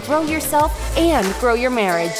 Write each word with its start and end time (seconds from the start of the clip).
grow 0.00 0.22
yourself 0.22 0.96
and 0.96 1.26
grow 1.40 1.54
your 1.54 1.70
marriage. 1.70 2.16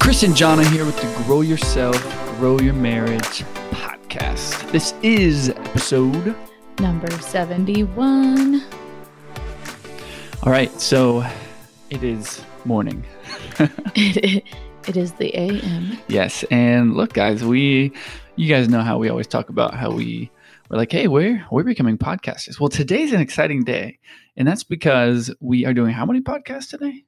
Chris 0.00 0.22
and 0.22 0.34
Jonna 0.34 0.66
here 0.72 0.84
with 0.84 0.96
the 0.96 1.24
Grow 1.24 1.42
Yourself, 1.42 1.96
Grow 2.38 2.58
Your 2.58 2.74
Marriage 2.74 3.44
podcast. 3.70 4.70
This 4.72 4.94
is 5.02 5.50
episode. 5.50 6.34
Number 6.80 7.10
71. 7.10 8.64
All 10.42 10.50
right, 10.50 10.72
so 10.80 11.24
it 11.90 12.02
is 12.02 12.42
morning. 12.64 13.04
It, 13.94 14.44
it 14.86 14.96
is 14.96 15.12
the 15.14 15.34
AM. 15.36 15.98
Yes, 16.08 16.44
and 16.50 16.94
look, 16.94 17.12
guys, 17.12 17.42
we, 17.44 17.92
you 18.36 18.48
guys 18.48 18.68
know 18.68 18.80
how 18.82 18.98
we 18.98 19.08
always 19.08 19.26
talk 19.26 19.48
about 19.48 19.74
how 19.74 19.90
we, 19.90 20.30
we're 20.70 20.76
like, 20.78 20.92
hey, 20.92 21.08
we're 21.08 21.44
we're 21.50 21.64
becoming 21.64 21.98
podcasters. 21.98 22.60
Well, 22.60 22.68
today's 22.68 23.12
an 23.12 23.20
exciting 23.20 23.64
day, 23.64 23.98
and 24.36 24.46
that's 24.46 24.64
because 24.64 25.34
we 25.40 25.64
are 25.66 25.74
doing 25.74 25.92
how 25.92 26.06
many 26.06 26.20
podcasts 26.20 26.70
today? 26.70 27.04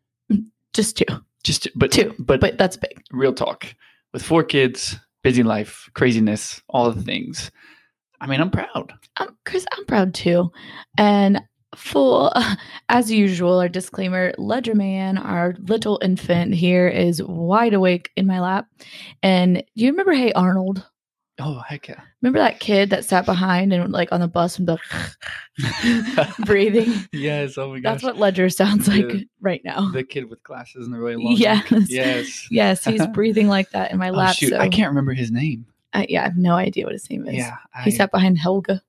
Just 0.73 0.97
two. 0.97 1.05
Just 1.43 1.69
but 1.75 1.91
Two. 1.93 2.15
but 2.19 2.41
But 2.41 2.59
that's 2.59 2.77
big. 2.77 3.03
real 3.13 3.33
talk 3.33 3.67
with 4.13 4.23
four 4.23 4.43
kids, 4.45 4.97
busy 5.23 5.43
life, 5.43 5.89
craziness, 5.95 6.61
all 6.69 6.91
the 6.93 7.03
things. 7.03 7.51
I 8.21 8.27
mean, 8.27 8.41
I'm 8.41 8.51
proud. 8.51 8.93
Um, 9.17 9.37
Chris, 9.47 9.65
I'm 9.73 9.87
proud 9.87 10.13
too. 10.15 10.53
And 10.99 11.41
full, 11.75 12.33
as 12.89 13.11
usual, 13.11 13.59
our 13.59 13.69
disclaimer 13.69 14.33
Ledger 14.39 14.75
Man, 14.75 15.19
our 15.19 15.55
little 15.61 15.99
infant 16.03 16.55
here, 16.55 16.89
is 16.89 17.23
wide 17.23 17.75
awake 17.75 18.11
in 18.17 18.27
my 18.27 18.41
lap. 18.41 18.67
And 19.23 19.57
do 19.57 19.85
you 19.85 19.91
remember 19.91 20.13
Hey 20.13 20.33
Arnold? 20.33 20.87
Oh 21.43 21.61
heck 21.67 21.89
yeah! 21.89 22.01
Remember 22.21 22.39
that 22.39 22.61
kid 22.61 22.91
that 22.91 23.03
sat 23.07 23.25
behind 23.25 23.73
and 23.73 23.91
like 23.93 24.13
on 24.13 24.21
the 24.21 24.29
bus 24.29 24.59
and 24.59 24.69
like 24.69 24.81
breathing? 26.45 26.93
yes. 27.13 27.57
Oh 27.57 27.71
my 27.71 27.81
gosh. 27.81 27.93
That's 27.95 28.03
what 28.03 28.19
Ledger 28.19 28.51
sounds 28.51 28.87
like 28.89 29.09
The- 29.09 29.29
right 29.41 29.63
now. 29.65 29.91
the 29.91 30.05
kid 30.05 30.29
with 30.29 30.43
glasses 30.43 30.85
and 30.85 30.95
the 30.95 30.99
really 30.99 31.17
long. 31.17 31.35
Yes. 31.39 31.71
neck. 31.71 31.83
Yes. 31.89 32.49
Yes, 32.51 32.85
he's 32.85 33.07
breathing 33.09 33.49
like 33.49 33.71
that 33.71 33.91
in 33.91 33.97
my 33.99 34.11
Oh, 34.11 34.15
lap. 34.15 34.35
shoot, 34.37 34.51
so 34.51 34.59
I 34.59 34.69
can't 34.69 34.91
remember 34.91 35.15
his 35.15 35.31
name. 35.31 35.65
I, 35.95 36.05
yeah, 36.11 36.21
I 36.21 36.25
have 36.25 36.37
no 36.37 36.57
idea 36.57 36.85
what 36.85 36.93
his 36.93 37.09
name 37.09 37.27
is. 37.27 37.35
Yeah. 37.37 37.57
He 37.85 37.91
sat 37.91 38.11
behind 38.13 38.37
Helga. 38.39 38.83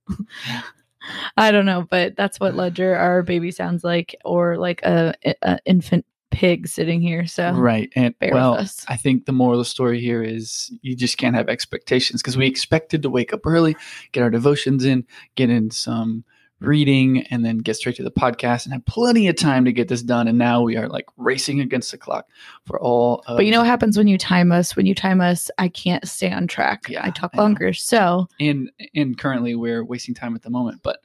I 1.38 1.52
don't 1.52 1.66
know, 1.66 1.86
but 1.90 2.16
that's 2.16 2.40
what 2.40 2.56
Ledger, 2.56 2.96
our 2.96 3.24
baby, 3.24 3.52
sounds 3.52 3.84
like, 3.84 4.16
or 4.26 4.58
like 4.58 4.82
a, 4.84 5.14
a 5.42 5.60
infant 5.66 6.06
pig 6.32 6.68
sitting 6.68 7.02
here. 7.02 7.28
So 7.28 7.52
Right. 7.52 7.92
And 7.96 8.18
bear 8.18 8.34
well, 8.34 8.54
with 8.54 8.62
us. 8.62 8.86
I 8.88 8.96
think 8.98 9.26
the 9.26 9.32
moral 9.34 9.60
of 9.60 9.66
the 9.66 9.70
story 9.70 10.00
here 10.00 10.24
is 10.24 10.72
you 10.82 10.96
just 10.96 11.18
can't 11.18 11.36
have 11.36 11.50
expectations 11.50 12.22
because 12.22 12.38
we 12.38 12.48
expected 12.48 13.04
to 13.04 13.10
wake 13.10 13.34
up 13.34 13.46
early, 13.46 13.76
get 14.14 14.24
our 14.24 14.30
devotions 14.30 14.86
in, 14.86 15.06
get 15.36 15.50
in 15.50 15.70
some 15.70 16.24
reading, 16.62 17.26
and 17.30 17.44
then 17.44 17.58
get 17.58 17.76
straight 17.76 17.96
to 17.98 18.04
the 18.04 18.12
podcast 18.12 18.66
and 18.66 18.74
have 18.74 18.86
plenty 18.86 19.28
of 19.28 19.36
time 19.36 19.66
to 19.66 19.72
get 19.72 19.88
this 19.88 20.02
done. 20.02 20.28
And 20.28 20.38
now 20.38 20.62
we 20.62 20.78
are 20.78 20.88
like 20.88 21.08
racing 21.18 21.60
against 21.60 21.92
the 21.92 21.98
clock 21.98 22.28
for 22.66 22.80
all 22.80 23.24
of 23.28 23.38
But 23.38 23.46
you 23.46 23.52
know 23.52 23.60
what 23.60 23.68
happens 23.68 23.98
when 23.98 24.08
you 24.08 24.18
time 24.18 24.52
us? 24.52 24.76
When 24.76 24.86
you 24.86 24.96
time 24.96 25.22
us, 25.22 25.50
I 25.58 25.68
can't 25.68 26.08
stay 26.08 26.32
on 26.32 26.48
track. 26.48 26.86
Yeah, 26.90 27.06
I 27.06 27.10
talk 27.10 27.32
I 27.34 27.38
longer. 27.38 27.74
So 27.74 28.28
and 28.40 28.72
and 28.96 29.18
currently 29.18 29.56
we're 29.56 29.84
wasting 29.84 30.16
time 30.16 30.36
at 30.36 30.42
the 30.44 30.50
moment 30.50 30.82
but 30.84 31.00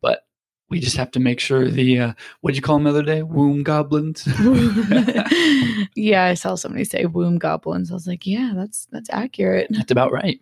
but 0.00 0.26
we 0.68 0.80
just 0.80 0.96
have 0.96 1.10
to 1.12 1.20
make 1.20 1.40
sure 1.40 1.68
the 1.68 1.98
uh 1.98 2.12
what'd 2.40 2.56
you 2.56 2.62
call 2.62 2.76
them 2.76 2.84
the 2.84 2.90
other 2.90 3.02
day 3.02 3.22
womb 3.22 3.62
goblins 3.62 4.26
yeah, 5.94 6.24
I 6.24 6.34
saw 6.34 6.54
somebody 6.54 6.84
say 6.84 7.04
womb 7.06 7.38
goblins. 7.38 7.90
I 7.90 7.94
was 7.94 8.06
like, 8.06 8.26
yeah, 8.26 8.52
that's 8.54 8.86
that's 8.90 9.10
accurate. 9.10 9.68
that's 9.70 9.90
about 9.90 10.12
right 10.12 10.40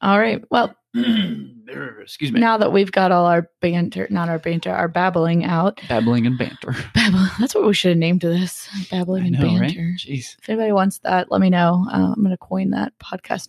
All 0.00 0.18
right. 0.18 0.42
Well, 0.50 0.74
excuse 0.94 2.30
me 2.30 2.38
now 2.40 2.56
that 2.58 2.72
we've 2.72 2.92
got 2.92 3.10
all 3.10 3.26
our 3.26 3.50
banter, 3.60 4.06
not 4.10 4.28
our 4.28 4.38
banter, 4.38 4.70
our 4.72 4.86
babbling 4.88 5.44
out. 5.44 5.80
babbling 5.88 6.26
and 6.26 6.38
banter 6.38 6.72
Babble. 6.94 7.26
That's 7.40 7.54
what 7.54 7.66
we 7.66 7.74
should 7.74 7.90
have 7.90 7.98
named 7.98 8.20
this. 8.20 8.68
Babbling 8.90 9.26
and 9.26 9.38
know, 9.38 9.58
right? 9.58 9.74
banter. 9.74 9.94
jeez 9.98 10.36
If 10.40 10.48
anybody 10.48 10.72
wants 10.72 10.98
that, 11.00 11.30
let 11.30 11.40
me 11.40 11.50
know. 11.50 11.86
Uh, 11.90 12.12
I'm 12.14 12.22
going 12.22 12.30
to 12.30 12.36
coin 12.36 12.70
that 12.70 12.92
podcast. 12.98 13.48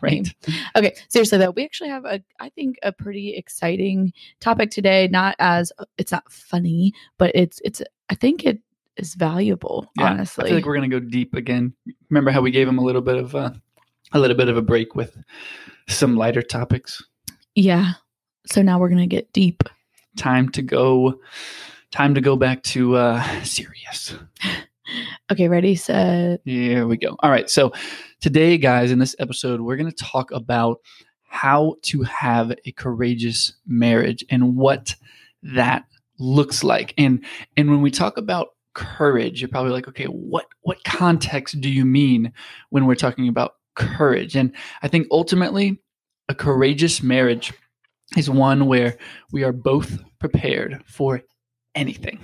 right 0.00 0.26
Okay, 0.74 0.94
seriously 1.08 1.38
though, 1.38 1.50
we 1.52 1.64
actually 1.64 1.90
have 1.90 2.04
a, 2.04 2.20
I 2.40 2.48
think, 2.48 2.76
a 2.82 2.90
pretty 2.90 3.36
exciting 3.36 4.12
topic 4.40 4.70
today. 4.70 5.06
Not 5.08 5.36
as 5.38 5.72
it's 5.98 6.10
not 6.12 6.30
funny, 6.30 6.92
but 7.18 7.30
it's 7.34 7.60
it's. 7.64 7.82
I 8.10 8.14
think 8.16 8.44
it 8.44 8.58
is 8.96 9.14
valuable. 9.14 9.90
yeah 9.98 10.10
honestly, 10.10 10.44
i 10.44 10.48
feel 10.48 10.56
like 10.56 10.66
we're 10.66 10.74
gonna 10.74 10.88
go 10.88 11.00
deep 11.00 11.34
again 11.34 11.72
remember 12.10 12.30
how 12.30 12.40
we 12.40 12.52
gave 12.52 12.68
him 12.68 12.78
a 12.78 12.84
little 12.84 13.00
bit 13.00 13.16
of 13.16 13.34
uh 13.34 13.50
a 14.14 14.18
little 14.18 14.36
bit 14.36 14.48
of 14.48 14.56
a 14.56 14.62
break 14.62 14.94
with 14.94 15.16
some 15.88 16.16
lighter 16.16 16.42
topics 16.42 17.02
yeah. 17.54 17.92
So 18.46 18.62
now 18.62 18.78
we're 18.78 18.88
gonna 18.88 19.06
get 19.06 19.32
deep. 19.32 19.62
time 20.16 20.48
to 20.50 20.62
go 20.62 21.20
time 21.90 22.14
to 22.14 22.20
go 22.20 22.36
back 22.36 22.62
to 22.64 22.96
uh 22.96 23.42
serious 23.42 24.14
Okay, 25.32 25.48
ready, 25.48 25.74
set. 25.74 26.40
Here 26.44 26.86
we 26.86 26.98
go. 26.98 27.16
All 27.20 27.30
right. 27.30 27.48
So 27.48 27.72
today, 28.20 28.58
guys, 28.58 28.90
in 28.90 28.98
this 28.98 29.16
episode, 29.18 29.62
we're 29.62 29.76
going 29.76 29.90
to 29.90 30.04
talk 30.04 30.30
about 30.30 30.80
how 31.22 31.76
to 31.84 32.02
have 32.02 32.52
a 32.66 32.72
courageous 32.72 33.54
marriage 33.66 34.22
and 34.28 34.56
what 34.56 34.94
that 35.42 35.86
looks 36.18 36.62
like. 36.62 36.92
And 36.98 37.24
and 37.56 37.70
when 37.70 37.80
we 37.80 37.90
talk 37.90 38.18
about 38.18 38.48
courage, 38.74 39.40
you're 39.40 39.48
probably 39.48 39.72
like, 39.72 39.88
okay, 39.88 40.04
what 40.04 40.46
what 40.60 40.84
context 40.84 41.60
do 41.60 41.70
you 41.70 41.86
mean 41.86 42.32
when 42.68 42.84
we're 42.86 42.94
talking 42.94 43.28
about 43.28 43.54
courage? 43.74 44.36
And 44.36 44.52
I 44.82 44.88
think 44.88 45.06
ultimately, 45.10 45.78
a 46.28 46.34
courageous 46.34 47.02
marriage 47.02 47.52
is 48.16 48.30
one 48.30 48.66
where 48.66 48.96
we 49.32 49.44
are 49.44 49.52
both 49.52 49.98
prepared 50.18 50.82
for 50.86 51.22
anything. 51.74 52.18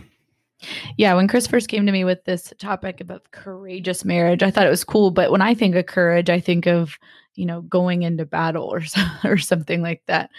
Yeah, 0.99 1.15
when 1.15 1.27
Chris 1.27 1.47
first 1.47 1.69
came 1.69 1.87
to 1.87 1.93
me 1.93 2.05
with 2.05 2.22
this 2.25 2.53
topic 2.59 3.00
about 3.00 3.31
courageous 3.31 4.05
marriage, 4.05 4.43
I 4.43 4.50
thought 4.50 4.66
it 4.66 4.71
was 4.71 4.84
cool. 4.84 5.11
But 5.11 5.31
when 5.31 5.41
I 5.41 5.55
think 5.55 5.75
of 5.75 5.87
courage, 5.87 6.28
I 6.28 6.38
think 6.38 6.66
of 6.66 6.99
you 7.34 7.47
know 7.47 7.62
going 7.62 8.03
into 8.03 8.27
battle 8.27 8.65
or 8.65 8.82
so, 8.82 9.00
or 9.25 9.38
something 9.38 9.81
like 9.81 10.03
that. 10.06 10.31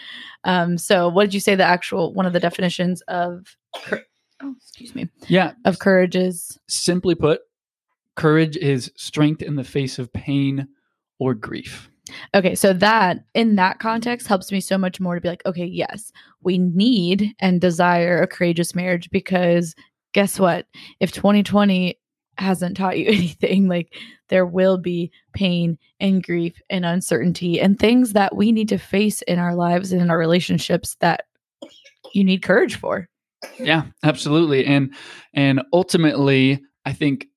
Um, 0.43 0.77
so, 0.77 1.09
what 1.09 1.23
did 1.25 1.33
you 1.33 1.39
say? 1.39 1.55
The 1.55 1.63
actual 1.63 2.13
one 2.13 2.25
of 2.27 2.33
the 2.33 2.39
definitions 2.39 3.01
of 3.07 3.55
cour- 3.83 4.03
oh, 4.43 4.53
excuse 4.57 4.93
me 4.93 5.09
Yeah. 5.27 5.53
of 5.65 5.79
courage 5.79 6.15
is 6.15 6.59
Simply 6.67 7.15
put, 7.15 7.41
courage 8.15 8.57
is 8.57 8.91
strength 8.95 9.41
in 9.41 9.55
the 9.55 9.63
face 9.63 9.97
of 9.97 10.13
pain 10.13 10.67
or 11.21 11.35
grief. 11.35 11.87
okay. 12.33 12.55
So 12.55 12.73
that 12.73 13.23
in 13.35 13.55
that 13.55 13.77
context 13.77 14.27
helps 14.27 14.51
me 14.51 14.59
so 14.59 14.75
much 14.75 14.99
more 14.99 15.13
to 15.13 15.21
be 15.21 15.29
like, 15.29 15.45
okay, 15.45 15.65
yes, 15.65 16.11
we 16.41 16.57
need 16.57 17.35
and 17.39 17.61
desire 17.61 18.19
a 18.19 18.27
courageous 18.27 18.73
marriage 18.73 19.07
because 19.11 19.75
guess 20.13 20.39
what? 20.39 20.65
If 20.99 21.11
2020 21.11 21.95
hasn't 22.39 22.75
taught 22.75 22.97
you 22.97 23.05
anything, 23.07 23.67
like 23.67 23.93
there 24.29 24.47
will 24.47 24.79
be 24.79 25.11
pain 25.33 25.77
and 25.99 26.23
grief 26.23 26.59
and 26.71 26.85
uncertainty 26.85 27.61
and 27.61 27.77
things 27.77 28.13
that 28.13 28.35
we 28.35 28.51
need 28.51 28.69
to 28.69 28.79
face 28.79 29.21
in 29.21 29.37
our 29.37 29.53
lives 29.53 29.91
and 29.91 30.01
in 30.01 30.09
our 30.09 30.17
relationships 30.17 30.97
that 31.01 31.25
you 32.13 32.23
need 32.23 32.41
courage 32.41 32.77
for. 32.77 33.07
Yeah, 33.59 33.83
absolutely. 34.03 34.65
And 34.65 34.91
and 35.35 35.61
ultimately, 35.71 36.63
I 36.83 36.93
think 36.93 37.27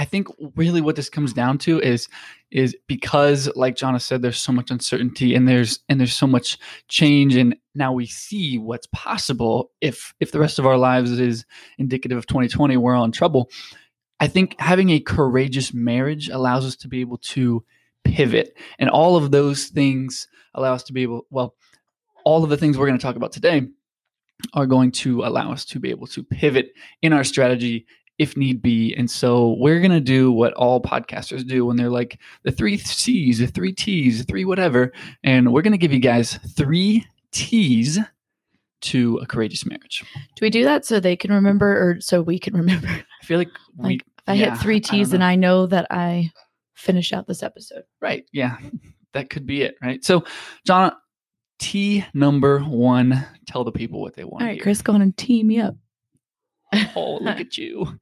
I 0.00 0.06
think 0.06 0.28
really 0.56 0.80
what 0.80 0.96
this 0.96 1.10
comes 1.10 1.34
down 1.34 1.58
to 1.58 1.78
is 1.78 2.08
is 2.50 2.74
because 2.86 3.54
like 3.54 3.76
Jonna 3.76 4.00
said 4.00 4.22
there's 4.22 4.38
so 4.38 4.50
much 4.50 4.70
uncertainty 4.70 5.34
and 5.34 5.46
there's 5.46 5.80
and 5.90 6.00
there's 6.00 6.14
so 6.14 6.26
much 6.26 6.56
change 6.88 7.36
and 7.36 7.54
now 7.74 7.92
we 7.92 8.06
see 8.06 8.56
what's 8.56 8.86
possible 8.94 9.72
if 9.82 10.14
if 10.18 10.32
the 10.32 10.40
rest 10.40 10.58
of 10.58 10.64
our 10.64 10.78
lives 10.78 11.10
is 11.20 11.44
indicative 11.76 12.16
of 12.16 12.26
2020 12.26 12.78
we're 12.78 12.94
all 12.94 13.04
in 13.04 13.12
trouble. 13.12 13.50
I 14.20 14.26
think 14.26 14.58
having 14.58 14.88
a 14.88 15.00
courageous 15.00 15.74
marriage 15.74 16.30
allows 16.30 16.64
us 16.64 16.76
to 16.76 16.88
be 16.88 17.02
able 17.02 17.18
to 17.18 17.62
pivot 18.02 18.56
and 18.78 18.88
all 18.88 19.16
of 19.16 19.30
those 19.30 19.66
things 19.66 20.28
allow 20.54 20.72
us 20.72 20.84
to 20.84 20.94
be 20.94 21.02
able 21.02 21.26
well 21.28 21.56
all 22.24 22.42
of 22.42 22.48
the 22.48 22.56
things 22.56 22.78
we're 22.78 22.86
going 22.86 22.98
to 22.98 23.02
talk 23.02 23.16
about 23.16 23.32
today 23.32 23.68
are 24.54 24.66
going 24.66 24.92
to 24.92 25.24
allow 25.24 25.52
us 25.52 25.66
to 25.66 25.78
be 25.78 25.90
able 25.90 26.06
to 26.06 26.22
pivot 26.22 26.72
in 27.02 27.12
our 27.12 27.24
strategy 27.24 27.86
if 28.20 28.36
need 28.36 28.60
be. 28.60 28.94
And 28.96 29.10
so 29.10 29.54
we're 29.58 29.80
going 29.80 29.92
to 29.92 29.98
do 30.00 30.30
what 30.30 30.52
all 30.52 30.78
podcasters 30.78 31.46
do 31.46 31.64
when 31.64 31.76
they're 31.78 31.88
like 31.88 32.20
the 32.42 32.52
three 32.52 32.76
C's, 32.76 33.38
the 33.38 33.46
three 33.46 33.72
T's, 33.72 34.18
the 34.18 34.24
three 34.24 34.44
whatever. 34.44 34.92
And 35.24 35.54
we're 35.54 35.62
going 35.62 35.72
to 35.72 35.78
give 35.78 35.90
you 35.90 36.00
guys 36.00 36.38
three 36.54 37.06
T's 37.32 37.98
to 38.82 39.16
a 39.22 39.26
courageous 39.26 39.64
marriage. 39.64 40.04
Do 40.36 40.44
we 40.44 40.50
do 40.50 40.64
that 40.64 40.84
so 40.84 41.00
they 41.00 41.16
can 41.16 41.32
remember 41.32 41.66
or 41.72 42.00
so 42.02 42.20
we 42.20 42.38
can 42.38 42.54
remember? 42.54 42.88
I 43.22 43.24
feel 43.24 43.38
like 43.38 43.48
we, 43.78 43.84
Like 43.92 44.00
if 44.02 44.24
I 44.28 44.34
yeah, 44.34 44.50
hit 44.50 44.60
three 44.60 44.76
I 44.76 44.80
T's, 44.80 45.10
then 45.10 45.20
know. 45.20 45.26
I 45.26 45.36
know 45.36 45.66
that 45.68 45.86
I 45.90 46.30
finish 46.74 47.14
out 47.14 47.26
this 47.26 47.42
episode. 47.42 47.84
right. 48.02 48.26
Yeah. 48.32 48.58
That 49.14 49.30
could 49.30 49.46
be 49.46 49.62
it. 49.62 49.76
Right. 49.82 50.04
So, 50.04 50.24
Jonna, 50.68 50.94
T 51.58 52.04
number 52.12 52.60
one, 52.60 53.26
tell 53.46 53.64
the 53.64 53.72
people 53.72 54.00
what 54.02 54.14
they 54.14 54.24
want. 54.24 54.42
All 54.42 54.48
right. 54.48 54.60
Chris, 54.60 54.82
go 54.82 54.92
on 54.92 55.00
and 55.02 55.16
tee 55.16 55.42
me 55.42 55.58
up. 55.58 55.74
Oh, 56.96 57.18
look 57.20 57.40
at 57.40 57.58
you. 57.58 57.98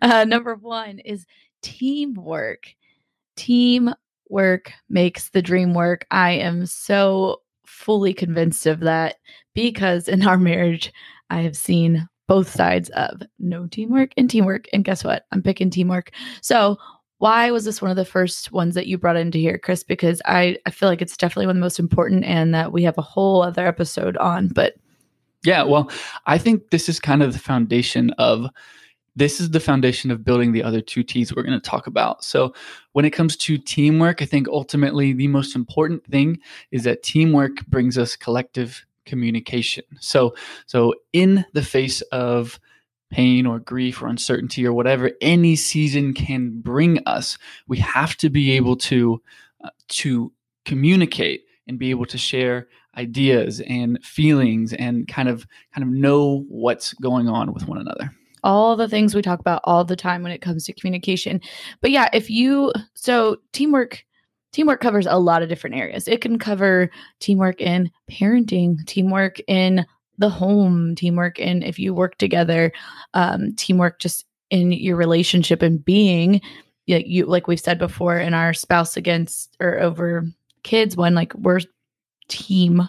Uh, 0.00 0.24
number 0.24 0.54
one 0.54 1.00
is 1.00 1.26
teamwork. 1.62 2.74
Teamwork 3.36 4.72
makes 4.88 5.30
the 5.30 5.42
dream 5.42 5.74
work. 5.74 6.06
I 6.10 6.32
am 6.32 6.66
so 6.66 7.42
fully 7.66 8.14
convinced 8.14 8.66
of 8.66 8.80
that 8.80 9.16
because 9.54 10.08
in 10.08 10.26
our 10.26 10.38
marriage, 10.38 10.92
I 11.30 11.40
have 11.40 11.56
seen 11.56 12.08
both 12.28 12.48
sides 12.48 12.88
of 12.90 13.22
no 13.38 13.66
teamwork 13.66 14.12
and 14.16 14.30
teamwork. 14.30 14.66
And 14.72 14.84
guess 14.84 15.04
what? 15.04 15.26
I'm 15.32 15.42
picking 15.42 15.70
teamwork. 15.70 16.12
So, 16.40 16.78
why 17.18 17.52
was 17.52 17.64
this 17.64 17.80
one 17.80 17.90
of 17.90 17.96
the 17.96 18.04
first 18.04 18.50
ones 18.50 18.74
that 18.74 18.88
you 18.88 18.98
brought 18.98 19.16
into 19.16 19.38
here, 19.38 19.56
Chris? 19.56 19.84
Because 19.84 20.20
I, 20.24 20.56
I 20.66 20.70
feel 20.70 20.88
like 20.88 21.00
it's 21.00 21.16
definitely 21.16 21.46
one 21.46 21.56
of 21.56 21.60
the 21.60 21.64
most 21.64 21.78
important 21.78 22.24
and 22.24 22.52
that 22.52 22.72
we 22.72 22.82
have 22.82 22.98
a 22.98 23.02
whole 23.02 23.42
other 23.42 23.64
episode 23.64 24.16
on. 24.16 24.48
But 24.48 24.74
Yeah, 25.44 25.64
well, 25.64 25.90
I 26.26 26.38
think 26.38 26.70
this 26.70 26.88
is 26.88 27.00
kind 27.00 27.22
of 27.22 27.32
the 27.32 27.38
foundation 27.38 28.10
of 28.12 28.48
this 29.14 29.40
is 29.40 29.50
the 29.50 29.60
foundation 29.60 30.10
of 30.10 30.24
building 30.24 30.52
the 30.52 30.62
other 30.62 30.80
two 30.80 31.02
T's 31.02 31.34
we're 31.34 31.42
going 31.42 31.60
to 31.60 31.70
talk 31.70 31.86
about. 31.86 32.24
So, 32.24 32.54
when 32.92 33.04
it 33.04 33.10
comes 33.10 33.36
to 33.38 33.58
teamwork, 33.58 34.22
I 34.22 34.24
think 34.24 34.48
ultimately 34.48 35.12
the 35.12 35.28
most 35.28 35.54
important 35.54 36.04
thing 36.06 36.38
is 36.70 36.84
that 36.84 37.02
teamwork 37.02 37.66
brings 37.66 37.98
us 37.98 38.16
collective 38.16 38.84
communication. 39.04 39.84
So, 40.00 40.34
so 40.66 40.94
in 41.12 41.44
the 41.52 41.62
face 41.62 42.00
of 42.12 42.60
pain 43.10 43.46
or 43.46 43.58
grief 43.58 44.00
or 44.02 44.06
uncertainty 44.06 44.66
or 44.66 44.72
whatever 44.72 45.10
any 45.20 45.56
season 45.56 46.14
can 46.14 46.60
bring 46.60 46.98
us, 47.06 47.36
we 47.68 47.78
have 47.78 48.16
to 48.18 48.30
be 48.30 48.52
able 48.52 48.76
to 48.76 49.20
uh, 49.62 49.70
to 49.88 50.32
communicate 50.64 51.44
and 51.66 51.78
be 51.78 51.90
able 51.90 52.06
to 52.06 52.18
share 52.18 52.68
ideas 52.96 53.60
and 53.68 54.02
feelings 54.04 54.72
and 54.74 55.08
kind 55.08 55.28
of 55.28 55.46
kind 55.74 55.86
of 55.86 55.92
know 55.92 56.44
what's 56.48 56.92
going 56.94 57.28
on 57.28 57.52
with 57.52 57.66
one 57.66 57.78
another 57.78 58.10
all 58.44 58.76
the 58.76 58.88
things 58.88 59.14
we 59.14 59.22
talk 59.22 59.40
about 59.40 59.60
all 59.64 59.84
the 59.84 59.96
time 59.96 60.22
when 60.22 60.32
it 60.32 60.40
comes 60.42 60.64
to 60.64 60.72
communication. 60.72 61.40
But 61.80 61.92
yeah, 61.92 62.08
if 62.12 62.28
you 62.28 62.72
so 62.94 63.36
teamwork 63.52 64.04
teamwork 64.52 64.80
covers 64.80 65.06
a 65.06 65.18
lot 65.18 65.42
of 65.42 65.48
different 65.48 65.76
areas. 65.76 66.06
It 66.06 66.20
can 66.20 66.38
cover 66.38 66.90
teamwork 67.20 67.60
in 67.60 67.90
parenting, 68.10 68.84
teamwork 68.86 69.40
in 69.48 69.86
the 70.18 70.28
home, 70.28 70.94
teamwork 70.94 71.38
in 71.38 71.62
if 71.62 71.78
you 71.78 71.94
work 71.94 72.18
together, 72.18 72.72
um, 73.14 73.54
teamwork 73.56 73.98
just 73.98 74.26
in 74.50 74.70
your 74.72 74.96
relationship 74.96 75.62
and 75.62 75.82
being 75.82 76.40
you, 76.86 77.02
you 77.04 77.26
like 77.26 77.46
we've 77.46 77.60
said 77.60 77.78
before 77.78 78.18
in 78.18 78.34
our 78.34 78.52
spouse 78.52 78.96
against 78.96 79.56
or 79.60 79.78
over 79.78 80.26
kids 80.62 80.96
one 80.96 81.14
like 81.14 81.34
we're 81.34 81.60
team 82.32 82.88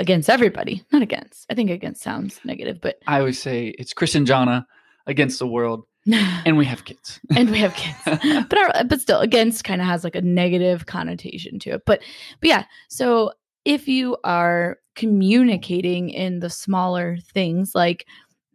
against 0.00 0.28
everybody. 0.28 0.82
Not 0.92 1.02
against. 1.02 1.46
I 1.50 1.54
think 1.54 1.70
against 1.70 2.02
sounds 2.02 2.40
negative 2.44 2.80
but 2.80 2.96
i 3.06 3.18
always 3.18 3.40
say 3.40 3.68
it's 3.78 3.92
chris 3.92 4.14
and 4.14 4.26
Jonna 4.26 4.64
against 5.06 5.38
the 5.38 5.46
world 5.46 5.86
and 6.12 6.58
we 6.58 6.66
have 6.66 6.84
kids. 6.84 7.18
And 7.34 7.50
we 7.50 7.58
have 7.58 7.74
kids. 7.74 7.96
But 8.50 8.58
our, 8.58 8.84
but 8.84 9.00
still 9.00 9.20
against 9.20 9.64
kind 9.64 9.80
of 9.80 9.86
has 9.86 10.04
like 10.04 10.14
a 10.14 10.20
negative 10.20 10.84
connotation 10.84 11.58
to 11.60 11.70
it. 11.70 11.82
But 11.86 12.02
but 12.40 12.48
yeah 12.48 12.64
so 12.88 13.32
if 13.64 13.88
you 13.88 14.16
are 14.24 14.78
communicating 14.96 16.10
in 16.10 16.40
the 16.40 16.50
smaller 16.50 17.16
things 17.32 17.74
like 17.74 18.06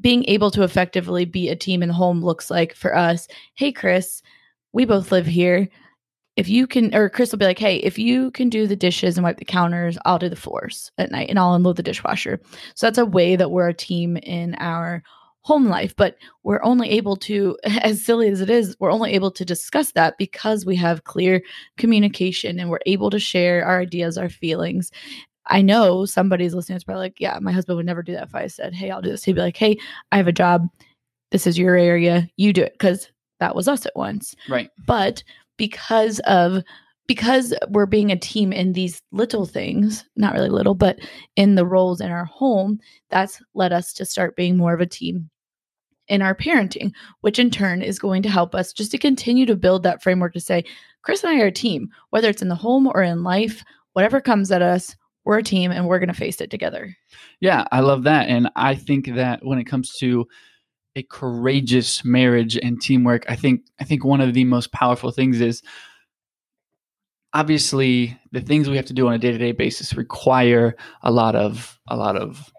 being 0.02 0.24
able 0.28 0.52
to 0.52 0.64
effectively 0.64 1.26
be 1.26 1.50
a 1.50 1.56
team 1.56 1.82
in 1.82 1.90
the 1.90 1.96
home 1.96 2.24
looks 2.24 2.50
like 2.50 2.74
for 2.74 2.96
us 2.96 3.28
hey 3.56 3.72
chris 3.72 4.22
we 4.72 4.86
both 4.86 5.12
live 5.12 5.26
here 5.26 5.68
if 6.40 6.48
you 6.48 6.66
can 6.66 6.96
or 6.96 7.10
chris 7.10 7.32
will 7.32 7.38
be 7.38 7.46
like 7.46 7.60
hey 7.60 7.76
if 7.78 8.00
you 8.00 8.32
can 8.32 8.48
do 8.48 8.66
the 8.66 8.76
dishes 8.76 9.18
and 9.18 9.26
wipe 9.26 9.38
the 9.38 9.46
counters 9.46 9.98
i'll 10.06 10.18
do 10.18 10.30
the 10.30 10.36
floors 10.38 10.90
at 10.98 11.12
night 11.12 11.30
and 11.30 11.38
i'll 11.38 11.54
unload 11.54 11.76
the 11.76 11.84
dishwasher. 11.84 12.40
So 12.76 12.86
that's 12.86 12.98
a 12.98 13.06
way 13.06 13.36
that 13.36 13.52
we're 13.52 13.68
a 13.68 13.74
team 13.74 14.16
in 14.18 14.56
our 14.56 15.04
home 15.42 15.68
life 15.68 15.94
but 15.98 16.16
we're 16.44 16.64
only 16.64 16.90
able 16.92 17.18
to 17.18 17.58
as 17.64 18.04
silly 18.04 18.30
as 18.30 18.40
it 18.40 18.50
is 18.50 18.76
we're 18.80 18.92
only 18.92 19.12
able 19.12 19.32
to 19.32 19.44
discuss 19.44 19.92
that 19.92 20.18
because 20.18 20.66
we 20.66 20.78
have 20.78 21.04
clear 21.04 21.42
communication 21.78 22.58
and 22.58 22.70
we're 22.70 22.80
able 22.86 23.10
to 23.10 23.20
share 23.20 23.66
our 23.66 23.82
ideas 23.82 24.18
our 24.18 24.30
feelings. 24.30 24.92
I 25.46 25.62
know 25.62 26.06
somebody's 26.06 26.54
listening 26.54 26.78
it's 26.78 26.86
probably 26.86 27.04
like 27.04 27.20
yeah 27.20 27.38
my 27.42 27.52
husband 27.52 27.76
would 27.76 27.86
never 27.86 28.04
do 28.04 28.14
that 28.14 28.28
if 28.28 28.36
i 28.36 28.48
said 28.48 28.74
hey 28.74 28.92
i'll 28.92 29.02
do 29.02 29.10
this 29.10 29.26
he'd 29.26 29.34
be 29.34 29.42
like 29.42 29.58
hey 29.58 29.78
i 30.12 30.18
have 30.18 30.28
a 30.28 30.32
job. 30.32 30.68
This 31.32 31.46
is 31.46 31.60
your 31.60 31.76
area. 31.76 32.28
You 32.38 32.54
do 32.54 32.64
it 32.64 32.74
because 32.74 33.12
that 33.40 33.56
was 33.56 33.68
us 33.68 33.86
at 33.86 33.96
once. 33.96 34.36
Right. 34.48 34.70
But 34.86 35.24
because 35.60 36.18
of 36.22 36.64
because 37.06 37.54
we're 37.70 37.88
being 37.88 38.12
a 38.12 38.18
team 38.18 38.54
in 38.54 38.74
these 38.74 39.02
little 39.12 39.46
things, 39.46 40.06
not 40.16 40.34
really 40.34 40.50
little, 40.50 40.76
but 40.76 41.00
in 41.36 41.56
the 41.56 41.66
roles 41.66 42.02
in 42.02 42.12
our 42.12 42.26
home, 42.26 42.80
that's 43.10 43.42
led 43.56 43.74
us 43.74 43.94
to 43.94 44.06
start 44.06 44.36
being 44.36 44.56
more 44.56 44.76
of 44.76 44.80
a 44.80 44.86
team 44.86 45.30
in 46.08 46.22
our 46.22 46.36
parenting, 46.36 46.92
which 47.22 47.40
in 47.40 47.50
turn 47.50 47.82
is 47.82 47.98
going 47.98 48.22
to 48.22 48.30
help 48.30 48.54
us 48.54 48.72
just 48.72 48.92
to 48.92 48.98
continue 49.00 49.48
to 49.48 49.56
build 49.56 49.82
that 49.84 50.04
framework 50.04 50.34
to 50.34 50.40
say, 50.40 50.64
Chris 51.02 51.24
and 51.24 51.34
I 51.36 51.42
are 51.42 51.48
a 51.48 51.52
team, 51.52 51.90
whether 52.12 52.30
it's 52.30 52.44
in 52.44 52.48
the 52.48 52.56
home 52.56 52.88
or 52.88 53.02
in 53.02 53.24
life, 53.24 53.64
whatever 53.94 54.22
comes 54.22 54.52
at 54.52 54.62
us, 54.62 54.96
we're 55.26 55.40
a 55.40 55.44
team 55.44 55.72
and 55.72 55.88
we're 55.88 56.00
going 56.00 56.10
to 56.10 56.14
face 56.14 56.40
it 56.42 56.52
together. 56.52 56.96
Yeah, 57.40 57.66
I 57.72 57.80
love 57.80 58.04
that. 58.04 58.30
And 58.30 58.52
I 58.56 58.76
think 58.76 59.16
that 59.16 59.44
when 59.44 59.58
it 59.58 59.66
comes 59.66 59.96
to 59.98 60.28
a 61.00 61.04
courageous 61.04 62.04
marriage 62.04 62.58
and 62.58 62.82
teamwork, 62.82 63.24
I 63.30 63.36
think 63.36 63.62
I 63.80 63.86
think 63.86 64.04
one 64.04 64.22
of 64.22 64.34
the 64.34 64.44
most 64.44 64.72
powerful 64.72 65.12
things 65.12 65.40
is 65.40 65.64
obviously 67.34 68.20
the 68.32 68.42
things 68.42 68.70
we 68.70 68.76
have 68.76 68.88
to 68.88 68.94
do 68.94 69.08
on 69.08 69.14
a 69.14 69.20
day-to-day 69.20 69.54
basis 69.54 69.96
require 69.96 70.76
a 71.02 71.12
lot 71.12 71.36
of 71.36 71.80
a 71.88 71.96
lot 71.96 72.18
of 72.18 72.52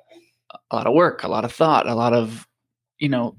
a 0.71 0.77
lot 0.77 0.87
of 0.87 0.95
work, 0.95 1.23
a 1.23 1.29
lot 1.29 1.45
of 1.45 1.53
thought, 1.53 1.87
a 1.87 1.95
lot 1.95 2.15
of 2.15 2.49
you 2.99 3.09
know 3.09 3.37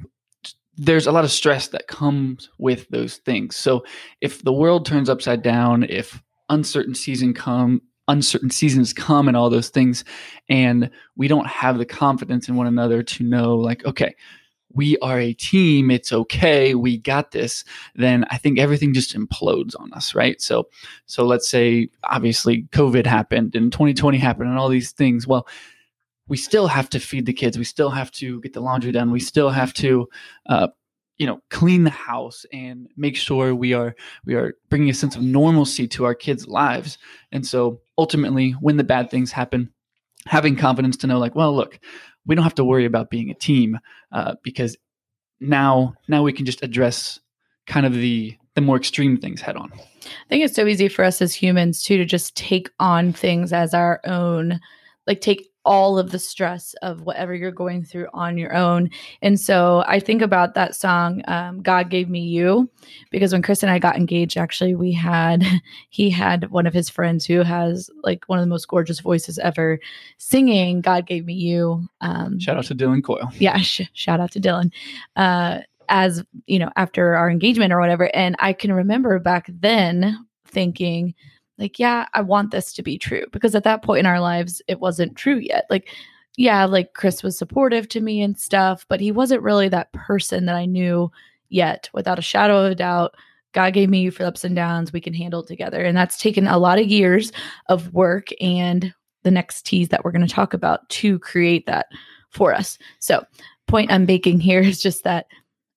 there's 0.78 1.08
a 1.08 1.12
lot 1.12 1.26
of 1.26 1.32
stress 1.32 1.68
that 1.70 1.88
comes 1.88 2.50
with 2.58 2.88
those 2.90 3.18
things. 3.18 3.56
So 3.56 3.84
if 4.22 4.44
the 4.44 4.54
world 4.54 4.86
turns 4.86 5.10
upside 5.10 5.42
down, 5.42 5.84
if 5.84 6.22
uncertain 6.50 6.96
season 6.96 7.34
come 7.34 7.82
uncertain 8.08 8.50
seasons 8.50 8.94
come 8.94 9.28
and 9.28 9.38
all 9.38 9.50
those 9.50 9.70
things 9.70 10.04
and 10.50 10.90
we 11.16 11.28
don't 11.28 11.48
have 11.48 11.78
the 11.78 11.86
confidence 11.86 12.50
in 12.50 12.56
one 12.56 12.68
another 12.68 13.02
to 13.02 13.24
know 13.24 13.56
like 13.56 13.86
okay 13.86 14.14
we 14.74 14.98
are 15.00 15.20
a 15.20 15.34
team, 15.34 15.92
it's 15.92 16.12
okay, 16.12 16.76
we 16.76 16.98
got 16.98 17.32
this, 17.32 17.64
then 17.96 18.26
I 18.30 18.38
think 18.38 18.60
everything 18.60 18.94
just 18.94 19.16
implodes 19.16 19.80
on 19.80 19.92
us, 19.94 20.16
right? 20.16 20.42
So 20.42 20.68
so 21.06 21.26
let's 21.26 21.50
say 21.50 21.90
obviously 22.04 22.64
COVID 22.72 23.06
happened 23.06 23.56
and 23.56 23.72
2020 23.72 24.18
happened 24.18 24.50
and 24.50 24.58
all 24.58 24.70
these 24.70 24.92
things. 24.92 25.28
Well, 25.28 25.48
we 26.28 26.38
still 26.38 26.68
have 26.68 26.90
to 26.90 27.00
feed 27.00 27.26
the 27.26 27.34
kids, 27.34 27.58
we 27.58 27.64
still 27.64 27.90
have 27.90 28.12
to 28.12 28.40
get 28.42 28.54
the 28.54 28.62
laundry 28.62 28.92
done, 28.92 29.12
we 29.12 29.20
still 29.20 29.50
have 29.50 29.74
to 29.76 30.08
uh, 30.48 30.68
you 31.22 31.28
know 31.28 31.40
clean 31.52 31.84
the 31.84 31.92
house 31.92 32.48
and 32.52 32.88
make 32.98 33.16
sure 33.16 33.54
we 33.54 33.74
are 33.74 33.96
we 34.26 34.34
are 34.34 34.56
bringing 34.70 34.90
a 34.90 34.94
sense 34.94 35.16
of 35.16 35.22
normalcy 35.22 35.88
to 35.88 36.04
our 36.04 36.16
kids 36.16 36.48
lives 36.48 36.98
and 37.32 37.46
so 37.46 37.80
ultimately 37.96 38.54
when 38.54 38.78
the 38.78 38.84
bad 38.84 39.12
things 39.12 39.32
happen 39.32 39.72
having 40.26 40.56
confidence 40.56 40.98
to 40.98 41.06
know 41.06 41.20
like 41.20 41.36
well 41.36 41.56
look 41.56 41.80
we 42.26 42.36
don't 42.36 42.44
have 42.44 42.56
to 42.56 42.66
worry 42.66 42.86
about 42.86 43.10
being 43.10 43.30
a 43.30 43.36
team 43.36 43.80
uh, 44.12 44.36
because 44.44 44.78
now 45.40 45.96
now 46.08 46.24
we 46.24 46.34
can 46.34 46.46
just 46.46 46.64
address 46.64 47.20
kind 47.66 47.86
of 47.86 47.94
the 47.94 48.38
the 48.56 48.62
more 48.62 48.78
extreme 48.78 49.18
things 49.18 49.42
head 49.42 49.56
on. 49.56 49.72
I 49.74 50.30
think 50.30 50.44
it's 50.44 50.56
so 50.56 50.68
easy 50.68 50.88
for 50.88 51.06
us 51.06 51.22
as 51.22 51.34
humans 51.34 51.84
too 51.84 51.98
to 51.98 52.06
just 52.06 52.36
take 52.36 52.70
on 52.80 53.14
things 53.14 53.54
as 53.54 53.74
our 53.74 54.02
own, 54.06 54.60
like 55.08 55.22
take 55.22 55.51
all 55.64 56.00
of 56.00 56.12
the 56.12 56.20
stress 56.20 56.74
of 56.82 57.02
whatever 57.02 57.36
you're 57.36 57.52
going 57.52 57.84
through 57.84 58.08
on 58.14 58.38
your 58.38 58.56
own. 58.56 58.90
And 59.22 59.40
so 59.40 59.84
I 59.88 60.00
think 60.00 60.22
about 60.22 60.54
that 60.56 60.76
song, 60.76 61.22
um, 61.28 61.62
God 61.62 61.90
Gave 61.90 62.10
Me 62.10 62.20
You, 62.20 62.70
because 63.12 63.32
when 63.32 63.42
Chris 63.42 63.62
and 63.62 63.72
I 63.72 63.80
got 63.80 63.96
engaged, 63.96 64.38
actually, 64.38 64.76
we 64.76 64.92
had, 64.92 65.44
he 65.90 66.10
had 66.10 66.50
one 66.52 66.66
of 66.66 66.74
his 66.74 66.90
friends 66.90 67.26
who 67.26 67.42
has 67.42 67.90
like 68.04 68.24
one 68.28 68.40
of 68.40 68.44
the 68.44 68.50
most 68.50 68.68
gorgeous 68.68 69.00
voices 69.00 69.38
ever 69.40 69.80
singing 70.18 70.82
God 70.82 71.06
Gave 71.06 71.26
Me 71.26 71.34
You. 71.34 71.88
Um, 72.02 72.40
shout 72.40 72.58
out 72.58 72.66
to 72.66 72.76
Dylan 72.76 73.04
Coyle. 73.04 73.32
Yeah, 73.38 73.58
sh- 73.58 73.90
shout 73.94 74.20
out 74.20 74.32
to 74.32 74.40
Dylan. 74.40 74.72
Uh, 75.16 75.60
as 75.90 76.24
you 76.48 76.58
know, 76.58 76.72
after 76.78 77.16
our 77.16 77.30
engagement 77.30 77.74
or 77.74 77.80
whatever. 77.80 78.10
And 78.16 78.36
I 78.40 78.54
can 78.54 78.72
remember 78.72 79.20
back 79.20 79.48
then 79.50 80.26
thinking, 80.46 81.14
like, 81.62 81.80
yeah, 81.80 82.08
I 82.14 82.22
want 82.22 82.52
this 82.52 82.74
to 82.74 82.84
be 82.84 82.98
true 82.98 83.26
because 83.32 83.56
at 83.56 83.64
that 83.64 83.84
point 83.84 84.02
in 84.02 84.06
our 84.06 84.20
lives, 84.20 84.62
it 84.68 84.80
wasn't 84.80 85.16
true 85.16 85.38
yet. 85.38 85.66
Like, 85.70 85.90
yeah, 86.38 86.66
like 86.66 86.94
Chris 86.94 87.24
was 87.24 87.38
supportive 87.38 87.88
to 87.90 88.02
me 88.02 88.22
and 88.22 88.38
stuff, 88.38 88.86
but 88.90 89.00
he 89.00 89.12
wasn't 89.12 89.44
really 89.44 89.70
that 89.70 89.94
person 89.94 90.46
that 90.48 90.56
I 90.56 90.66
knew 90.66 91.12
yet 91.50 91.90
without 91.94 92.20
a 92.20 92.24
shadow 92.24 92.66
of 92.66 92.72
a 92.72 92.76
doubt. 92.76 93.16
God 93.54 93.74
gave 93.74 93.90
me 93.90 94.02
you 94.02 94.12
for 94.12 94.26
ups 94.26 94.44
and 94.44 94.56
downs. 94.56 94.94
We 94.94 95.02
can 95.02 95.14
handle 95.14 95.44
it 95.44 95.48
together. 95.48 95.84
And 95.84 95.96
that's 95.96 96.18
taken 96.18 96.48
a 96.48 96.58
lot 96.58 96.80
of 96.80 96.88
years 96.88 97.32
of 97.68 97.94
work 97.94 98.30
and 98.42 98.94
the 99.24 99.32
next 99.32 99.66
tease 99.66 99.90
that 99.90 100.04
we're 100.04 100.12
going 100.12 100.26
to 100.26 100.34
talk 100.34 100.54
about 100.54 100.88
to 100.90 101.20
create 101.20 101.66
that 101.68 101.88
for 102.30 102.54
us. 102.54 102.78
So, 103.00 103.24
point 103.68 103.92
I'm 103.92 104.06
making 104.06 104.40
here 104.40 104.62
is 104.62 104.82
just 104.82 105.04
that 105.04 105.28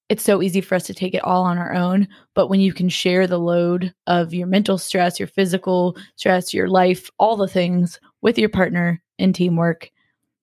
it's 0.09 0.23
so 0.23 0.43
easy 0.43 0.61
for 0.61 0.75
us 0.75 0.85
to 0.85 0.95
take 0.95 1.15
it 1.15 1.25
all 1.25 1.45
on 1.45 1.59
our 1.59 1.73
own. 1.73 2.09
But 2.35 2.49
when 2.49 2.61
you 2.61 2.73
can 2.73 2.89
share 2.89 3.27
the 3.27 3.39
load 3.39 3.95
of 4.07 4.35
your 4.35 4.47
mental 4.47 4.79
stress, 4.79 5.19
your 5.19 5.29
physical 5.29 5.97
stress, 6.17 6.53
your 6.53 6.69
life, 6.69 7.11
all 7.19 7.37
the 7.37 7.49
things 7.49 7.99
with 8.21 8.39
your 8.39 8.49
partner 8.51 9.03
in 9.19 9.33
teamwork, 9.33 9.91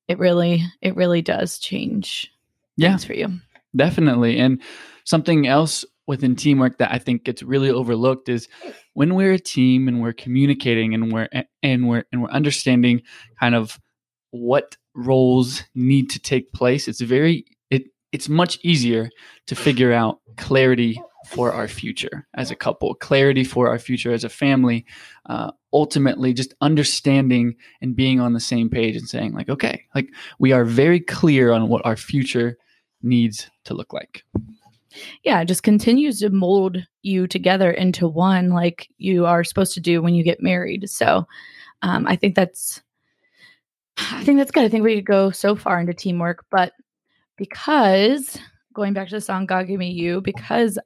it 0.07 0.17
really, 0.17 0.63
it 0.81 0.95
really 0.95 1.21
does 1.21 1.59
change 1.59 2.31
yeah. 2.75 2.97
for 2.97 3.13
you. 3.13 3.29
Definitely. 3.75 4.39
And 4.39 4.61
something 5.05 5.47
else 5.47 5.85
within 6.07 6.35
teamwork 6.35 6.77
that 6.79 6.91
I 6.91 6.97
think 6.97 7.23
gets 7.23 7.43
really 7.43 7.69
overlooked 7.69 8.27
is 8.27 8.47
when 8.93 9.15
we're 9.15 9.33
a 9.33 9.39
team 9.39 9.87
and 9.87 10.01
we're 10.01 10.13
communicating 10.13 10.93
and 10.93 11.13
we're 11.13 11.29
and 11.63 11.87
we're 11.87 12.03
and 12.11 12.21
we're 12.21 12.31
understanding 12.31 13.01
kind 13.39 13.55
of 13.55 13.79
what 14.31 14.75
roles 14.93 15.63
need 15.73 16.09
to 16.09 16.19
take 16.19 16.51
place. 16.51 16.87
It's 16.87 16.99
very 17.01 17.45
it's 18.11 18.29
much 18.29 18.59
easier 18.63 19.09
to 19.47 19.55
figure 19.55 19.93
out 19.93 20.19
clarity 20.37 21.01
for 21.27 21.53
our 21.53 21.67
future 21.67 22.27
as 22.33 22.51
a 22.51 22.55
couple, 22.55 22.93
clarity 22.95 23.43
for 23.43 23.69
our 23.69 23.79
future 23.79 24.11
as 24.11 24.23
a 24.23 24.29
family. 24.29 24.85
Uh, 25.27 25.51
ultimately, 25.71 26.33
just 26.33 26.53
understanding 26.61 27.55
and 27.81 27.95
being 27.95 28.19
on 28.19 28.33
the 28.33 28.39
same 28.39 28.69
page 28.69 28.95
and 28.95 29.07
saying 29.07 29.33
like, 29.33 29.49
okay, 29.49 29.85
like 29.95 30.09
we 30.39 30.51
are 30.51 30.65
very 30.65 30.99
clear 30.99 31.51
on 31.51 31.69
what 31.69 31.85
our 31.85 31.95
future 31.95 32.57
needs 33.03 33.49
to 33.65 33.73
look 33.73 33.93
like 33.93 34.23
yeah, 35.23 35.41
it 35.41 35.45
just 35.45 35.63
continues 35.63 36.19
to 36.19 36.29
mold 36.29 36.77
you 37.01 37.27
together 37.27 37.71
into 37.71 38.07
one 38.07 38.49
like 38.49 38.89
you 38.97 39.25
are 39.25 39.43
supposed 39.43 39.73
to 39.73 39.79
do 39.79 40.01
when 40.01 40.13
you 40.13 40.23
get 40.23 40.41
married. 40.41 40.89
So 40.89 41.27
um, 41.81 42.07
I 42.07 42.15
think 42.15 42.35
that's 42.35 42.81
I 43.97 44.23
think 44.23 44.37
that's 44.37 44.51
good. 44.51 44.63
I 44.63 44.69
think 44.69 44.83
we 44.83 44.95
could 44.95 45.05
go 45.05 45.31
so 45.31 45.55
far 45.55 45.79
into 45.79 45.93
teamwork, 45.93 46.45
but 46.49 46.73
because 47.41 48.37
going 48.71 48.93
back 48.93 49.07
to 49.07 49.15
the 49.15 49.19
song 49.19 49.47
God 49.47 49.65
Gave 49.65 49.79
Me 49.79 49.89
You, 49.89 50.21
because 50.21 50.77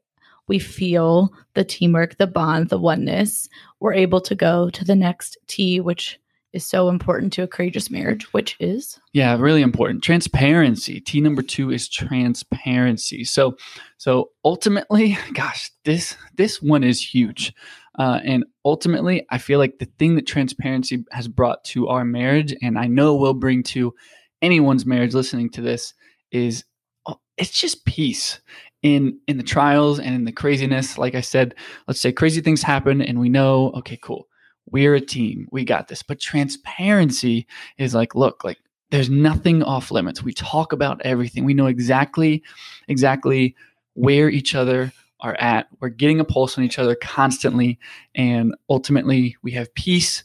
we 0.47 0.57
feel 0.57 1.33
the 1.53 1.65
teamwork, 1.65 2.17
the 2.17 2.27
bond, 2.27 2.69
the 2.69 2.79
oneness, 2.79 3.49
we're 3.81 3.91
able 3.91 4.21
to 4.21 4.35
go 4.35 4.69
to 4.69 4.85
the 4.85 4.95
next 4.95 5.37
T, 5.47 5.81
which 5.81 6.17
is 6.53 6.65
so 6.65 6.87
important 6.87 7.33
to 7.33 7.43
a 7.43 7.47
courageous 7.47 7.91
marriage, 7.91 8.31
which 8.31 8.55
is 8.61 8.97
yeah, 9.11 9.35
really 9.37 9.61
important. 9.61 10.01
Transparency. 10.01 11.01
T 11.01 11.19
number 11.19 11.41
two 11.41 11.71
is 11.71 11.89
transparency. 11.89 13.25
So, 13.25 13.57
so 13.97 14.29
ultimately, 14.45 15.17
gosh, 15.33 15.71
this 15.83 16.15
this 16.35 16.61
one 16.61 16.85
is 16.85 17.01
huge, 17.01 17.53
uh, 17.99 18.21
and 18.23 18.45
ultimately, 18.63 19.25
I 19.29 19.39
feel 19.39 19.59
like 19.59 19.79
the 19.79 19.91
thing 19.99 20.15
that 20.15 20.25
transparency 20.25 21.03
has 21.11 21.27
brought 21.27 21.65
to 21.65 21.89
our 21.89 22.05
marriage, 22.05 22.55
and 22.61 22.79
I 22.79 22.87
know 22.87 23.13
will 23.13 23.33
bring 23.33 23.61
to 23.63 23.93
anyone's 24.41 24.85
marriage 24.85 25.13
listening 25.13 25.49
to 25.49 25.61
this, 25.61 25.93
is 26.35 26.65
oh, 27.05 27.19
it's 27.37 27.51
just 27.51 27.85
peace 27.85 28.39
in 28.81 29.19
in 29.27 29.37
the 29.37 29.43
trials 29.43 29.99
and 29.99 30.13
in 30.13 30.25
the 30.25 30.31
craziness. 30.31 30.97
Like 30.97 31.15
I 31.15 31.21
said, 31.21 31.55
let's 31.87 32.01
say 32.01 32.11
crazy 32.11 32.41
things 32.41 32.61
happen, 32.61 33.01
and 33.01 33.19
we 33.19 33.29
know, 33.29 33.71
okay, 33.71 33.97
cool 34.01 34.27
we're 34.69 34.95
a 34.95 35.01
team. 35.01 35.47
We 35.51 35.63
got 35.63 35.87
this. 35.87 36.03
But 36.03 36.19
transparency 36.19 37.47
is 37.77 37.93
like, 37.93 38.15
look, 38.15 38.43
like 38.43 38.57
there's 38.91 39.09
nothing 39.09 39.63
off 39.63 39.91
limits. 39.91 40.23
We 40.23 40.33
talk 40.33 40.73
about 40.73 41.01
everything. 41.03 41.45
We 41.45 41.53
know 41.53 41.67
exactly, 41.67 42.43
exactly 42.87 43.55
where 43.93 44.29
each 44.29 44.55
other 44.55 44.91
are 45.21 45.35
at. 45.35 45.67
We're 45.79 45.89
getting 45.89 46.19
a 46.19 46.25
pulse 46.25 46.57
on 46.57 46.63
each 46.63 46.79
other 46.79 46.95
constantly. 46.95 47.79
And 48.15 48.55
ultimately, 48.69 49.37
we 49.41 49.51
have 49.51 49.73
peace 49.75 50.23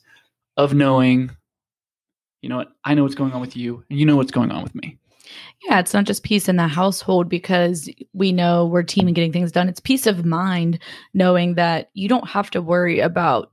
of 0.57 0.75
knowing, 0.75 1.31
you 2.43 2.49
know 2.49 2.57
what, 2.59 2.73
I 2.85 2.95
know 2.95 3.03
what's 3.03 3.15
going 3.15 3.33
on 3.33 3.41
with 3.41 3.57
you, 3.57 3.85
and 3.89 3.99
you 3.99 4.07
know 4.07 4.17
what's 4.17 4.33
going 4.33 4.51
on 4.51 4.63
with 4.63 4.75
me. 4.75 4.99
Yeah, 5.63 5.79
it's 5.79 5.95
not 5.95 6.05
just 6.05 6.23
peace 6.23 6.49
in 6.49 6.57
the 6.57 6.69
household 6.69 7.29
because 7.29 7.89
we 8.13 8.33
know 8.33 8.67
we're 8.67 8.83
team 8.83 9.07
and 9.07 9.15
getting 9.15 9.33
things 9.33 9.53
done. 9.53 9.69
It's 9.69 9.81
peace 9.81 10.07
of 10.07 10.25
mind 10.25 10.79
knowing 11.15 11.55
that 11.55 11.91
you 11.95 12.09
don't 12.09 12.29
have 12.29 12.51
to 12.51 12.63
worry 12.63 13.01
about 13.01 13.51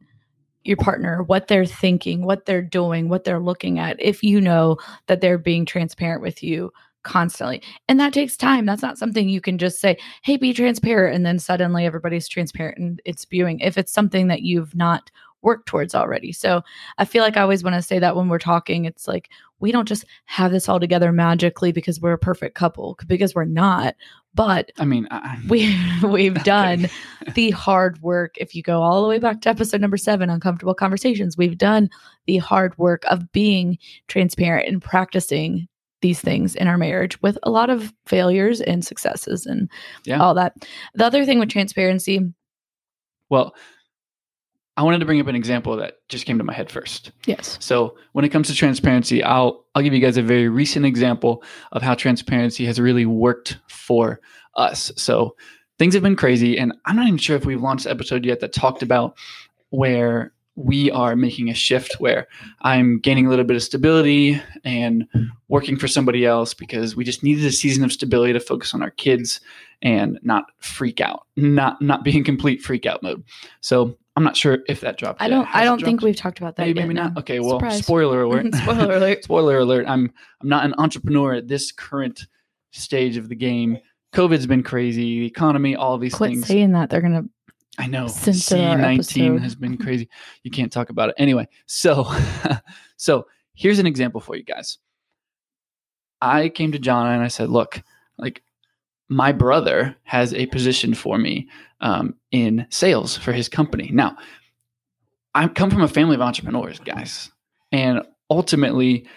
your 0.63 0.77
partner, 0.77 1.23
what 1.23 1.47
they're 1.47 1.65
thinking, 1.65 2.25
what 2.25 2.45
they're 2.45 2.61
doing, 2.61 3.09
what 3.09 3.23
they're 3.23 3.39
looking 3.39 3.79
at, 3.79 4.01
if 4.01 4.21
you 4.21 4.41
know 4.41 4.77
that 5.07 5.21
they're 5.21 5.37
being 5.37 5.65
transparent 5.65 6.21
with 6.21 6.43
you 6.43 6.71
constantly. 7.03 7.63
And 7.87 7.99
that 7.99 8.13
takes 8.13 8.35
time. 8.35 8.65
That's 8.65 8.81
not 8.81 8.97
something 8.97 9.29
you 9.29 9.39
can 9.39 9.57
just 9.57 9.79
say, 9.79 9.97
hey, 10.23 10.35
be 10.35 10.53
transparent. 10.53 11.15
And 11.15 11.25
then 11.25 11.39
suddenly 11.39 11.85
everybody's 11.85 12.27
transparent 12.27 12.77
and 12.77 13.01
it's 13.05 13.21
spewing 13.21 13.59
if 13.61 13.77
it's 13.77 13.93
something 13.93 14.27
that 14.27 14.41
you've 14.41 14.75
not 14.75 15.09
worked 15.41 15.67
towards 15.67 15.95
already. 15.95 16.33
So 16.33 16.61
I 16.97 17.05
feel 17.05 17.23
like 17.23 17.37
I 17.37 17.41
always 17.41 17.63
want 17.63 17.75
to 17.75 17.81
say 17.81 17.99
that 17.99 18.15
when 18.15 18.27
we're 18.27 18.39
talking, 18.39 18.83
it's 18.83 19.07
like 19.07 19.29
we 19.59 19.71
don't 19.71 19.87
just 19.87 20.05
have 20.25 20.51
this 20.51 20.69
all 20.69 20.79
together 20.79 21.11
magically 21.11 21.71
because 21.71 21.99
we're 21.99 22.13
a 22.13 22.17
perfect 22.17 22.55
couple, 22.55 22.97
because 23.07 23.33
we're 23.33 23.45
not. 23.45 23.95
But 24.33 24.71
I 24.77 24.85
mean, 24.85 25.07
I, 25.09 25.39
we 25.49 25.75
we've 26.03 26.43
done 26.43 26.89
the 27.33 27.51
hard 27.51 28.01
work. 28.01 28.35
If 28.37 28.53
you 28.53 28.61
go 28.61 28.81
all 28.81 29.01
the 29.01 29.07
way 29.07 29.19
back 29.19 29.41
to 29.41 29.49
episode 29.49 29.81
number 29.81 29.97
seven, 29.97 30.29
uncomfortable 30.29 30.75
conversations, 30.75 31.37
we've 31.37 31.57
done 31.57 31.89
the 32.25 32.37
hard 32.37 32.77
work 32.77 33.03
of 33.05 33.31
being 33.31 33.77
transparent 34.07 34.67
and 34.67 34.81
practicing 34.81 35.67
these 36.01 36.19
things 36.21 36.55
in 36.55 36.67
our 36.67 36.77
marriage 36.77 37.19
with 37.21 37.39
a 37.43 37.49
lot 37.49 37.71
of 37.71 37.91
failures 38.05 38.61
and 38.61 38.85
successes 38.85 39.47
and 39.47 39.69
yeah. 40.05 40.21
all 40.21 40.35
that. 40.35 40.53
The 40.93 41.05
other 41.05 41.25
thing 41.25 41.39
with 41.39 41.49
transparency, 41.49 42.21
well, 43.29 43.55
I 44.77 44.83
wanted 44.83 44.99
to 44.99 45.05
bring 45.05 45.19
up 45.19 45.27
an 45.27 45.35
example 45.35 45.75
that 45.77 45.95
just 46.07 46.25
came 46.25 46.37
to 46.37 46.43
my 46.43 46.53
head 46.53 46.71
first. 46.71 47.11
Yes. 47.25 47.57
So 47.59 47.97
when 48.13 48.23
it 48.23 48.29
comes 48.29 48.47
to 48.47 48.55
transparency, 48.55 49.23
I'll 49.23 49.65
I'll 49.73 49.81
give 49.81 49.93
you 49.93 49.99
guys 49.99 50.17
a 50.17 50.21
very 50.21 50.47
recent 50.47 50.85
example 50.85 51.43
of 51.71 51.81
how 51.81 51.95
transparency 51.95 52.65
has 52.65 52.79
really 52.79 53.05
worked 53.05 53.57
for 53.67 54.21
us. 54.55 54.91
So 54.95 55.35
things 55.79 55.95
have 55.95 56.03
been 56.03 56.15
crazy, 56.15 56.57
and 56.57 56.73
I'm 56.85 56.95
not 56.95 57.07
even 57.07 57.17
sure 57.17 57.35
if 57.35 57.45
we've 57.45 57.61
launched 57.61 57.87
an 57.87 57.91
episode 57.91 58.23
yet 58.23 58.39
that 58.41 58.53
talked 58.53 58.83
about 58.83 59.17
where 59.71 60.31
we 60.57 60.89
are 60.89 61.15
making 61.15 61.49
a 61.49 61.53
shift 61.53 61.99
where 61.99 62.27
I'm 62.61 62.99
gaining 62.99 63.27
a 63.27 63.29
little 63.29 63.45
bit 63.45 63.55
of 63.55 63.61
stability 63.61 64.41
and 64.63 65.07
working 65.49 65.77
for 65.77 65.87
somebody 65.87 66.25
else 66.25 66.55
because 66.55 66.95
we 66.95 67.03
just 67.03 67.23
needed 67.23 67.45
a 67.45 67.51
season 67.51 67.83
of 67.83 67.91
stability 67.91 68.33
to 68.33 68.39
focus 68.39 68.73
on 68.73 68.81
our 68.81 68.89
kids 68.89 69.39
and 69.83 70.19
not 70.23 70.45
freak 70.57 70.99
out, 70.99 71.27
not 71.35 71.79
not 71.81 72.03
be 72.03 72.17
in 72.17 72.23
complete 72.23 72.63
freak 72.63 72.87
out 72.87 73.03
mode. 73.03 73.23
So 73.61 73.97
I'm 74.17 74.23
not 74.23 74.35
sure 74.35 74.57
if 74.67 74.81
that 74.81 74.97
dropped. 74.97 75.21
I 75.21 75.29
don't. 75.29 75.47
I 75.55 75.63
don't 75.63 75.79
think 75.79 76.01
we've 76.01 76.15
talked 76.15 76.39
about 76.39 76.55
that. 76.55 76.65
Maybe, 76.65 76.79
yet, 76.79 76.87
maybe 76.87 76.99
not. 76.99 77.17
Okay. 77.19 77.39
Well, 77.39 77.59
Surprise. 77.59 77.83
spoiler 77.85 78.23
alert. 78.23 78.47
Spoiler 78.63 78.95
alert. 78.95 79.23
spoiler 79.23 79.59
alert. 79.59 79.85
I'm 79.87 80.11
I'm 80.41 80.49
not 80.49 80.65
an 80.65 80.73
entrepreneur 80.79 81.35
at 81.35 81.47
this 81.47 81.71
current 81.71 82.25
stage 82.71 83.17
of 83.17 83.29
the 83.29 83.35
game. 83.35 83.77
COVID's 84.15 84.47
been 84.47 84.63
crazy. 84.63 85.19
The 85.19 85.27
economy, 85.27 85.75
all 85.75 85.99
these 85.99 86.15
Quit 86.15 86.31
things. 86.31 86.47
saying 86.47 86.71
that. 86.71 86.89
They're 86.89 87.01
gonna. 87.01 87.25
I 87.77 87.85
know. 87.85 88.05
our 88.05 88.09
C19 88.09 89.39
has 89.39 89.53
been 89.53 89.77
crazy. 89.83 90.09
You 90.41 90.49
can't 90.49 90.71
talk 90.71 90.89
about 90.89 91.09
it. 91.09 91.15
Anyway, 91.19 91.47
so 91.67 92.11
so 92.97 93.27
here's 93.53 93.77
an 93.77 93.85
example 93.85 94.19
for 94.19 94.35
you 94.35 94.43
guys. 94.43 94.79
I 96.21 96.49
came 96.49 96.71
to 96.71 96.79
Jonna 96.79 97.13
and 97.13 97.21
I 97.21 97.27
said, 97.27 97.49
"Look, 97.49 97.83
like 98.17 98.41
my 99.09 99.31
brother 99.31 99.95
has 100.03 100.33
a 100.33 100.47
position 100.47 100.93
for 100.93 101.17
me 101.17 101.47
um, 101.81 102.15
in 102.31 102.67
sales 102.69 103.17
for 103.17 103.31
his 103.31 103.47
company. 103.49 103.89
Now, 103.93 104.17
I 105.33 105.47
come 105.47 105.69
from 105.69 105.81
a 105.81 105.87
family 105.87 106.15
of 106.15 106.21
entrepreneurs, 106.21 106.79
guys, 106.79 107.31
and 107.71 108.01
ultimately, 108.29 109.07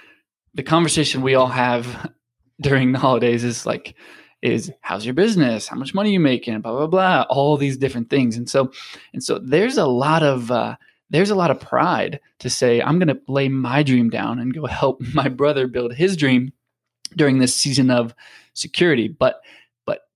the 0.55 0.63
conversation 0.63 1.23
we 1.23 1.35
all 1.35 1.49
have 1.49 2.13
during 2.61 2.93
the 2.93 2.99
holidays 2.99 3.45
is 3.45 3.65
like, 3.65 3.95
is 4.43 4.73
how's 4.81 5.05
your 5.05 5.15
business? 5.15 5.69
How 5.69 5.77
much 5.77 5.95
money 5.95 6.13
you 6.13 6.21
making? 6.21 6.61
Blah 6.61 6.73
blah 6.73 6.87
blah. 6.87 7.27
All 7.29 7.57
these 7.57 7.77
different 7.77 8.11
things, 8.11 8.37
and 8.37 8.49
so 8.49 8.73
and 9.13 9.23
so 9.23 9.39
there's 9.39 9.77
a 9.77 9.87
lot 9.87 10.23
of 10.23 10.51
uh, 10.51 10.77
there's 11.11 11.31
a 11.31 11.35
lot 11.35 11.51
of 11.51 11.61
pride 11.61 12.21
to 12.39 12.49
say 12.49 12.81
I'm 12.81 12.99
going 12.99 13.09
to 13.09 13.21
lay 13.29 13.49
my 13.49 13.83
dream 13.83 14.09
down 14.09 14.39
and 14.39 14.55
go 14.55 14.67
help 14.67 15.01
my 15.15 15.29
brother 15.29 15.67
build 15.67 15.95
his 15.95 16.17
dream 16.17 16.53
during 17.17 17.39
this 17.39 17.55
season 17.55 17.91
of 17.91 18.15
security, 18.55 19.09
but 19.09 19.21
but 19.29 19.43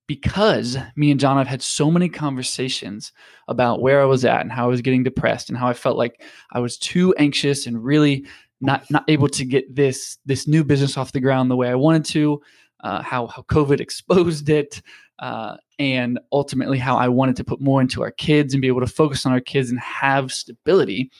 because 0.07 0.77
me 0.95 1.11
and 1.11 1.19
Jonna 1.19 1.39
have 1.39 1.47
had 1.47 1.61
so 1.61 1.89
many 1.89 2.09
conversations 2.09 3.11
about 3.47 3.81
where 3.81 4.01
I 4.01 4.05
was 4.05 4.23
at 4.23 4.41
and 4.41 4.51
how 4.51 4.65
I 4.65 4.67
was 4.67 4.81
getting 4.81 5.03
depressed 5.03 5.49
and 5.49 5.57
how 5.57 5.67
I 5.67 5.73
felt 5.73 5.97
like 5.97 6.21
I 6.51 6.59
was 6.59 6.77
too 6.77 7.13
anxious 7.17 7.65
and 7.65 7.83
really 7.83 8.25
not 8.61 8.89
not 8.89 9.03
able 9.07 9.27
to 9.29 9.45
get 9.45 9.73
this 9.75 10.17
this 10.25 10.47
new 10.47 10.63
business 10.63 10.97
off 10.97 11.11
the 11.11 11.19
ground 11.19 11.49
the 11.49 11.55
way 11.55 11.69
I 11.69 11.75
wanted 11.75 12.05
to, 12.05 12.41
uh, 12.81 13.01
how 13.01 13.27
how 13.27 13.41
COVID 13.43 13.79
exposed 13.81 14.49
it, 14.49 14.81
uh, 15.19 15.57
and 15.79 16.19
ultimately 16.31 16.77
how 16.77 16.97
I 16.97 17.07
wanted 17.07 17.35
to 17.37 17.43
put 17.43 17.61
more 17.61 17.81
into 17.81 18.01
our 18.01 18.11
kids 18.11 18.53
and 18.53 18.61
be 18.61 18.67
able 18.67 18.81
to 18.81 18.87
focus 18.87 19.25
on 19.25 19.31
our 19.31 19.41
kids 19.41 19.69
and 19.69 19.79
have 19.79 20.31
stability. 20.31 21.11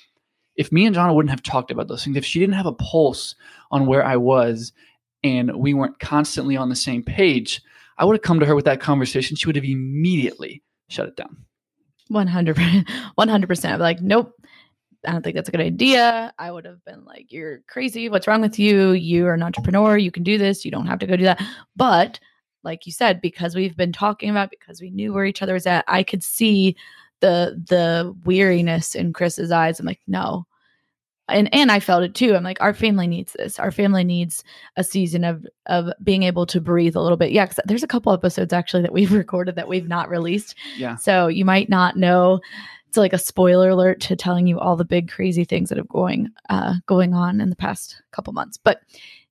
If 0.56 0.72
me 0.72 0.86
and 0.86 0.96
Jonna 0.96 1.14
wouldn't 1.14 1.32
have 1.32 1.44
talked 1.44 1.72
about 1.72 1.88
those 1.88 2.04
things, 2.04 2.16
if 2.16 2.26
she 2.26 2.40
didn't 2.40 2.56
have 2.56 2.66
a 2.66 2.74
pulse 2.74 3.36
on 3.72 3.88
where 3.88 4.06
I 4.06 4.16
was, 4.16 4.72
and 5.24 5.54
we 5.56 5.74
weren't 5.74 6.00
constantly 6.00 6.56
on 6.56 6.70
the 6.70 6.76
same 6.76 7.04
page, 7.04 7.62
I 7.98 8.06
would 8.06 8.16
have 8.16 8.22
come 8.22 8.40
to 8.40 8.46
her 8.46 8.56
with 8.56 8.66
that 8.66 8.82
conversation. 8.82 9.36
She 9.36 9.48
would 9.48 9.56
have 9.56 9.66
immediately 9.66 10.64
shut 10.90 11.08
it 11.08 11.16
down. 11.16 11.38
One 12.10 12.28
hundred. 12.28 12.58
One 13.16 13.28
hundred 13.28 13.48
percent. 13.48 13.74
I'm 13.74 13.80
like, 13.80 14.02
nope. 14.02 14.34
I 15.08 15.12
don't 15.12 15.24
think 15.24 15.36
that's 15.36 15.50
a 15.50 15.52
good 15.52 15.62
idea. 15.62 16.34
I 16.40 16.52
would 16.52 16.66
have 16.66 16.84
been 16.84 17.06
like, 17.06 17.32
you're 17.32 17.60
crazy. 17.68 18.10
What's 18.10 18.28
wrong 18.28 18.42
with 18.42 18.58
you? 18.58 18.92
You 18.92 19.28
are 19.28 19.36
an 19.36 19.44
entrepreneur. 19.44 19.98
You 19.98 20.12
can 20.12 20.24
do 20.24 20.38
this. 20.40 20.66
You 20.66 20.72
don't 20.72 20.88
have 20.88 20.98
to 21.00 21.06
go 21.06 21.16
do 21.16 21.26
that. 21.26 21.42
But 21.76 22.20
like 22.64 22.88
you 22.88 22.92
said, 22.92 23.22
because 23.22 23.56
we've 23.56 23.78
been 23.78 23.92
talking 23.94 24.32
about, 24.32 24.50
because 24.50 24.82
we 24.82 24.90
knew 24.90 25.14
where 25.14 25.26
each 25.26 25.44
other 25.44 25.54
was 25.54 25.68
at, 25.68 25.86
I 25.88 26.02
could 26.02 26.24
see 26.24 26.76
the 27.22 27.62
the 27.68 28.16
weariness 28.26 28.96
in 28.96 29.14
Chris's 29.14 29.52
eyes. 29.52 29.80
I'm 29.80 29.86
like, 29.86 30.02
no, 30.08 30.48
and 31.28 31.54
and 31.54 31.72
I 31.72 31.80
felt 31.80 32.04
it 32.04 32.14
too. 32.14 32.36
I'm 32.36 32.44
like, 32.44 32.62
our 32.62 32.74
family 32.74 33.08
needs 33.08 33.34
this. 33.34 33.60
Our 33.60 33.72
family 33.72 34.04
needs 34.04 34.44
a 34.76 34.84
season 34.84 35.24
of 35.24 35.46
of 35.66 35.90
being 36.04 36.24
able 36.24 36.46
to 36.48 36.62
breathe 36.62 36.96
a 36.96 37.02
little 37.02 37.18
bit. 37.18 37.32
Yeah, 37.32 37.46
because 37.46 37.64
there's 37.66 37.84
a 37.84 37.88
couple 37.88 38.14
episodes 38.14 38.54
actually 38.54 38.84
that 38.84 38.94
we've 38.94 39.12
recorded 39.12 39.56
that 39.56 39.68
we've 39.68 39.88
not 39.88 40.10
released. 40.10 40.56
Yeah. 40.78 40.96
So 40.96 41.28
you 41.28 41.46
might 41.46 41.70
not 41.70 41.98
know. 41.98 42.40
It's 42.88 42.98
like 42.98 43.14
a 43.14 43.18
spoiler 43.18 43.70
alert 43.70 44.00
to 44.02 44.16
telling 44.16 44.48
you 44.48 44.60
all 44.60 44.78
the 44.78 44.86
big 44.86 45.10
crazy 45.10 45.44
things 45.44 45.70
that 45.70 45.78
have 45.78 45.90
going 45.90 46.30
uh, 46.50 46.76
going 46.86 47.14
on 47.14 47.42
in 47.42 47.50
the 47.50 47.56
past 47.56 48.02
couple 48.12 48.32
months. 48.32 48.58
But 48.58 48.82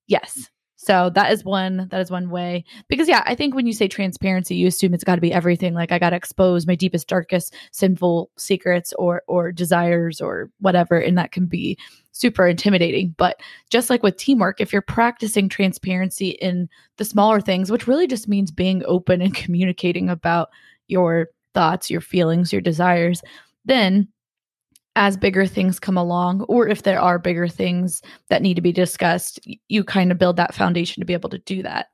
yes, 0.06 0.50
so 0.84 1.10
that 1.14 1.32
is 1.32 1.44
one 1.44 1.88
that 1.90 2.00
is 2.00 2.10
one 2.10 2.28
way. 2.28 2.64
Because 2.88 3.08
yeah, 3.08 3.22
I 3.24 3.34
think 3.34 3.54
when 3.54 3.66
you 3.66 3.72
say 3.72 3.88
transparency, 3.88 4.54
you 4.54 4.66
assume 4.66 4.92
it's 4.92 5.04
got 5.04 5.14
to 5.14 5.20
be 5.20 5.32
everything. 5.32 5.72
Like 5.72 5.92
I 5.92 5.98
got 5.98 6.10
to 6.10 6.16
expose 6.16 6.66
my 6.66 6.74
deepest, 6.74 7.08
darkest, 7.08 7.54
sinful 7.72 8.30
secrets 8.36 8.92
or 8.98 9.22
or 9.26 9.50
desires 9.50 10.20
or 10.20 10.50
whatever, 10.60 10.98
and 10.98 11.16
that 11.16 11.32
can 11.32 11.46
be 11.46 11.78
super 12.12 12.46
intimidating. 12.46 13.14
But 13.16 13.40
just 13.70 13.88
like 13.88 14.02
with 14.02 14.16
teamwork, 14.16 14.60
if 14.60 14.72
you're 14.72 14.82
practicing 14.82 15.48
transparency 15.48 16.30
in 16.30 16.68
the 16.98 17.04
smaller 17.04 17.40
things, 17.40 17.70
which 17.70 17.86
really 17.86 18.06
just 18.06 18.28
means 18.28 18.50
being 18.50 18.82
open 18.86 19.22
and 19.22 19.34
communicating 19.44 20.10
about 20.10 20.50
your 20.86 21.28
thoughts, 21.54 21.90
your 21.90 22.02
feelings, 22.02 22.52
your 22.52 22.60
desires, 22.60 23.22
then 23.64 24.08
as 24.96 25.16
bigger 25.16 25.46
things 25.46 25.80
come 25.80 25.96
along, 25.96 26.42
or 26.42 26.68
if 26.68 26.82
there 26.82 27.00
are 27.00 27.18
bigger 27.18 27.48
things 27.48 28.00
that 28.28 28.42
need 28.42 28.54
to 28.54 28.60
be 28.62 28.72
discussed, 28.72 29.40
you 29.68 29.82
kind 29.82 30.12
of 30.12 30.18
build 30.18 30.36
that 30.36 30.54
foundation 30.54 31.00
to 31.00 31.06
be 31.06 31.12
able 31.12 31.30
to 31.30 31.38
do 31.38 31.62
that. 31.62 31.88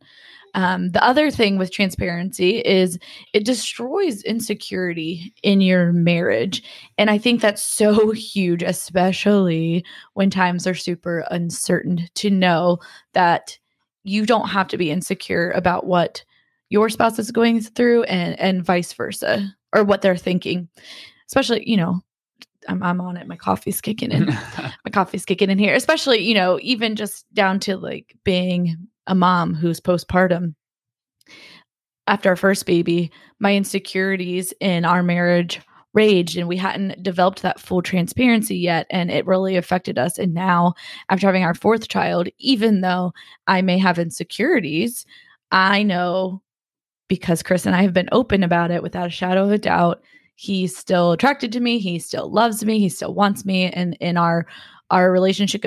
Um, 0.54 0.90
the 0.90 1.02
other 1.04 1.30
thing 1.30 1.58
with 1.58 1.72
transparency 1.72 2.58
is 2.58 2.98
it 3.32 3.44
destroys 3.44 4.22
insecurity 4.24 5.32
in 5.42 5.60
your 5.60 5.92
marriage. 5.92 6.62
And 6.98 7.08
I 7.08 7.18
think 7.18 7.40
that's 7.40 7.62
so 7.62 8.10
huge, 8.10 8.62
especially 8.62 9.84
when 10.14 10.28
times 10.28 10.66
are 10.66 10.74
super 10.74 11.24
uncertain, 11.30 12.08
to 12.16 12.30
know 12.30 12.78
that 13.12 13.58
you 14.02 14.26
don't 14.26 14.48
have 14.48 14.66
to 14.68 14.76
be 14.76 14.90
insecure 14.90 15.52
about 15.52 15.86
what 15.86 16.24
your 16.68 16.88
spouse 16.88 17.18
is 17.18 17.30
going 17.30 17.60
through 17.60 18.02
and, 18.04 18.38
and 18.40 18.64
vice 18.64 18.92
versa, 18.92 19.54
or 19.72 19.84
what 19.84 20.02
they're 20.02 20.16
thinking. 20.16 20.68
Especially, 21.26 21.62
you 21.68 21.76
know, 21.76 22.00
I'm, 22.68 22.82
I'm 22.82 23.00
on 23.00 23.16
it. 23.16 23.26
My 23.26 23.36
coffee's 23.36 23.80
kicking 23.80 24.12
in. 24.12 24.26
My 24.84 24.90
coffee's 24.92 25.24
kicking 25.24 25.50
in 25.50 25.58
here, 25.58 25.74
especially, 25.74 26.18
you 26.18 26.34
know, 26.34 26.58
even 26.62 26.96
just 26.96 27.32
down 27.34 27.60
to 27.60 27.76
like 27.76 28.16
being 28.24 28.76
a 29.06 29.14
mom 29.14 29.54
who's 29.54 29.80
postpartum. 29.80 30.54
After 32.06 32.28
our 32.28 32.36
first 32.36 32.66
baby, 32.66 33.10
my 33.38 33.54
insecurities 33.54 34.52
in 34.60 34.84
our 34.84 35.02
marriage 35.02 35.60
raged 35.92 36.36
and 36.36 36.48
we 36.48 36.56
hadn't 36.56 37.02
developed 37.02 37.42
that 37.42 37.60
full 37.60 37.82
transparency 37.82 38.56
yet. 38.56 38.86
And 38.90 39.10
it 39.10 39.26
really 39.26 39.56
affected 39.56 39.98
us. 39.98 40.18
And 40.18 40.34
now, 40.34 40.74
after 41.08 41.26
having 41.26 41.44
our 41.44 41.54
fourth 41.54 41.88
child, 41.88 42.28
even 42.38 42.80
though 42.80 43.12
I 43.46 43.62
may 43.62 43.78
have 43.78 43.98
insecurities, 43.98 45.04
I 45.52 45.82
know 45.82 46.42
because 47.08 47.42
Chris 47.42 47.66
and 47.66 47.74
I 47.74 47.82
have 47.82 47.92
been 47.92 48.08
open 48.12 48.42
about 48.42 48.70
it 48.70 48.82
without 48.82 49.08
a 49.08 49.10
shadow 49.10 49.44
of 49.44 49.50
a 49.50 49.58
doubt 49.58 50.02
he's 50.40 50.74
still 50.74 51.12
attracted 51.12 51.52
to 51.52 51.60
me 51.60 51.78
he 51.78 51.98
still 51.98 52.30
loves 52.30 52.64
me 52.64 52.78
he 52.78 52.88
still 52.88 53.12
wants 53.12 53.44
me 53.44 53.70
and 53.70 53.94
in 54.00 54.16
our 54.16 54.46
our 54.90 55.12
relationship 55.12 55.64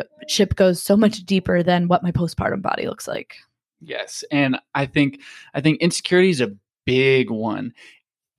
goes 0.56 0.82
so 0.82 0.98
much 0.98 1.20
deeper 1.26 1.62
than 1.62 1.88
what 1.88 2.04
my 2.04 2.12
postpartum 2.12 2.62
body 2.62 2.88
looks 2.88 3.08
like. 3.08 3.36
Yes 3.82 4.24
and 4.32 4.60
i 4.74 4.86
think 4.86 5.20
i 5.54 5.62
think 5.62 5.80
insecurity 5.80 6.30
is 6.30 6.42
a 6.42 6.56
big 6.86 7.30
one. 7.30 7.74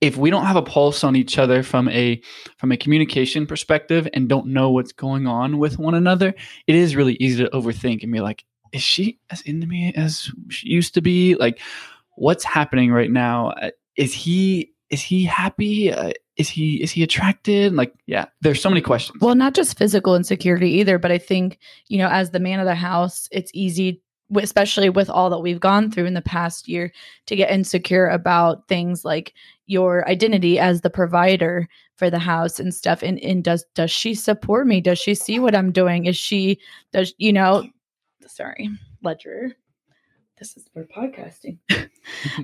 If 0.01 0.17
we 0.17 0.29
don't 0.29 0.45
have 0.45 0.57
a 0.57 0.61
pulse 0.61 1.03
on 1.03 1.15
each 1.15 1.39
other 1.39 1.63
from 1.63 1.87
a 1.89 2.21
from 2.57 2.71
a 2.71 2.77
communication 2.77 3.47
perspective 3.47 4.07
and 4.13 4.27
don't 4.27 4.47
know 4.47 4.69
what's 4.69 4.91
going 4.91 5.27
on 5.27 5.57
with 5.57 5.79
one 5.79 5.93
another 5.93 6.33
it 6.67 6.75
is 6.75 6.97
really 6.97 7.15
easy 7.15 7.43
to 7.43 7.49
overthink 7.51 8.03
and 8.03 8.11
be 8.11 8.19
like 8.19 8.43
is 8.73 8.83
she 8.83 9.19
as 9.29 9.41
into 9.41 9.67
me 9.67 9.93
as 9.95 10.29
she 10.49 10.67
used 10.67 10.93
to 10.95 11.01
be? 11.01 11.35
Like 11.35 11.61
what's 12.15 12.43
happening 12.43 12.91
right 12.91 13.09
now? 13.09 13.49
Uh, 13.51 13.71
is 13.95 14.13
he 14.13 14.73
is 14.89 15.01
he 15.01 15.23
happy? 15.23 15.91
Uh, 15.91 16.11
is 16.37 16.49
he 16.49 16.81
is 16.81 16.91
he 16.91 17.03
attracted? 17.03 17.73
Like 17.73 17.93
yeah 18.05 18.25
there's 18.41 18.61
so 18.61 18.69
many 18.69 18.81
questions. 18.81 19.21
Well 19.21 19.35
not 19.35 19.53
just 19.53 19.77
physical 19.77 20.15
insecurity 20.15 20.69
either 20.71 20.97
but 20.97 21.11
i 21.11 21.17
think 21.17 21.59
you 21.87 21.97
know 21.97 22.09
as 22.09 22.31
the 22.31 22.39
man 22.39 22.59
of 22.59 22.65
the 22.65 22.75
house 22.75 23.27
it's 23.31 23.51
easy 23.53 24.01
especially 24.35 24.89
with 24.89 25.09
all 25.09 25.29
that 25.29 25.39
we've 25.39 25.59
gone 25.59 25.91
through 25.91 26.05
in 26.05 26.15
the 26.15 26.21
past 26.21 26.67
year 26.67 26.91
to 27.27 27.35
get 27.35 27.51
insecure 27.51 28.07
about 28.07 28.67
things 28.67 29.05
like 29.05 29.33
your 29.67 30.07
identity 30.09 30.57
as 30.59 30.81
the 30.81 30.89
provider 30.89 31.67
for 31.95 32.09
the 32.09 32.19
house 32.19 32.59
and 32.59 32.73
stuff. 32.73 33.01
And, 33.03 33.19
and 33.19 33.43
does 33.43 33.65
does 33.75 33.91
she 33.91 34.15
support 34.15 34.67
me? 34.67 34.81
Does 34.81 34.99
she 34.99 35.15
see 35.15 35.39
what 35.39 35.55
i'm 35.55 35.71
doing? 35.71 36.05
Is 36.05 36.17
she 36.17 36.59
does 36.91 37.13
you 37.17 37.33
know 37.33 37.67
sorry 38.27 38.69
ledger. 39.03 39.51
This 40.39 40.57
is 40.57 40.65
for 40.73 40.85
podcasting. 40.85 41.59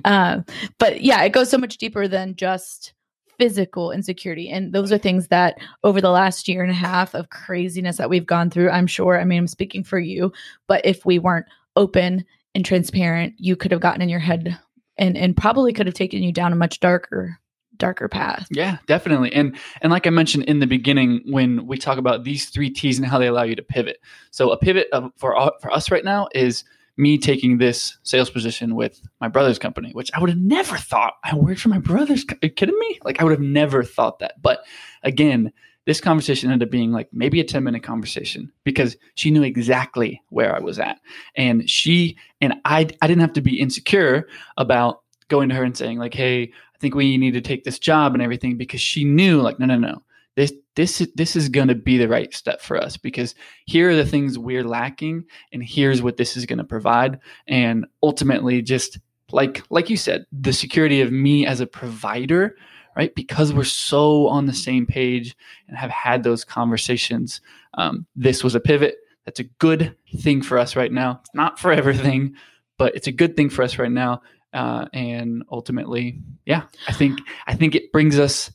Uh, 0.04 0.40
but 0.78 1.02
yeah 1.02 1.22
it 1.22 1.30
goes 1.30 1.48
so 1.48 1.56
much 1.56 1.76
deeper 1.78 2.08
than 2.08 2.34
just 2.34 2.94
physical 3.38 3.90
insecurity. 3.90 4.48
And 4.48 4.72
those 4.72 4.92
are 4.92 4.98
things 4.98 5.28
that 5.28 5.58
over 5.84 6.00
the 6.00 6.10
last 6.10 6.48
year 6.48 6.62
and 6.62 6.70
a 6.70 6.74
half 6.74 7.14
of 7.14 7.30
craziness 7.30 7.96
that 7.96 8.10
we've 8.10 8.26
gone 8.26 8.50
through, 8.50 8.70
I'm 8.70 8.86
sure, 8.86 9.20
I 9.20 9.24
mean, 9.24 9.38
I'm 9.38 9.46
speaking 9.46 9.84
for 9.84 9.98
you, 9.98 10.32
but 10.66 10.84
if 10.84 11.04
we 11.04 11.18
weren't 11.18 11.46
open 11.76 12.24
and 12.54 12.64
transparent, 12.64 13.34
you 13.38 13.56
could 13.56 13.72
have 13.72 13.80
gotten 13.80 14.02
in 14.02 14.08
your 14.08 14.20
head 14.20 14.58
and 14.98 15.16
and 15.16 15.36
probably 15.36 15.72
could 15.72 15.86
have 15.86 15.94
taken 15.94 16.22
you 16.22 16.32
down 16.32 16.52
a 16.52 16.56
much 16.56 16.80
darker 16.80 17.38
darker 17.78 18.08
path. 18.08 18.46
Yeah, 18.50 18.78
definitely. 18.86 19.32
And 19.32 19.56
and 19.80 19.90
like 19.90 20.06
I 20.06 20.10
mentioned 20.10 20.44
in 20.44 20.60
the 20.60 20.66
beginning 20.66 21.22
when 21.26 21.66
we 21.66 21.78
talk 21.78 21.98
about 21.98 22.24
these 22.24 22.50
3 22.50 22.70
T's 22.70 22.98
and 22.98 23.06
how 23.06 23.18
they 23.18 23.26
allow 23.26 23.42
you 23.42 23.56
to 23.56 23.62
pivot. 23.62 23.98
So 24.30 24.50
a 24.50 24.58
pivot 24.58 24.88
of, 24.92 25.10
for 25.16 25.36
uh, 25.36 25.50
for 25.60 25.72
us 25.72 25.90
right 25.90 26.04
now 26.04 26.28
is 26.34 26.64
me 26.96 27.18
taking 27.18 27.58
this 27.58 27.96
sales 28.02 28.30
position 28.30 28.74
with 28.74 29.00
my 29.20 29.28
brother's 29.28 29.58
company, 29.58 29.90
which 29.92 30.10
I 30.14 30.20
would 30.20 30.30
have 30.30 30.38
never 30.38 30.76
thought 30.76 31.14
I 31.24 31.34
worked 31.34 31.60
for 31.60 31.68
my 31.68 31.78
brother's. 31.78 32.24
You 32.42 32.50
kidding 32.50 32.78
me? 32.78 32.98
Like 33.04 33.20
I 33.20 33.24
would 33.24 33.32
have 33.32 33.40
never 33.40 33.82
thought 33.82 34.18
that. 34.18 34.40
But 34.42 34.64
again, 35.02 35.52
this 35.86 36.00
conversation 36.00 36.50
ended 36.50 36.68
up 36.68 36.70
being 36.70 36.92
like 36.92 37.08
maybe 37.12 37.40
a 37.40 37.44
10 37.44 37.64
minute 37.64 37.82
conversation 37.82 38.52
because 38.64 38.96
she 39.14 39.30
knew 39.30 39.42
exactly 39.42 40.22
where 40.28 40.54
I 40.54 40.60
was 40.60 40.78
at. 40.78 41.00
And 41.34 41.68
she 41.68 42.16
and 42.40 42.54
I 42.64 42.88
I 43.00 43.06
didn't 43.06 43.22
have 43.22 43.32
to 43.34 43.40
be 43.40 43.60
insecure 43.60 44.28
about 44.56 45.00
going 45.28 45.48
to 45.48 45.54
her 45.54 45.64
and 45.64 45.76
saying, 45.76 45.98
like, 45.98 46.14
hey, 46.14 46.42
I 46.42 46.78
think 46.78 46.94
we 46.94 47.16
need 47.16 47.32
to 47.32 47.40
take 47.40 47.64
this 47.64 47.78
job 47.78 48.12
and 48.12 48.22
everything 48.22 48.58
because 48.58 48.80
she 48.80 49.04
knew, 49.04 49.40
like, 49.40 49.58
no, 49.58 49.66
no, 49.66 49.76
no 49.76 50.02
this 50.34 50.52
this 50.74 51.06
this 51.14 51.36
is 51.36 51.48
going 51.48 51.68
to 51.68 51.74
be 51.74 51.98
the 51.98 52.08
right 52.08 52.32
step 52.34 52.60
for 52.60 52.76
us 52.76 52.96
because 52.96 53.34
here 53.66 53.90
are 53.90 53.96
the 53.96 54.06
things 54.06 54.38
we're 54.38 54.64
lacking 54.64 55.24
and 55.52 55.62
here's 55.62 56.02
what 56.02 56.16
this 56.16 56.36
is 56.36 56.46
going 56.46 56.58
to 56.58 56.64
provide. 56.64 57.18
And 57.46 57.86
ultimately 58.02 58.62
just 58.62 58.98
like 59.30 59.62
like 59.70 59.90
you 59.90 59.96
said 59.96 60.26
the 60.32 60.52
security 60.52 61.00
of 61.00 61.12
me 61.12 61.46
as 61.46 61.60
a 61.60 61.66
provider 61.66 62.56
right? 62.94 63.14
Because 63.14 63.54
we're 63.54 63.64
so 63.64 64.28
on 64.28 64.44
the 64.44 64.52
same 64.52 64.84
page 64.84 65.34
and 65.66 65.78
have 65.78 65.90
had 65.90 66.22
those 66.22 66.44
conversations 66.44 67.40
um, 67.74 68.04
this 68.14 68.44
was 68.44 68.54
a 68.54 68.60
pivot. 68.60 68.96
That's 69.24 69.40
a 69.40 69.44
good 69.44 69.96
thing 70.18 70.42
for 70.42 70.58
us 70.58 70.76
right 70.76 70.92
now. 70.92 71.20
It's 71.20 71.34
not 71.34 71.58
for 71.58 71.72
everything 71.72 72.34
but 72.78 72.94
it's 72.94 73.06
a 73.06 73.12
good 73.12 73.36
thing 73.36 73.50
for 73.50 73.62
us 73.62 73.78
right 73.78 73.92
now. 73.92 74.22
Uh, 74.54 74.84
and 74.92 75.42
ultimately 75.50 76.20
yeah 76.44 76.64
i 76.86 76.92
think 76.92 77.18
i 77.46 77.54
think 77.54 77.74
it 77.74 77.90
brings 77.90 78.18
us 78.18 78.52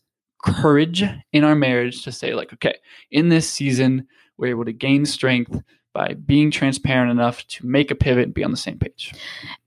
courage 0.55 1.03
in 1.33 1.43
our 1.43 1.55
marriage 1.55 2.03
to 2.03 2.11
say, 2.11 2.33
like, 2.33 2.53
okay, 2.53 2.75
in 3.11 3.29
this 3.29 3.49
season, 3.49 4.07
we're 4.37 4.47
able 4.47 4.65
to 4.65 4.73
gain 4.73 5.05
strength 5.05 5.61
by 5.93 6.13
being 6.13 6.51
transparent 6.51 7.09
enough 7.09 7.45
to 7.47 7.65
make 7.65 7.89
a 7.89 7.95
pivot 7.95 8.25
and 8.25 8.33
be 8.33 8.43
on 8.43 8.51
the 8.51 8.57
same 8.57 8.77
page. 8.77 9.13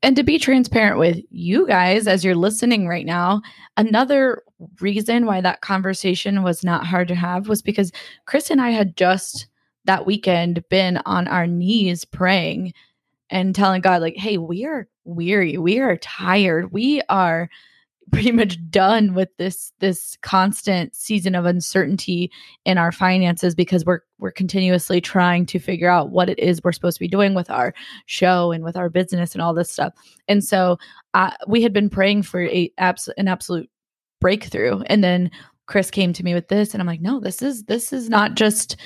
And 0.03 0.15
to 0.15 0.23
be 0.23 0.39
transparent 0.39 0.99
with 0.99 1.19
you 1.31 1.67
guys 1.67 2.07
as 2.07 2.25
you're 2.25 2.37
listening 2.37 2.87
right 2.87 3.05
now, 3.05 3.43
another 3.77 4.43
reason 4.81 5.27
why 5.27 5.41
that 5.41 5.61
conversation 5.61 6.43
was 6.43 6.63
not 6.63 6.87
hard 6.87 7.09
to 7.09 7.17
have 7.17 7.49
was 7.49 7.63
because 7.63 7.91
Chris 8.27 8.49
and 8.49 8.61
I 8.61 8.71
had 8.71 8.97
just 8.97 9.49
that 9.87 10.07
weekend 10.07 10.63
been 10.69 11.01
on 11.05 11.27
our 11.27 11.49
knees 11.49 12.05
praying 12.05 12.75
and 13.29 13.55
telling 13.55 13.81
God, 13.81 14.01
like, 14.01 14.17
hey, 14.17 14.39
we 14.39 14.65
are 14.65 14.87
weary, 15.05 15.59
we 15.59 15.81
are 15.81 15.97
tired, 15.97 16.73
we 16.73 17.03
are 17.09 17.51
pretty 18.13 18.33
much 18.33 18.59
done 18.71 19.15
with 19.15 19.29
this 19.37 19.73
this 19.81 20.17
constant 20.23 20.95
season 20.95 21.35
of 21.35 21.45
uncertainty 21.45 22.31
in 22.65 22.79
our 22.79 22.93
finances 22.93 23.55
because 23.55 23.85
we're 23.85 24.01
we're 24.19 24.31
continuously 24.31 25.01
trying 25.01 25.47
to 25.47 25.59
figure 25.59 25.89
out 25.89 26.11
what 26.11 26.29
it 26.29 26.39
is 26.39 26.61
we're 26.63 26.73
supposed 26.73 26.97
to 26.97 27.05
be 27.05 27.09
doing 27.09 27.35
with 27.35 27.51
our 27.51 27.75
show 28.07 28.53
and 28.53 28.65
with 28.65 28.77
our 28.77 28.89
business 28.89 29.35
and 29.35 29.43
all 29.43 29.55
this 29.55 29.71
stuff. 29.71 29.95
And 30.29 30.45
so 30.45 30.79
uh, 31.15 31.31
we 31.47 31.63
had 31.63 31.73
been 31.73 31.91
praying 31.91 32.23
for 32.23 32.43
a 32.43 32.73
abs- 32.79 33.09
an 33.17 33.29
absolute 33.29 33.69
breakthrough, 34.21 34.81
and 34.87 35.03
then 35.03 35.31
Chris 35.67 35.91
came 35.91 36.13
to 36.13 36.25
me 36.25 36.35
with 36.35 36.49
this, 36.49 36.75
and 36.75 36.81
I'm 36.81 36.87
like, 36.87 37.01
no, 37.01 37.21
this 37.21 37.43
is 37.43 37.65
this 37.65 37.93
is 37.93 38.09
not 38.09 38.35
just 38.35 38.77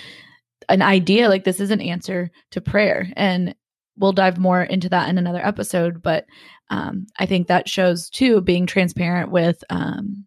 an 0.68 0.82
idea. 0.82 1.28
Like 1.28 1.44
this 1.44 1.60
is 1.60 1.70
an 1.70 1.80
answer 1.80 2.30
to 2.52 2.60
prayer, 2.60 3.08
and 3.16 3.54
we'll 3.96 4.12
dive 4.12 4.38
more 4.38 4.62
into 4.62 4.88
that 4.90 5.08
in 5.08 5.18
another 5.18 5.44
episode. 5.44 6.02
But 6.02 6.26
um, 6.70 7.06
I 7.18 7.26
think 7.26 7.46
that 7.48 7.68
shows 7.68 8.10
too 8.10 8.40
being 8.40 8.66
transparent 8.66 9.30
with 9.30 9.62
um, 9.70 10.26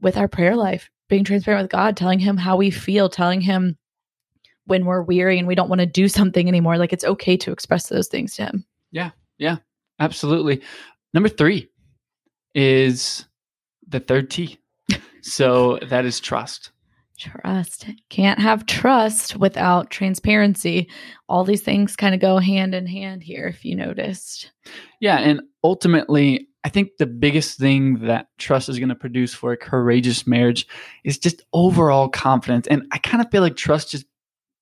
with 0.00 0.16
our 0.16 0.28
prayer 0.28 0.56
life, 0.56 0.90
being 1.08 1.24
transparent 1.24 1.64
with 1.64 1.70
God, 1.70 1.96
telling 1.96 2.18
Him 2.18 2.36
how 2.36 2.56
we 2.56 2.70
feel, 2.70 3.08
telling 3.08 3.40
Him 3.40 3.76
when 4.66 4.84
we're 4.84 5.02
weary 5.02 5.38
and 5.38 5.48
we 5.48 5.54
don't 5.54 5.68
want 5.68 5.80
to 5.80 5.86
do 5.86 6.06
something 6.06 6.46
anymore 6.46 6.78
like 6.78 6.92
it's 6.92 7.02
okay 7.02 7.36
to 7.36 7.50
express 7.50 7.88
those 7.88 8.06
things 8.06 8.36
to 8.36 8.44
him 8.44 8.64
Yeah, 8.92 9.10
yeah, 9.36 9.56
Absolutely. 10.00 10.62
Number 11.12 11.28
three 11.28 11.68
is 12.54 13.26
the 13.86 14.00
third 14.00 14.30
T. 14.30 14.58
So 15.22 15.78
that 15.88 16.06
is 16.06 16.18
trust. 16.18 16.70
Trust 17.20 17.86
can't 18.08 18.40
have 18.40 18.66
trust 18.66 19.36
without 19.36 19.90
transparency 19.90 20.88
all 21.28 21.44
these 21.44 21.62
things 21.62 21.94
kind 21.94 22.14
of 22.14 22.20
go 22.20 22.38
hand 22.38 22.74
in 22.74 22.86
hand 22.86 23.22
here 23.22 23.46
if 23.46 23.64
you 23.64 23.76
noticed 23.76 24.50
Yeah. 25.00 25.18
And 25.18 25.40
ultimately, 25.64 26.48
I 26.64 26.68
think 26.68 26.98
the 26.98 27.06
biggest 27.06 27.58
thing 27.58 28.06
that 28.06 28.26
trust 28.38 28.68
is 28.68 28.78
going 28.78 28.90
to 28.90 28.94
produce 28.94 29.32
for 29.32 29.52
a 29.52 29.56
courageous 29.56 30.26
marriage 30.26 30.66
is 31.04 31.18
just 31.18 31.42
overall 31.52 32.08
confidence. 32.08 32.66
And 32.66 32.82
I 32.92 32.98
kind 32.98 33.24
of 33.24 33.30
feel 33.30 33.42
like 33.42 33.56
trust 33.56 33.90
just 33.90 34.04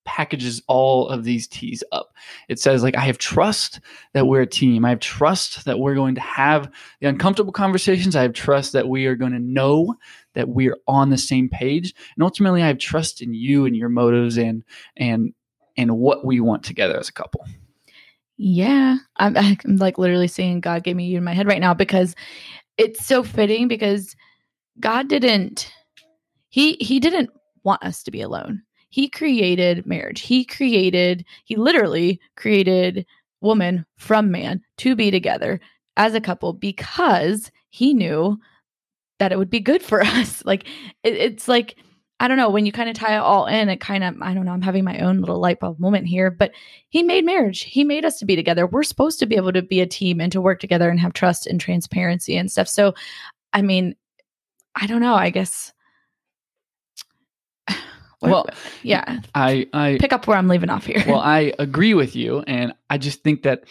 packages 0.08 0.62
all 0.68 1.06
of 1.08 1.22
these 1.22 1.46
T's 1.46 1.84
up. 1.92 2.14
It 2.48 2.58
says, 2.58 2.82
like, 2.82 2.96
I 2.96 3.02
have 3.02 3.18
trust 3.18 3.78
that 4.14 4.26
we're 4.26 4.40
a 4.40 4.46
team. 4.46 4.86
I 4.86 4.88
have 4.88 5.00
trust 5.00 5.66
that 5.66 5.78
we're 5.78 5.94
going 5.94 6.14
to 6.14 6.22
have 6.22 6.72
the 7.00 7.08
uncomfortable 7.08 7.52
conversations. 7.52 8.16
I 8.16 8.22
have 8.22 8.32
trust 8.32 8.72
that 8.72 8.88
we 8.88 9.04
are 9.04 9.14
going 9.14 9.32
to 9.32 9.38
know 9.38 9.94
that 10.32 10.48
we're 10.48 10.78
on 10.88 11.10
the 11.10 11.18
same 11.18 11.50
page. 11.50 11.94
And 12.16 12.24
ultimately, 12.24 12.62
I 12.62 12.68
have 12.68 12.78
trust 12.78 13.20
in 13.20 13.34
you 13.34 13.66
and 13.66 13.76
your 13.76 13.90
motives 13.90 14.38
and 14.38 14.64
and 14.96 15.34
and 15.76 15.98
what 15.98 16.24
we 16.24 16.40
want 16.40 16.64
together 16.64 16.98
as 16.98 17.10
a 17.10 17.12
couple. 17.12 17.44
Yeah, 18.38 18.96
I'm, 19.16 19.36
I'm 19.36 19.76
like 19.76 19.98
literally 19.98 20.28
seeing 20.28 20.60
God 20.60 20.84
gave 20.84 20.96
me 20.96 21.06
you 21.06 21.18
in 21.18 21.24
my 21.24 21.34
head 21.34 21.46
right 21.46 21.60
now 21.60 21.74
because 21.74 22.14
it's 22.78 23.04
so 23.04 23.22
fitting 23.22 23.68
because 23.68 24.16
God 24.80 25.08
didn't 25.08 25.70
he 26.48 26.78
he 26.80 26.98
didn't 26.98 27.28
want 27.62 27.82
us 27.82 28.02
to 28.04 28.10
be 28.10 28.22
alone. 28.22 28.62
He 28.88 29.08
created 29.08 29.86
marriage. 29.86 30.20
He 30.20 30.44
created 30.44 31.24
he 31.44 31.56
literally 31.56 32.20
created 32.36 33.06
woman 33.40 33.86
from 33.96 34.30
man 34.30 34.62
to 34.78 34.96
be 34.96 35.10
together 35.10 35.60
as 35.96 36.14
a 36.14 36.20
couple 36.20 36.52
because 36.52 37.50
he 37.70 37.94
knew 37.94 38.38
that 39.18 39.32
it 39.32 39.38
would 39.38 39.50
be 39.50 39.60
good 39.60 39.82
for 39.82 40.00
us. 40.04 40.44
Like 40.44 40.66
it, 41.02 41.14
it's 41.14 41.48
like 41.48 41.76
I 42.20 42.26
don't 42.26 42.36
know 42.36 42.50
when 42.50 42.66
you 42.66 42.72
kind 42.72 42.88
of 42.88 42.96
tie 42.96 43.14
it 43.14 43.20
all 43.20 43.46
in. 43.46 43.68
It 43.68 43.80
kind 43.80 44.02
of 44.02 44.16
I 44.20 44.34
don't 44.34 44.44
know. 44.44 44.52
I'm 44.52 44.62
having 44.62 44.84
my 44.84 44.98
own 44.98 45.20
little 45.20 45.38
light 45.38 45.60
bulb 45.60 45.78
moment 45.78 46.06
here, 46.06 46.30
but 46.30 46.52
he 46.88 47.02
made 47.02 47.24
marriage. 47.24 47.62
He 47.62 47.84
made 47.84 48.04
us 48.04 48.18
to 48.18 48.24
be 48.24 48.34
together. 48.34 48.66
We're 48.66 48.82
supposed 48.82 49.20
to 49.20 49.26
be 49.26 49.36
able 49.36 49.52
to 49.52 49.62
be 49.62 49.80
a 49.80 49.86
team 49.86 50.20
and 50.20 50.32
to 50.32 50.40
work 50.40 50.58
together 50.60 50.90
and 50.90 50.98
have 50.98 51.12
trust 51.12 51.46
and 51.46 51.60
transparency 51.60 52.36
and 52.36 52.50
stuff. 52.50 52.68
So, 52.68 52.94
I 53.52 53.62
mean, 53.62 53.94
I 54.74 54.86
don't 54.86 55.00
know. 55.00 55.14
I 55.14 55.30
guess. 55.30 55.72
Well, 58.20 58.46
yeah. 58.82 59.20
I 59.34 59.66
I 59.72 59.96
Pick 60.00 60.12
up 60.12 60.26
where 60.26 60.36
I'm 60.36 60.48
leaving 60.48 60.70
off 60.70 60.86
here. 60.86 61.02
well, 61.06 61.20
I 61.20 61.52
agree 61.58 61.94
with 61.94 62.16
you, 62.16 62.40
and 62.46 62.72
I 62.90 62.98
just 62.98 63.22
think 63.22 63.42
that 63.42 63.64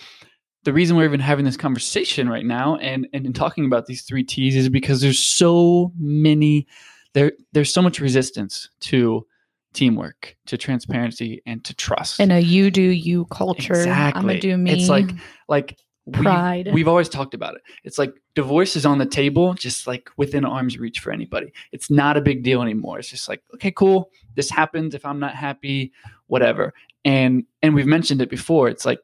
the 0.63 0.73
reason 0.73 0.95
we're 0.97 1.05
even 1.05 1.19
having 1.19 1.45
this 1.45 1.57
conversation 1.57 2.29
right 2.29 2.45
now 2.45 2.75
and 2.77 3.07
and 3.13 3.25
in 3.25 3.33
talking 3.33 3.65
about 3.65 3.85
these 3.87 4.03
three 4.03 4.23
T's 4.23 4.55
is 4.55 4.69
because 4.69 5.01
there's 5.01 5.19
so 5.19 5.91
many 5.97 6.67
there 7.13 7.31
there's 7.53 7.73
so 7.73 7.81
much 7.81 7.99
resistance 7.99 8.69
to 8.81 9.25
teamwork, 9.73 10.35
to 10.47 10.57
transparency, 10.57 11.41
and 11.45 11.63
to 11.65 11.73
trust. 11.75 12.19
in 12.19 12.31
a 12.31 12.39
you 12.39 12.71
do 12.71 12.81
you 12.81 13.25
culture, 13.25 13.73
I'm 13.73 13.79
Exactly. 13.81 14.21
gonna 14.21 14.39
do 14.39 14.57
me. 14.57 14.71
It's 14.71 14.89
like 14.89 15.09
like 15.47 15.77
we've- 16.07 16.23
Pride. 16.23 16.69
We've, 16.73 16.87
always 16.87 17.09
talked 17.09 17.33
about 17.33 17.55
it. 17.55 17.61
It's 17.83 17.97
like 17.97 18.13
divorce 18.33 18.75
is 18.75 18.85
on 18.85 18.97
the 18.97 19.05
table, 19.05 19.53
just 19.53 19.87
like 19.87 20.09
within 20.17 20.45
arm's 20.45 20.77
reach 20.77 20.99
for 20.99 21.11
anybody. 21.11 21.51
It's 21.71 21.89
not 21.91 22.17
a 22.17 22.21
big 22.21 22.43
deal 22.43 22.61
anymore. 22.61 22.99
It's 22.99 23.09
just 23.09 23.27
like, 23.27 23.41
okay, 23.55 23.71
cool. 23.71 24.09
This 24.35 24.49
happens. 24.49 24.95
If 24.95 25.05
I'm 25.05 25.19
not 25.19 25.35
happy, 25.35 25.91
whatever. 26.27 26.73
And 27.03 27.43
and 27.61 27.75
we've 27.75 27.85
mentioned 27.85 28.21
it 28.21 28.29
before. 28.29 28.69
It's 28.69 28.85
like 28.85 29.01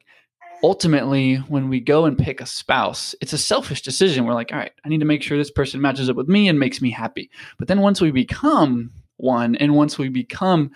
ultimately 0.62 1.36
when 1.36 1.68
we 1.68 1.78
go 1.78 2.06
and 2.06 2.16
pick 2.16 2.40
a 2.40 2.46
spouse, 2.46 3.14
it's 3.20 3.34
a 3.34 3.38
selfish 3.38 3.82
decision. 3.82 4.24
We're 4.24 4.34
like, 4.34 4.52
all 4.52 4.58
right, 4.58 4.72
I 4.84 4.88
need 4.88 5.00
to 5.00 5.06
make 5.06 5.22
sure 5.22 5.36
this 5.36 5.50
person 5.50 5.80
matches 5.80 6.08
up 6.08 6.16
with 6.16 6.28
me 6.28 6.48
and 6.48 6.58
makes 6.58 6.80
me 6.80 6.90
happy. 6.90 7.30
But 7.58 7.68
then 7.68 7.80
once 7.80 8.00
we 8.00 8.10
become 8.10 8.90
one, 9.16 9.56
and 9.56 9.74
once 9.74 9.98
we 9.98 10.08
become 10.08 10.70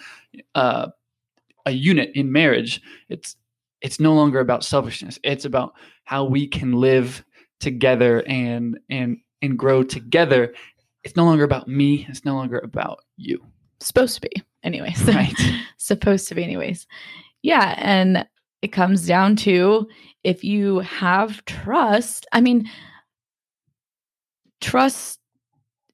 uh, 0.55 0.88
a 1.64 1.71
unit 1.71 2.11
in 2.14 2.33
marriage, 2.33 2.81
it's 3.09 3.37
it's 3.81 4.01
no 4.01 4.14
longer 4.14 4.41
about 4.41 4.64
selfishness. 4.64 5.19
It's 5.23 5.45
about 5.45 5.75
how 6.05 6.25
we 6.25 6.47
can 6.47 6.73
live 6.73 7.25
together 7.61 8.23
and 8.27 8.79
and 8.91 9.19
and 9.43 9.59
grow 9.59 9.83
together. 9.83 10.55
It's 11.05 11.17
no 11.17 11.25
longer 11.25 11.45
about 11.45 11.69
me. 11.69 12.07
It's 12.09 12.25
no 12.25 12.35
longer 12.35 12.59
about 12.59 13.01
you. 13.17 13.41
supposed 13.81 14.14
to 14.17 14.21
be, 14.23 14.43
anyways. 14.64 15.03
Right. 15.07 15.35
supposed 15.77 16.29
to 16.29 16.35
be, 16.35 16.43
anyways. 16.43 16.87
Yeah. 17.43 17.75
And 17.79 18.27
it 18.62 18.69
comes 18.69 19.07
down 19.07 19.37
to 19.37 19.87
if 20.25 20.43
you 20.43 20.81
have 20.81 21.45
trust, 21.45 22.27
I 22.33 22.41
mean, 22.41 22.69
trust 24.61 25.17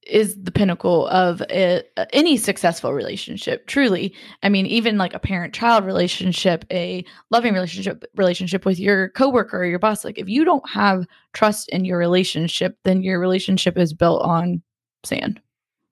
is 0.06 0.42
the 0.42 0.50
pinnacle 0.50 1.06
of 1.08 1.40
a, 1.50 1.82
any 2.12 2.36
successful 2.36 2.92
relationship 2.92 3.66
truly 3.66 4.14
i 4.42 4.48
mean 4.48 4.66
even 4.66 4.98
like 4.98 5.14
a 5.14 5.18
parent 5.18 5.54
child 5.54 5.84
relationship 5.84 6.64
a 6.70 7.04
loving 7.30 7.54
relationship 7.54 8.04
relationship 8.16 8.64
with 8.64 8.78
your 8.78 9.08
coworker 9.10 9.58
or 9.58 9.66
your 9.66 9.78
boss 9.78 10.04
like 10.04 10.18
if 10.18 10.28
you 10.28 10.44
don't 10.44 10.68
have 10.68 11.06
trust 11.32 11.68
in 11.70 11.84
your 11.84 11.98
relationship 11.98 12.78
then 12.84 13.02
your 13.02 13.18
relationship 13.18 13.78
is 13.78 13.92
built 13.92 14.22
on 14.22 14.62
sand 15.04 15.40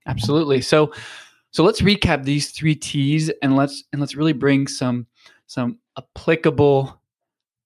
Absolutely. 0.07 0.61
So 0.61 0.93
so 1.51 1.65
let's 1.65 1.83
recap 1.83 2.25
these 2.25 2.51
three 2.51 2.75
T's 2.75 3.31
and 3.43 3.57
let's 3.57 3.85
and 3.93 4.01
let's 4.01 4.15
really 4.15 4.33
bring 4.33 4.67
some 4.67 5.07
some 5.47 5.79
applicable 5.99 7.01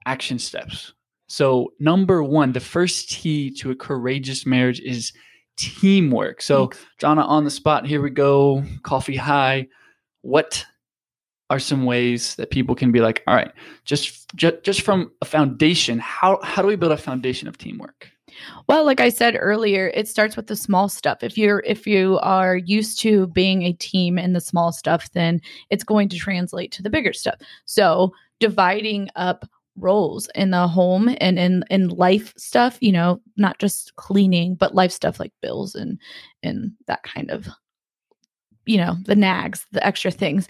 action 0.07 0.39
steps. 0.39 0.93
So 1.29 1.73
number 1.81 2.23
1, 2.23 2.53
the 2.53 2.61
first 2.61 3.11
T 3.11 3.51
to 3.57 3.71
a 3.71 3.77
courageous 3.77 4.47
marriage 4.47 4.81
is 4.81 5.13
teamwork. 5.57 6.43
So 6.43 6.71
Jonna 7.01 7.27
on 7.27 7.45
the 7.45 7.51
spot, 7.51 7.87
here 7.87 8.03
we 8.03 8.11
go. 8.11 8.63
Coffee 8.83 9.17
high. 9.17 9.69
What 10.23 10.65
are 11.49 11.59
some 11.59 11.85
ways 11.85 12.35
that 12.37 12.51
people 12.51 12.75
can 12.75 12.91
be 12.91 13.01
like, 13.01 13.23
all 13.27 13.35
right, 13.35 13.53
just 13.85 14.35
just, 14.37 14.63
just 14.63 14.83
from 14.83 15.13
a 15.23 15.25
foundation, 15.25 15.99
how 15.99 16.41
how 16.43 16.63
do 16.63 16.69
we 16.69 16.77
build 16.77 16.93
a 16.93 16.97
foundation 16.97 17.49
of 17.49 17.59
teamwork? 17.59 18.11
Well, 18.69 18.85
like 18.85 19.01
I 19.01 19.09
said 19.09 19.37
earlier, 19.39 19.91
it 19.95 20.09
starts 20.09 20.37
with 20.37 20.49
the 20.49 20.57
small 20.57 20.89
stuff. 20.89 21.23
If 21.23 21.39
you're 21.39 21.61
if 21.61 21.87
you 21.87 22.19
are 22.23 22.57
used 22.57 23.01
to 23.01 23.29
being 23.29 23.63
a 23.63 23.73
team 23.73 24.19
in 24.19 24.33
the 24.33 24.41
small 24.41 24.73
stuff, 24.73 25.11
then 25.13 25.41
it's 25.71 25.85
going 25.85 26.09
to 26.11 26.17
translate 26.17 26.73
to 26.73 26.83
the 26.83 26.91
bigger 26.91 27.13
stuff. 27.13 27.37
So, 27.65 28.13
dividing 28.41 29.09
up 29.17 29.49
roles 29.77 30.29
in 30.35 30.51
the 30.51 30.67
home 30.67 31.15
and 31.21 31.39
in 31.39 31.65
in 31.71 31.89
life 31.89 32.33
stuff, 32.37 32.79
you 32.81 32.93
know, 32.93 33.21
not 33.37 33.59
just 33.59 33.95
cleaning, 33.97 34.55
but 34.55 34.75
life 34.75 34.93
stuff 34.93 35.21
like 35.21 35.33
bills 35.43 35.75
and 35.75 35.99
and 36.43 36.73
that 36.87 37.03
kind 37.03 37.31
of 37.31 37.49
you 38.69 38.79
know, 38.79 38.97
the 39.05 39.15
nags, 39.15 39.65
the 39.71 39.87
extra 39.87 40.11
things. 40.11 40.49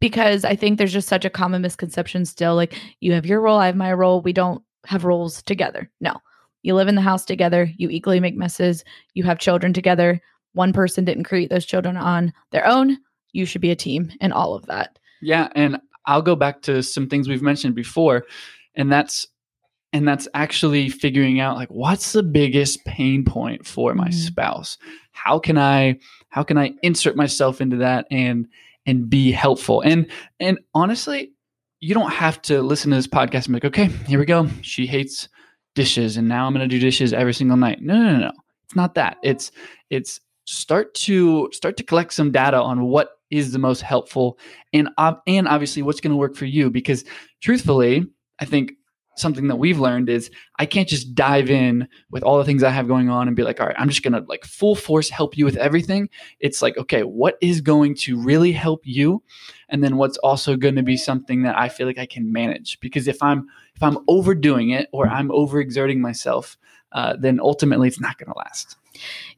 Because 0.00 0.44
I 0.44 0.56
think 0.56 0.76
there's 0.76 0.92
just 0.92 1.08
such 1.08 1.24
a 1.24 1.30
common 1.30 1.62
misconception 1.62 2.24
still 2.26 2.54
like 2.56 2.78
you 3.00 3.12
have 3.12 3.24
your 3.24 3.40
role, 3.40 3.58
I 3.58 3.66
have 3.66 3.76
my 3.76 3.92
role, 3.92 4.20
we 4.20 4.32
don't 4.32 4.62
have 4.84 5.04
roles 5.04 5.42
together. 5.42 5.90
No 6.00 6.20
you 6.66 6.74
live 6.74 6.88
in 6.88 6.96
the 6.96 7.00
house 7.00 7.24
together, 7.24 7.70
you 7.76 7.88
equally 7.88 8.18
make 8.18 8.36
messes, 8.36 8.84
you 9.14 9.22
have 9.22 9.38
children 9.38 9.72
together. 9.72 10.20
One 10.54 10.72
person 10.72 11.04
didn't 11.04 11.22
create 11.22 11.48
those 11.48 11.64
children 11.64 11.96
on 11.96 12.32
their 12.50 12.66
own. 12.66 12.98
You 13.32 13.46
should 13.46 13.60
be 13.60 13.70
a 13.70 13.76
team 13.76 14.10
and 14.20 14.32
all 14.32 14.54
of 14.54 14.66
that. 14.66 14.98
Yeah, 15.22 15.48
and 15.54 15.80
I'll 16.06 16.22
go 16.22 16.36
back 16.36 16.62
to 16.62 16.82
some 16.82 17.08
things 17.08 17.28
we've 17.28 17.42
mentioned 17.42 17.74
before, 17.74 18.24
and 18.74 18.90
that's 18.92 19.26
and 19.92 20.06
that's 20.06 20.28
actually 20.34 20.88
figuring 20.90 21.40
out 21.40 21.56
like 21.56 21.68
what's 21.70 22.12
the 22.12 22.22
biggest 22.22 22.84
pain 22.84 23.24
point 23.24 23.66
for 23.66 23.94
my 23.94 24.08
Mhm. 24.08 24.14
spouse? 24.14 24.78
How 25.12 25.38
can 25.38 25.56
I 25.58 25.98
how 26.28 26.42
can 26.42 26.58
I 26.58 26.74
insert 26.82 27.16
myself 27.16 27.60
into 27.60 27.76
that 27.78 28.06
and 28.10 28.46
and 28.84 29.08
be 29.08 29.30
helpful? 29.32 29.80
And 29.82 30.06
and 30.40 30.58
honestly, 30.74 31.32
you 31.80 31.94
don't 31.94 32.12
have 32.12 32.42
to 32.42 32.62
listen 32.62 32.90
to 32.90 32.96
this 32.96 33.06
podcast 33.06 33.46
and 33.46 33.48
be 33.48 33.52
like, 33.54 33.64
okay, 33.66 33.86
here 34.06 34.18
we 34.18 34.26
go. 34.26 34.48
She 34.62 34.86
hates 34.86 35.28
dishes 35.74 36.16
and 36.16 36.26
now 36.28 36.46
I'm 36.46 36.52
going 36.54 36.68
to 36.68 36.74
do 36.74 36.80
dishes 36.80 37.12
every 37.12 37.34
single 37.34 37.56
night. 37.56 37.80
No, 37.82 37.94
no, 37.94 38.12
no, 38.12 38.18
no. 38.18 38.32
It's 38.64 38.74
not 38.76 38.94
that. 38.96 39.18
It's 39.22 39.50
it's 39.90 40.20
start 40.46 40.94
to 40.94 41.48
start 41.52 41.76
to 41.76 41.82
collect 41.84 42.12
some 42.12 42.32
data 42.32 42.60
on 42.60 42.84
what 42.86 43.15
is 43.30 43.52
the 43.52 43.58
most 43.58 43.80
helpful 43.80 44.38
and 44.72 44.88
and 45.26 45.48
obviously 45.48 45.82
what's 45.82 46.00
going 46.00 46.12
to 46.12 46.16
work 46.16 46.36
for 46.36 46.44
you 46.44 46.70
because 46.70 47.04
truthfully, 47.40 48.06
I 48.38 48.44
think 48.44 48.72
something 49.16 49.48
that 49.48 49.56
we've 49.56 49.80
learned 49.80 50.08
is 50.08 50.30
I 50.58 50.66
can't 50.66 50.88
just 50.88 51.14
dive 51.14 51.50
in 51.50 51.88
with 52.10 52.22
all 52.22 52.38
the 52.38 52.44
things 52.44 52.62
I 52.62 52.70
have 52.70 52.86
going 52.86 53.08
on 53.08 53.26
and 53.26 53.36
be 53.36 53.42
like, 53.42 53.60
all 53.60 53.66
right, 53.66 53.76
I'm 53.78 53.88
just 53.88 54.02
going 54.02 54.12
to 54.12 54.24
like 54.28 54.44
full 54.44 54.76
force 54.76 55.08
help 55.08 55.36
you 55.36 55.44
with 55.44 55.56
everything. 55.56 56.08
It's 56.38 56.62
like, 56.62 56.76
okay, 56.76 57.02
what 57.02 57.36
is 57.40 57.60
going 57.60 57.94
to 57.96 58.20
really 58.20 58.52
help 58.52 58.82
you? 58.84 59.22
And 59.68 59.82
then 59.82 59.96
what's 59.96 60.18
also 60.18 60.56
going 60.56 60.76
to 60.76 60.82
be 60.82 60.96
something 60.96 61.42
that 61.42 61.58
I 61.58 61.68
feel 61.68 61.86
like 61.86 61.98
I 61.98 62.06
can 62.06 62.30
manage 62.30 62.78
because 62.80 63.08
if 63.08 63.22
I'm 63.22 63.46
if 63.74 63.82
I'm 63.82 63.98
overdoing 64.08 64.70
it 64.70 64.88
or 64.92 65.08
I'm 65.08 65.28
overexerting 65.28 65.98
myself, 65.98 66.56
uh, 66.92 67.16
then 67.18 67.40
ultimately 67.40 67.88
it's 67.88 68.00
not 68.00 68.18
going 68.18 68.32
to 68.32 68.38
last. 68.38 68.76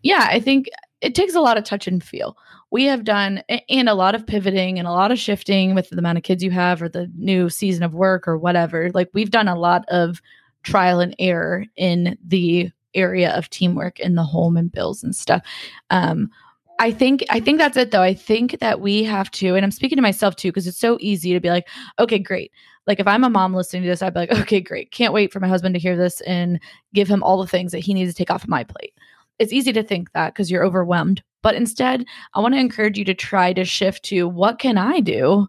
Yeah, 0.02 0.26
I 0.30 0.40
think 0.40 0.66
it 1.00 1.14
takes 1.14 1.34
a 1.34 1.40
lot 1.40 1.56
of 1.56 1.64
touch 1.64 1.86
and 1.86 2.02
feel. 2.02 2.36
We 2.70 2.84
have 2.84 3.04
done 3.04 3.42
and 3.68 3.88
a 3.88 3.94
lot 3.94 4.14
of 4.14 4.26
pivoting 4.26 4.78
and 4.78 4.86
a 4.86 4.92
lot 4.92 5.10
of 5.10 5.18
shifting 5.18 5.74
with 5.74 5.88
the 5.88 5.98
amount 5.98 6.18
of 6.18 6.24
kids 6.24 6.42
you 6.42 6.50
have 6.50 6.82
or 6.82 6.88
the 6.88 7.10
new 7.16 7.48
season 7.48 7.82
of 7.82 7.94
work 7.94 8.28
or 8.28 8.36
whatever. 8.36 8.90
Like 8.92 9.08
we've 9.14 9.30
done 9.30 9.48
a 9.48 9.58
lot 9.58 9.84
of 9.88 10.20
trial 10.64 11.00
and 11.00 11.14
error 11.18 11.64
in 11.76 12.18
the 12.26 12.70
area 12.94 13.32
of 13.32 13.48
teamwork 13.48 14.00
in 14.00 14.16
the 14.16 14.22
home 14.22 14.56
and 14.56 14.70
bills 14.70 15.02
and 15.02 15.14
stuff. 15.14 15.42
Um, 15.90 16.30
I 16.78 16.90
think 16.92 17.24
I 17.30 17.40
think 17.40 17.58
that's 17.58 17.76
it 17.76 17.90
though. 17.90 18.02
I 18.02 18.14
think 18.14 18.60
that 18.60 18.80
we 18.80 19.02
have 19.02 19.30
to, 19.32 19.56
and 19.56 19.64
I'm 19.64 19.70
speaking 19.70 19.96
to 19.96 20.02
myself 20.02 20.36
too, 20.36 20.48
because 20.48 20.66
it's 20.66 20.78
so 20.78 20.96
easy 21.00 21.32
to 21.32 21.40
be 21.40 21.50
like, 21.50 21.66
okay, 21.98 22.18
great. 22.18 22.52
Like 22.86 23.00
if 23.00 23.06
I'm 23.06 23.24
a 23.24 23.30
mom 23.30 23.54
listening 23.54 23.82
to 23.82 23.88
this, 23.88 24.02
I'd 24.02 24.14
be 24.14 24.20
like, 24.20 24.32
okay, 24.42 24.60
great. 24.60 24.92
Can't 24.92 25.12
wait 25.12 25.32
for 25.32 25.40
my 25.40 25.48
husband 25.48 25.74
to 25.74 25.80
hear 25.80 25.96
this 25.96 26.20
and 26.22 26.60
give 26.94 27.08
him 27.08 27.22
all 27.22 27.40
the 27.40 27.48
things 27.48 27.72
that 27.72 27.80
he 27.80 27.94
needs 27.94 28.12
to 28.12 28.16
take 28.16 28.30
off 28.30 28.44
of 28.44 28.48
my 28.48 28.62
plate. 28.62 28.94
It's 29.38 29.52
easy 29.52 29.72
to 29.72 29.82
think 29.82 30.12
that 30.12 30.34
because 30.34 30.50
you're 30.50 30.64
overwhelmed. 30.64 31.22
But 31.42 31.54
instead, 31.54 32.04
I 32.34 32.40
want 32.40 32.54
to 32.54 32.60
encourage 32.60 32.98
you 32.98 33.04
to 33.04 33.14
try 33.14 33.52
to 33.52 33.64
shift 33.64 34.04
to 34.06 34.28
what 34.28 34.58
can 34.58 34.76
I 34.76 35.00
do? 35.00 35.46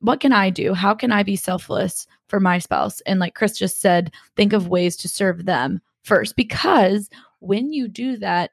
What 0.00 0.20
can 0.20 0.32
I 0.32 0.50
do? 0.50 0.74
How 0.74 0.94
can 0.94 1.12
I 1.12 1.22
be 1.22 1.36
selfless 1.36 2.06
for 2.28 2.40
my 2.40 2.58
spouse? 2.58 3.00
And 3.02 3.20
like 3.20 3.34
Chris 3.34 3.56
just 3.56 3.80
said, 3.80 4.12
think 4.36 4.52
of 4.52 4.68
ways 4.68 4.96
to 4.98 5.08
serve 5.08 5.46
them 5.46 5.80
first 6.02 6.36
because 6.36 7.08
when 7.40 7.72
you 7.72 7.88
do 7.88 8.16
that, 8.18 8.50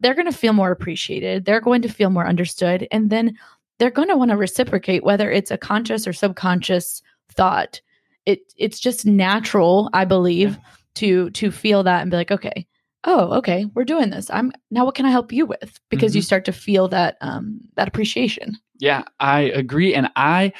they're 0.00 0.14
going 0.14 0.30
to 0.30 0.36
feel 0.36 0.52
more 0.52 0.70
appreciated. 0.70 1.44
They're 1.44 1.60
going 1.60 1.82
to 1.82 1.88
feel 1.88 2.10
more 2.10 2.26
understood. 2.26 2.86
And 2.90 3.10
then 3.10 3.38
they're 3.78 3.90
going 3.90 4.08
to 4.08 4.16
want 4.16 4.30
to 4.30 4.36
reciprocate, 4.36 5.04
whether 5.04 5.30
it's 5.30 5.50
a 5.50 5.58
conscious 5.58 6.06
or 6.06 6.12
subconscious 6.12 7.02
thought. 7.30 7.80
It 8.26 8.52
it's 8.56 8.80
just 8.80 9.04
natural, 9.06 9.90
I 9.92 10.04
believe, 10.04 10.58
to 10.96 11.30
to 11.30 11.50
feel 11.50 11.82
that 11.82 12.02
and 12.02 12.10
be 12.10 12.16
like, 12.16 12.30
okay, 12.30 12.66
oh, 13.04 13.34
okay, 13.38 13.66
we're 13.74 13.84
doing 13.84 14.10
this. 14.10 14.30
I'm 14.30 14.52
now 14.70 14.84
what 14.84 14.94
can 14.94 15.06
I 15.06 15.10
help 15.10 15.32
you 15.32 15.46
with? 15.46 15.78
Because 15.90 16.14
you 16.14 16.22
Mhm. 16.22 16.24
start 16.24 16.44
to 16.46 16.52
feel 16.52 16.88
that 16.88 17.16
um 17.20 17.60
that 17.76 17.88
appreciation. 17.88 18.56
Yeah, 18.78 19.04
I 19.20 19.40
agree. 19.42 19.94
And 19.94 20.08
I 20.16 20.52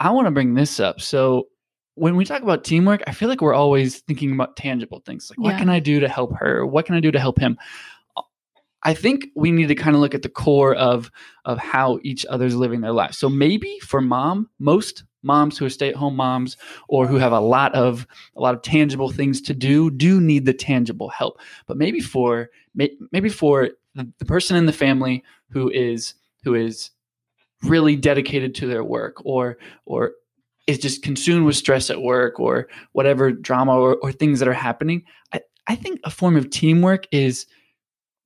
I 0.00 0.10
want 0.10 0.26
to 0.26 0.30
bring 0.30 0.54
this 0.54 0.80
up. 0.80 1.00
So 1.00 1.48
when 1.94 2.14
we 2.14 2.24
talk 2.24 2.42
about 2.42 2.62
teamwork, 2.64 3.02
I 3.08 3.12
feel 3.12 3.28
like 3.28 3.40
we're 3.40 3.54
always 3.54 4.00
thinking 4.00 4.32
about 4.32 4.56
tangible 4.56 5.02
things. 5.04 5.30
Like 5.30 5.40
what 5.40 5.58
can 5.58 5.68
I 5.68 5.80
do 5.80 5.98
to 6.00 6.08
help 6.08 6.32
her? 6.38 6.64
What 6.66 6.86
can 6.86 6.94
I 6.94 7.00
do 7.00 7.10
to 7.10 7.18
help 7.18 7.38
him? 7.38 7.58
I 8.84 8.94
think 8.94 9.26
we 9.34 9.50
need 9.50 9.68
to 9.68 9.74
kind 9.74 9.96
of 9.96 10.00
look 10.00 10.14
at 10.14 10.22
the 10.22 10.28
core 10.28 10.74
of 10.74 11.10
of 11.44 11.58
how 11.58 11.98
each 12.02 12.24
other's 12.26 12.54
living 12.54 12.80
their 12.80 12.92
lives. 12.92 13.18
So 13.18 13.28
maybe 13.28 13.78
for 13.80 14.00
mom, 14.00 14.48
most 14.60 15.02
moms 15.32 15.56
who 15.56 15.64
are 15.66 15.70
stay-at-home 15.70 16.16
moms 16.16 16.56
or 16.88 17.06
who 17.06 17.16
have 17.16 17.32
a 17.32 17.40
lot 17.56 17.72
of 17.74 18.06
a 18.36 18.40
lot 18.40 18.54
of 18.54 18.62
tangible 18.62 19.10
things 19.10 19.40
to 19.42 19.54
do 19.54 19.90
do 19.90 20.20
need 20.20 20.44
the 20.44 20.52
tangible 20.52 21.10
help. 21.10 21.38
But 21.68 21.76
maybe 21.76 22.00
for 22.00 22.50
maybe 22.74 23.28
for 23.28 23.70
the, 23.94 24.24
person 24.24 24.56
in 24.56 24.66
the 24.66 24.72
family 24.72 25.22
who 25.50 25.70
is 25.70 26.14
who 26.44 26.54
is 26.54 26.90
really 27.62 27.96
dedicated 27.96 28.54
to 28.56 28.66
their 28.66 28.84
work 28.84 29.16
or 29.24 29.58
or 29.84 30.12
is 30.66 30.78
just 30.78 31.02
consumed 31.02 31.44
with 31.46 31.56
stress 31.56 31.90
at 31.90 32.02
work 32.02 32.38
or 32.38 32.68
whatever 32.92 33.32
drama 33.32 33.74
or, 33.74 33.96
or 34.02 34.12
things 34.12 34.38
that 34.38 34.48
are 34.48 34.52
happening 34.68 35.02
I, 35.32 35.40
I 35.66 35.74
think 35.76 36.00
a 36.04 36.10
form 36.10 36.36
of 36.36 36.50
teamwork 36.50 37.06
is 37.10 37.46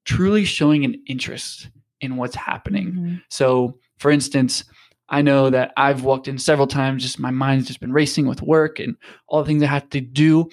truly 0.04 0.44
showing 0.44 0.84
an 0.84 1.00
interest 1.06 1.70
in 2.00 2.16
what's 2.16 2.34
happening 2.36 2.92
Mhm. 2.92 3.22
so 3.28 3.78
for 3.98 4.10
instance 4.10 4.64
i 5.12 5.22
know 5.22 5.48
that 5.48 5.72
i've 5.76 6.02
walked 6.02 6.26
in 6.26 6.38
several 6.38 6.66
times 6.66 7.02
just 7.02 7.20
my 7.20 7.30
mind's 7.30 7.68
just 7.68 7.80
been 7.80 7.92
racing 7.92 8.26
with 8.26 8.42
work 8.42 8.80
and 8.80 8.96
all 9.28 9.40
the 9.40 9.46
things 9.46 9.62
i 9.62 9.66
have 9.66 9.88
to 9.90 10.00
do. 10.00 10.48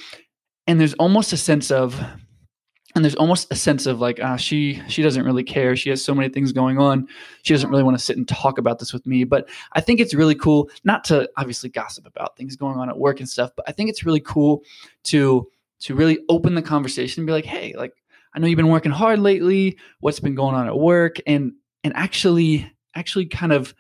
And 0.68 0.80
there's 0.80 0.94
almost 0.96 1.34
a 1.34 1.38
sense 1.38 1.72
of 1.72 2.00
and 2.96 3.06
there's 3.06 3.16
almost 3.16 3.52
a 3.52 3.56
sense 3.56 3.86
of 3.86 4.00
like 4.00 4.20
ah 4.22 4.36
she 4.36 4.82
she 4.88 5.02
doesn't 5.02 5.26
really 5.26 5.44
care. 5.44 5.76
She 5.76 5.90
has 5.90 6.04
so 6.04 6.14
many 6.14 6.30
things 6.30 6.52
going 6.52 6.80
on. 6.80 7.08
She 7.44 7.54
doesn't 7.54 7.70
really 7.70 7.84
want 7.84 7.98
to 7.98 8.04
sit 8.04 8.18
and 8.18 8.28
talk 8.28 8.58
about 8.58 8.80
this 8.80 8.94
with 8.94 9.06
me. 9.06 9.24
But 9.24 9.50
i 9.74 9.82
think 9.82 10.00
it's 10.00 10.14
really 10.14 10.36
cool 10.36 10.70
not 10.84 11.04
to 11.06 11.30
obviously 11.38 11.70
gossip 11.70 12.06
about 12.06 12.38
things 12.38 12.56
going 12.56 12.78
on 12.78 12.90
at 12.90 12.98
work 12.98 13.20
and 13.20 13.30
stuff 13.30 13.52
but 13.56 13.68
i 13.68 13.72
think 13.72 13.90
it's 13.90 14.06
really 14.06 14.20
cool 14.20 14.64
to 15.06 15.48
to 15.82 15.96
really 15.96 16.20
open 16.30 16.56
the 16.56 16.62
conversation 16.62 17.22
and 17.22 17.28
be 17.28 17.34
like 17.34 17.46
hey 17.46 17.74
like 17.78 17.94
i 18.34 18.40
know 18.40 18.48
you've 18.48 18.58
been 18.58 18.68
working 18.68 18.92
hard 18.92 19.20
lately. 19.20 19.78
What's 20.02 20.20
been 20.20 20.36
going 20.36 20.56
on 20.56 20.68
at 20.68 20.78
work? 20.78 21.18
And 21.26 21.54
and 21.84 21.96
actually 21.96 22.72
actually 22.96 23.26
kind 23.26 23.54
of 23.54 23.74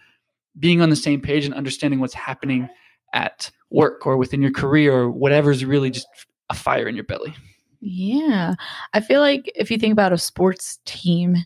being 0.57 0.81
on 0.81 0.89
the 0.89 0.95
same 0.95 1.21
page 1.21 1.45
and 1.45 1.53
understanding 1.53 1.99
what's 1.99 2.13
happening 2.13 2.69
at 3.13 3.51
work 3.69 4.05
or 4.05 4.17
within 4.17 4.41
your 4.41 4.51
career 4.51 4.93
or 4.93 5.09
whatever's 5.11 5.63
really 5.65 5.89
just 5.89 6.07
a 6.49 6.55
fire 6.55 6.87
in 6.87 6.95
your 6.95 7.03
belly 7.03 7.33
Yeah. 7.81 8.55
I 8.93 8.99
feel 8.99 9.21
like 9.21 9.51
if 9.55 9.69
you 9.71 9.77
think 9.77 9.93
about 9.93 10.13
a 10.13 10.17
sports 10.17 10.79
team, 10.85 11.37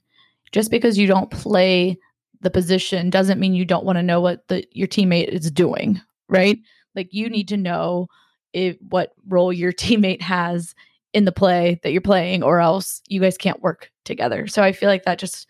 just 0.52 0.72
because 0.72 0.98
you 0.98 1.08
don't 1.08 1.30
play 1.32 1.98
the 2.42 2.50
position 2.50 3.10
doesn't 3.10 3.40
mean 3.40 3.54
you 3.54 3.66
don't 3.66 3.86
want 3.86 3.98
to 3.98 4.04
know 4.04 4.22
what 4.22 4.48
the 4.48 4.66
your 4.72 4.88
teammate 4.88 5.30
is 5.30 5.50
doing, 5.50 6.00
right? 6.28 6.60
Like 6.96 7.14
you 7.14 7.30
need 7.30 7.48
to 7.50 7.58
know 7.58 8.08
if 8.54 8.78
what 8.90 9.14
role 9.28 9.52
your 9.52 9.72
teammate 9.84 10.22
has 10.22 10.76
in 11.14 11.26
the 11.26 11.32
play 11.32 11.80
that 11.84 11.92
you're 11.92 12.02
playing 12.02 12.44
or 12.44 12.60
else 12.60 13.02
you 13.08 13.20
guys 13.20 13.38
can't 13.38 13.62
work 13.62 13.92
together. 14.04 14.48
So 14.48 14.64
I 14.64 14.72
feel 14.72 14.90
like 14.90 15.04
that 15.04 15.20
just 15.20 15.48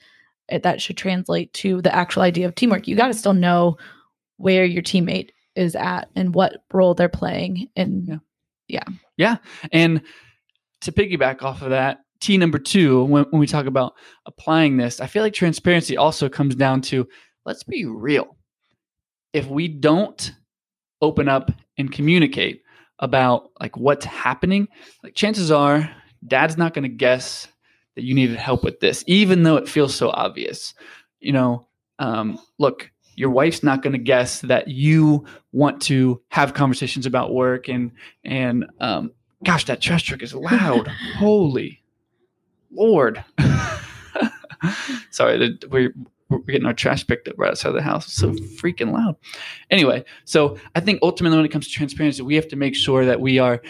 eh, 0.54 0.60
that 0.60 0.82
should 0.82 0.98
translate 0.98 1.54
to 1.54 1.82
the 1.82 1.94
actual 1.94 2.22
idea 2.22 2.48
of 2.48 2.56
teamwork. 2.56 2.88
You 2.88 2.96
got 2.96 3.08
to 3.08 3.14
still 3.14 3.34
know 3.34 3.78
where 4.38 4.66
your 4.66 4.84
teammate 4.84 5.30
is 5.56 5.76
at 5.76 6.10
and 6.16 6.34
what 6.34 6.64
role 6.72 6.94
they're 6.94 7.10
playing 7.10 7.70
and 7.76 8.20
Yeah. 8.68 8.86
Yeah. 9.18 9.38
And 9.72 10.02
to 10.82 10.92
piggyback 10.92 11.44
off 11.44 11.62
of 11.62 11.70
that, 11.70 12.00
T 12.20 12.38
number 12.38 12.58
two, 12.58 13.04
when, 13.06 13.26
when 13.26 13.40
we 13.40 13.48
talk 13.48 13.66
about 13.66 13.94
applying 14.26 14.78
this, 14.78 15.00
I 15.00 15.08
feel 15.08 15.24
like 15.24 15.34
transparency 15.34 15.98
also 15.98 16.30
comes 16.30 16.56
down 16.56 16.82
to 16.84 17.08
let's 17.46 17.64
be 17.64 17.86
real. 17.86 18.38
If 19.34 19.48
we 19.48 19.68
don't 19.68 20.34
open 21.02 21.28
up 21.28 21.52
and 21.78 21.92
communicate 21.92 22.64
about 23.00 23.50
like 23.60 23.76
what's 23.76 24.06
happening, 24.06 24.68
like 25.04 25.16
chances 25.16 25.52
are 25.52 25.90
dad's 26.26 26.58
not 26.58 26.74
going 26.74 26.84
to 26.84 26.90
guess 26.90 27.48
that 27.96 28.04
you 28.04 28.14
needed 28.14 28.38
help 28.38 28.64
with 28.64 28.80
this, 28.80 29.04
even 29.08 29.44
though 29.44 29.58
it 29.58 29.70
feels 29.70 29.94
so 29.96 30.10
obvious. 30.10 30.74
You 31.20 31.32
know, 31.32 31.68
um, 32.00 32.40
look, 32.58 32.92
your 33.16 33.30
wife's 33.30 33.64
not 33.64 33.82
going 33.82 33.94
to 33.94 34.00
guess 34.00 34.42
that 34.42 34.68
you 34.68 35.26
want 35.52 35.82
to 35.84 36.22
have 36.30 36.54
conversations 36.54 37.06
about 37.06 37.34
work 37.34 37.68
and 37.68 37.92
and 38.24 38.66
um, 38.80 39.12
gosh, 39.44 39.66
that 39.66 39.82
trash 39.82 40.04
truck 40.04 40.22
is 40.22 40.34
loud. 40.34 40.88
Holy 41.18 41.84
Lord. 42.72 43.24
Sorry, 45.12 45.58
we're, 45.70 45.94
we're 46.30 46.40
getting 46.40 46.66
our 46.66 46.74
trash 46.74 47.06
picked 47.06 47.28
up 47.28 47.36
right 47.38 47.52
outside 47.52 47.72
the 47.72 47.82
house. 47.82 48.06
It's 48.06 48.16
so 48.16 48.32
freaking 48.32 48.92
loud. 48.92 49.16
Anyway, 49.70 50.06
so 50.26 50.58
I 50.74 50.80
think 50.80 51.00
ultimately 51.04 51.38
when 51.38 51.46
it 51.46 51.52
comes 51.52 51.68
to 51.68 51.74
transparency, 51.74 52.24
we 52.24 52.36
have 52.36 52.48
to 52.50 52.56
make 52.56 52.76
sure 52.76 53.06
that 53.06 53.20
we 53.20 53.40
are 53.40 53.62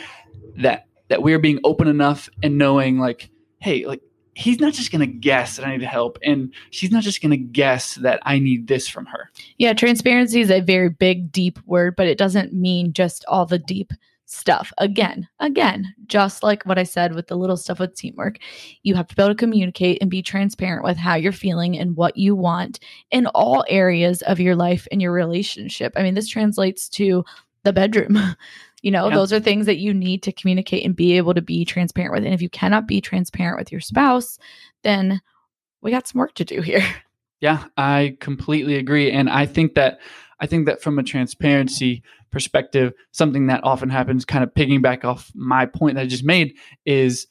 that 0.58 0.88
that 1.10 1.22
we 1.22 1.34
are 1.34 1.40
being 1.40 1.60
open 1.64 1.88
enough 1.88 2.30
and 2.42 2.58
knowing 2.58 3.00
like, 3.00 3.30
hey, 3.60 3.86
like 3.86 4.02
he's 4.36 4.60
not 4.60 4.74
just 4.74 4.92
gonna 4.92 5.06
guess 5.06 5.58
that 5.58 5.66
I 5.66 5.76
need 5.76 5.86
help, 5.86 6.18
and 6.24 6.54
she's 6.72 6.92
not 6.92 7.04
just 7.04 7.22
gonna 7.22 7.38
guess 7.38 7.96
that 7.96 8.20
I 8.24 8.40
need 8.40 8.68
this 8.68 8.88
from 8.88 9.06
her. 9.08 9.32
Yeah, 9.58 9.74
transparency 9.74 10.42
is 10.42 10.52
a 10.52 10.62
very 10.62 10.90
big, 10.90 11.32
deep 11.32 11.60
word, 11.66 11.96
but 11.96 12.08
it 12.08 12.18
doesn't 12.18 12.54
mean 12.54 12.94
just 12.94 13.26
all 13.28 13.46
the 13.46 13.60
deep 13.60 13.92
stuff. 14.26 14.74
Again, 14.78 15.28
again, 15.40 15.94
just 16.08 16.44
like 16.44 16.64
what 16.64 16.80
I 16.80 16.84
said 16.84 17.14
with 17.14 17.28
the 17.28 17.36
little 17.36 17.58
stuff 17.58 17.80
with 17.80 17.96
teamwork, 17.96 18.38
you 18.82 18.96
have 18.96 19.08
to 19.08 19.16
be 19.16 19.22
able 19.22 19.34
to 19.34 19.38
communicate 19.38 20.00
and 20.02 20.10
be 20.10 20.22
transparent 20.22 20.84
with 20.84 20.98
how 20.98 21.16
you're 21.16 21.32
feeling 21.32 21.78
and 21.78 21.96
what 21.96 22.18
you 22.18 22.36
want 22.36 22.80
in 23.12 23.28
all 23.28 23.64
areas 23.70 24.22
of 24.24 24.40
your 24.40 24.56
life 24.56 24.88
and 24.92 25.02
your 25.02 25.12
relationship. 25.12 25.94
I 25.96 26.04
mean, 26.04 26.16
this 26.16 26.28
translates 26.28 26.90
to 26.90 27.24
the 27.64 27.74
bedroom. 27.74 28.18
You 28.84 28.92
know, 28.92 29.10
those 29.10 29.34
are 29.34 29.40
things 29.40 29.66
that 29.66 29.78
you 29.78 29.94
need 29.94 30.22
to 30.24 30.32
communicate 30.32 30.86
and 30.86 30.96
be 30.96 31.18
able 31.18 31.34
to 31.34 31.42
be 31.42 31.66
transparent 31.66 32.14
with. 32.14 32.26
And 32.26 32.34
if 32.34 32.42
you 32.42 32.50
cannot 32.50 32.86
be 32.86 33.02
transparent 33.02 33.58
with 33.58 33.72
your 33.72 33.82
spouse, 33.82 34.38
then 34.84 35.22
we 35.82 35.90
got 35.90 36.08
some 36.08 36.20
work 36.20 36.36
to 36.36 36.46
do 36.46 36.62
here. 36.62 36.86
Yeah, 37.40 37.66
I 37.76 38.16
completely 38.22 38.78
agree, 38.78 39.12
and 39.12 39.30
I 39.30 39.46
think 39.46 39.76
that 39.76 40.00
I 40.40 40.48
think 40.48 40.66
that 40.66 40.82
from 40.82 40.98
a 40.98 41.04
transparency 41.04 42.02
perspective, 42.32 42.94
something 43.12 43.48
that 43.48 43.66
often 43.66 43.90
happens, 43.90 44.24
kind 44.24 44.46
of 44.46 44.54
piggyback 44.54 45.04
off 45.04 45.30
my 45.36 45.66
point 45.66 45.96
that 45.96 46.04
I 46.04 46.08
just 46.08 46.24
made, 46.24 46.56
is 46.86 47.28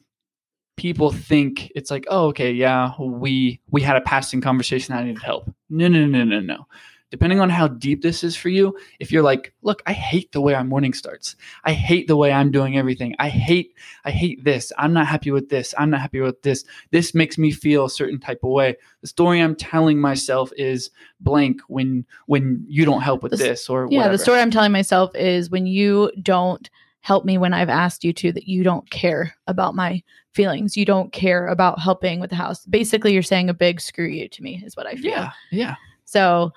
people 0.77 1.13
think 1.13 1.73
it's 1.75 1.91
like, 1.91 2.05
oh, 2.11 2.27
okay, 2.27 2.53
yeah, 2.53 2.93
we 3.01 3.63
we 3.71 3.81
had 3.81 3.97
a 3.97 4.03
passing 4.03 4.43
conversation, 4.43 4.95
I 4.95 5.05
needed 5.05 5.23
help. 5.23 5.51
No, 5.71 5.89
no, 5.89 6.05
no, 6.05 6.25
no, 6.25 6.41
no. 6.41 6.67
Depending 7.13 7.41
on 7.41 7.51
how 7.51 7.69
deep 7.69 8.01
this 8.01 8.25
is 8.25 8.35
for 8.35 8.49
you, 8.49 8.75
if 8.99 9.13
you're 9.13 9.23
like, 9.23 9.53
look, 9.61 9.83
I 9.87 9.93
hate 9.93 10.33
the 10.33 10.41
way 10.41 10.55
our 10.55 10.65
morning 10.65 10.95
starts. 10.95 11.37
I 11.63 11.75
hate 11.75 12.09
the 12.09 12.17
way 12.17 12.33
I'm 12.33 12.51
doing 12.51 12.79
everything. 12.79 13.15
I 13.19 13.29
hate, 13.29 13.75
I 14.07 14.11
hate 14.11 14.43
this. 14.45 14.73
I'm 14.79 14.95
not 14.95 15.07
happy 15.07 15.31
with 15.31 15.51
this. 15.51 15.75
I'm 15.77 15.91
not 15.91 16.01
happy 16.01 16.21
with 16.21 16.41
this. 16.41 16.65
This 16.91 17.15
makes 17.15 17.37
me 17.37 17.51
feel 17.51 17.85
a 17.85 17.91
certain 17.91 18.19
type 18.19 18.41
of 18.43 18.49
way. 18.49 18.79
The 19.03 19.09
story 19.09 19.41
I'm 19.43 19.55
telling 19.55 20.01
myself 20.01 20.51
is 20.57 20.89
blank 21.21 21.61
when 21.69 22.07
when 22.29 22.65
you 22.67 22.87
don't 22.87 23.03
help 23.03 23.23
with 23.23 23.33
The 23.33 23.37
this 23.37 23.69
or 23.69 23.89
Yeah, 23.91 23.99
whatever. 23.99 24.17
the 24.17 24.23
story 24.23 24.41
I'm 24.41 24.51
telling 24.51 24.73
myself 24.73 25.15
is 25.15 25.51
when 25.51 25.67
you 25.67 26.11
don't 26.23 26.71
help 27.01 27.27
me 27.27 27.37
when 27.37 27.53
I've 27.53 27.69
asked 27.69 28.05
you 28.05 28.15
to, 28.15 28.33
that 28.33 28.49
you 28.49 28.63
don't 28.63 28.89
care 28.91 29.37
about 29.49 29.75
my 29.75 30.03
feelings. 30.33 30.79
You 30.79 30.87
don't 30.87 31.13
care 31.13 31.49
about 31.49 31.79
helping 31.79 32.21
with 32.21 32.31
the 32.31 32.37
house. 32.37 32.65
Basically, 32.65 33.13
you're 33.13 33.23
saying 33.23 33.51
a 33.51 33.55
big 33.55 33.83
screw 33.83 34.07
you 34.07 34.29
to 34.29 34.43
me, 34.43 34.63
is 34.65 34.79
what 34.79 34.87
I 34.87 34.95
feel. 34.95 35.11
Yeah, 35.11 35.31
yeah. 35.51 35.75
So, 36.07 36.53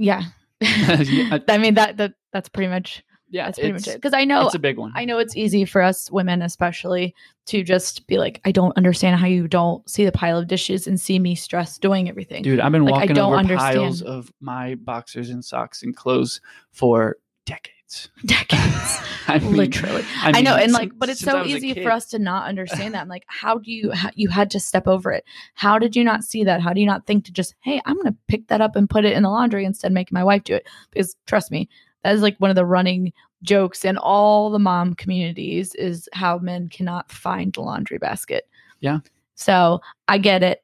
yeah. 0.00 0.24
I 0.62 1.58
mean 1.58 1.74
that 1.74 1.96
that 1.98 2.14
that's 2.32 2.48
pretty 2.48 2.68
much 2.68 3.02
yeah, 3.32 3.44
that's 3.46 3.58
pretty 3.58 3.72
much 3.72 3.86
it. 3.86 3.94
Because 3.94 4.12
I 4.12 4.24
know 4.24 4.46
It's 4.46 4.56
a 4.56 4.58
big 4.58 4.76
one. 4.76 4.92
I 4.96 5.04
know 5.04 5.18
it's 5.18 5.36
easy 5.36 5.64
for 5.64 5.80
us 5.82 6.10
women, 6.10 6.42
especially, 6.42 7.14
to 7.46 7.62
just 7.62 8.06
be 8.08 8.18
like, 8.18 8.40
I 8.44 8.50
don't 8.50 8.76
understand 8.76 9.20
how 9.20 9.26
you 9.26 9.46
don't 9.46 9.88
see 9.88 10.04
the 10.04 10.10
pile 10.10 10.36
of 10.36 10.48
dishes 10.48 10.88
and 10.88 11.00
see 11.00 11.18
me 11.20 11.36
stressed 11.36 11.80
doing 11.80 12.08
everything. 12.08 12.42
Dude, 12.42 12.58
I've 12.58 12.72
been 12.72 12.84
Like, 12.84 12.94
I 12.94 12.96
walking 12.98 13.14
don't 13.14 13.28
over 13.28 13.36
understand. 13.36 13.76
piles 13.76 14.02
of 14.02 14.32
my 14.40 14.74
boxers 14.74 15.30
and 15.30 15.44
socks 15.44 15.84
and 15.84 15.94
clothes 15.94 16.40
for 16.72 17.18
decades. 17.46 17.76
Decades. 18.24 18.98
I 19.28 19.38
mean, 19.38 19.56
Literally. 19.56 20.04
I, 20.22 20.40
know, 20.42 20.54
mean, 20.54 20.64
and 20.64 20.72
like, 20.72 20.92
but 20.96 21.08
it's 21.08 21.20
so 21.20 21.44
easy 21.44 21.74
for 21.74 21.90
us 21.90 22.06
to 22.06 22.18
not 22.18 22.48
understand 22.48 22.94
that. 22.94 23.02
I'm 23.02 23.08
like, 23.08 23.24
how 23.26 23.58
do 23.58 23.70
you? 23.70 23.92
How, 23.92 24.10
you 24.14 24.28
had 24.28 24.50
to 24.52 24.60
step 24.60 24.88
over 24.88 25.12
it. 25.12 25.24
How 25.54 25.78
did 25.78 25.94
you 25.94 26.04
not 26.04 26.24
see 26.24 26.44
that? 26.44 26.60
How 26.60 26.72
do 26.72 26.80
you 26.80 26.86
not 26.86 27.06
think 27.06 27.24
to 27.26 27.32
just, 27.32 27.54
hey, 27.60 27.80
I'm 27.84 27.96
gonna 27.96 28.16
pick 28.28 28.48
that 28.48 28.60
up 28.60 28.76
and 28.76 28.90
put 28.90 29.04
it 29.04 29.12
in 29.12 29.22
the 29.22 29.30
laundry 29.30 29.64
instead 29.64 29.88
of 29.88 29.94
making 29.94 30.14
my 30.14 30.24
wife 30.24 30.44
do 30.44 30.54
it? 30.54 30.66
Because 30.90 31.16
trust 31.26 31.50
me, 31.50 31.68
that 32.02 32.14
is 32.14 32.22
like 32.22 32.36
one 32.38 32.50
of 32.50 32.56
the 32.56 32.66
running 32.66 33.12
jokes 33.42 33.84
in 33.84 33.96
all 33.96 34.50
the 34.50 34.58
mom 34.58 34.94
communities 34.94 35.74
is 35.74 36.08
how 36.12 36.38
men 36.38 36.68
cannot 36.68 37.10
find 37.10 37.52
the 37.52 37.60
laundry 37.60 37.98
basket. 37.98 38.48
Yeah. 38.80 38.98
So 39.34 39.80
I 40.08 40.18
get 40.18 40.42
it. 40.42 40.62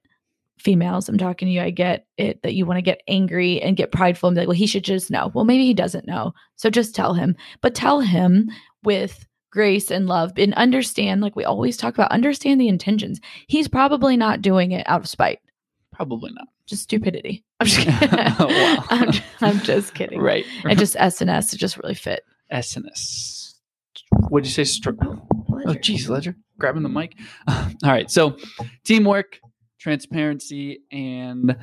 Females, 0.67 1.09
I'm 1.09 1.17
talking 1.17 1.47
to 1.47 1.53
you. 1.53 1.61
I 1.61 1.71
get 1.71 2.07
it 2.17 2.43
that 2.43 2.55
you 2.55 2.67
want 2.67 2.79
to 2.79 2.83
get 2.83 3.01
angry 3.07 3.63
and 3.63 3.77
get 3.77 3.93
prideful 3.93 4.29
and 4.29 4.35
be 4.35 4.41
like, 4.41 4.49
well, 4.49 4.57
he 4.57 4.67
should 4.67 4.83
just 4.83 5.13
know. 5.13 5.31
Well, 5.33 5.45
maybe 5.45 5.65
he 5.65 5.75
doesn't 5.75 6.09
know. 6.09 6.33
So 6.57 6.71
just 6.71 6.93
tell 6.93 7.15
him, 7.15 7.37
but 7.61 7.73
tell 7.73 8.01
him 8.01 8.51
with 8.83 9.25
grace 9.53 9.93
and 9.93 10.09
love 10.09 10.33
and 10.37 10.53
understand, 10.55 11.21
like 11.21 11.37
we 11.37 11.45
always 11.45 11.77
talk 11.77 11.95
about, 11.95 12.11
understand 12.11 12.61
the 12.61 12.67
intentions. 12.67 13.21
He's 13.47 13.69
probably 13.69 14.17
not 14.17 14.43
doing 14.43 14.73
it 14.73 14.85
out 14.89 15.03
of 15.03 15.09
spite, 15.09 15.39
Probably 15.93 16.33
not. 16.33 16.49
just 16.67 16.83
stupidity. 16.83 17.45
I'm 17.61 17.67
just 17.69 17.87
kidding. 18.01 18.19
Wow. 18.19 18.85
I'm, 18.91 19.11
I'm 19.41 19.61
just 19.61 19.95
kidding. 19.95 20.21
Right. 20.21 20.45
And 20.65 20.77
just 20.77 20.97
sns 20.97 21.55
it 21.55 21.59
just 21.59 21.79
really 21.79 21.95
fit. 21.95 22.25
SNS. 22.53 23.55
What'd 24.31 24.47
you 24.47 24.53
say? 24.53 24.65
Str- 24.65 24.91
oh, 25.05 25.23
oh, 25.65 25.75
geez, 25.75 26.11
Ledger, 26.11 26.35
grabbing 26.59 26.83
the 26.83 26.89
mic. 26.89 27.15
All 27.49 27.69
right. 27.85 28.11
So, 28.11 28.37
teamwork, 28.85 29.39
transparency, 29.87 30.81
and 30.91 31.57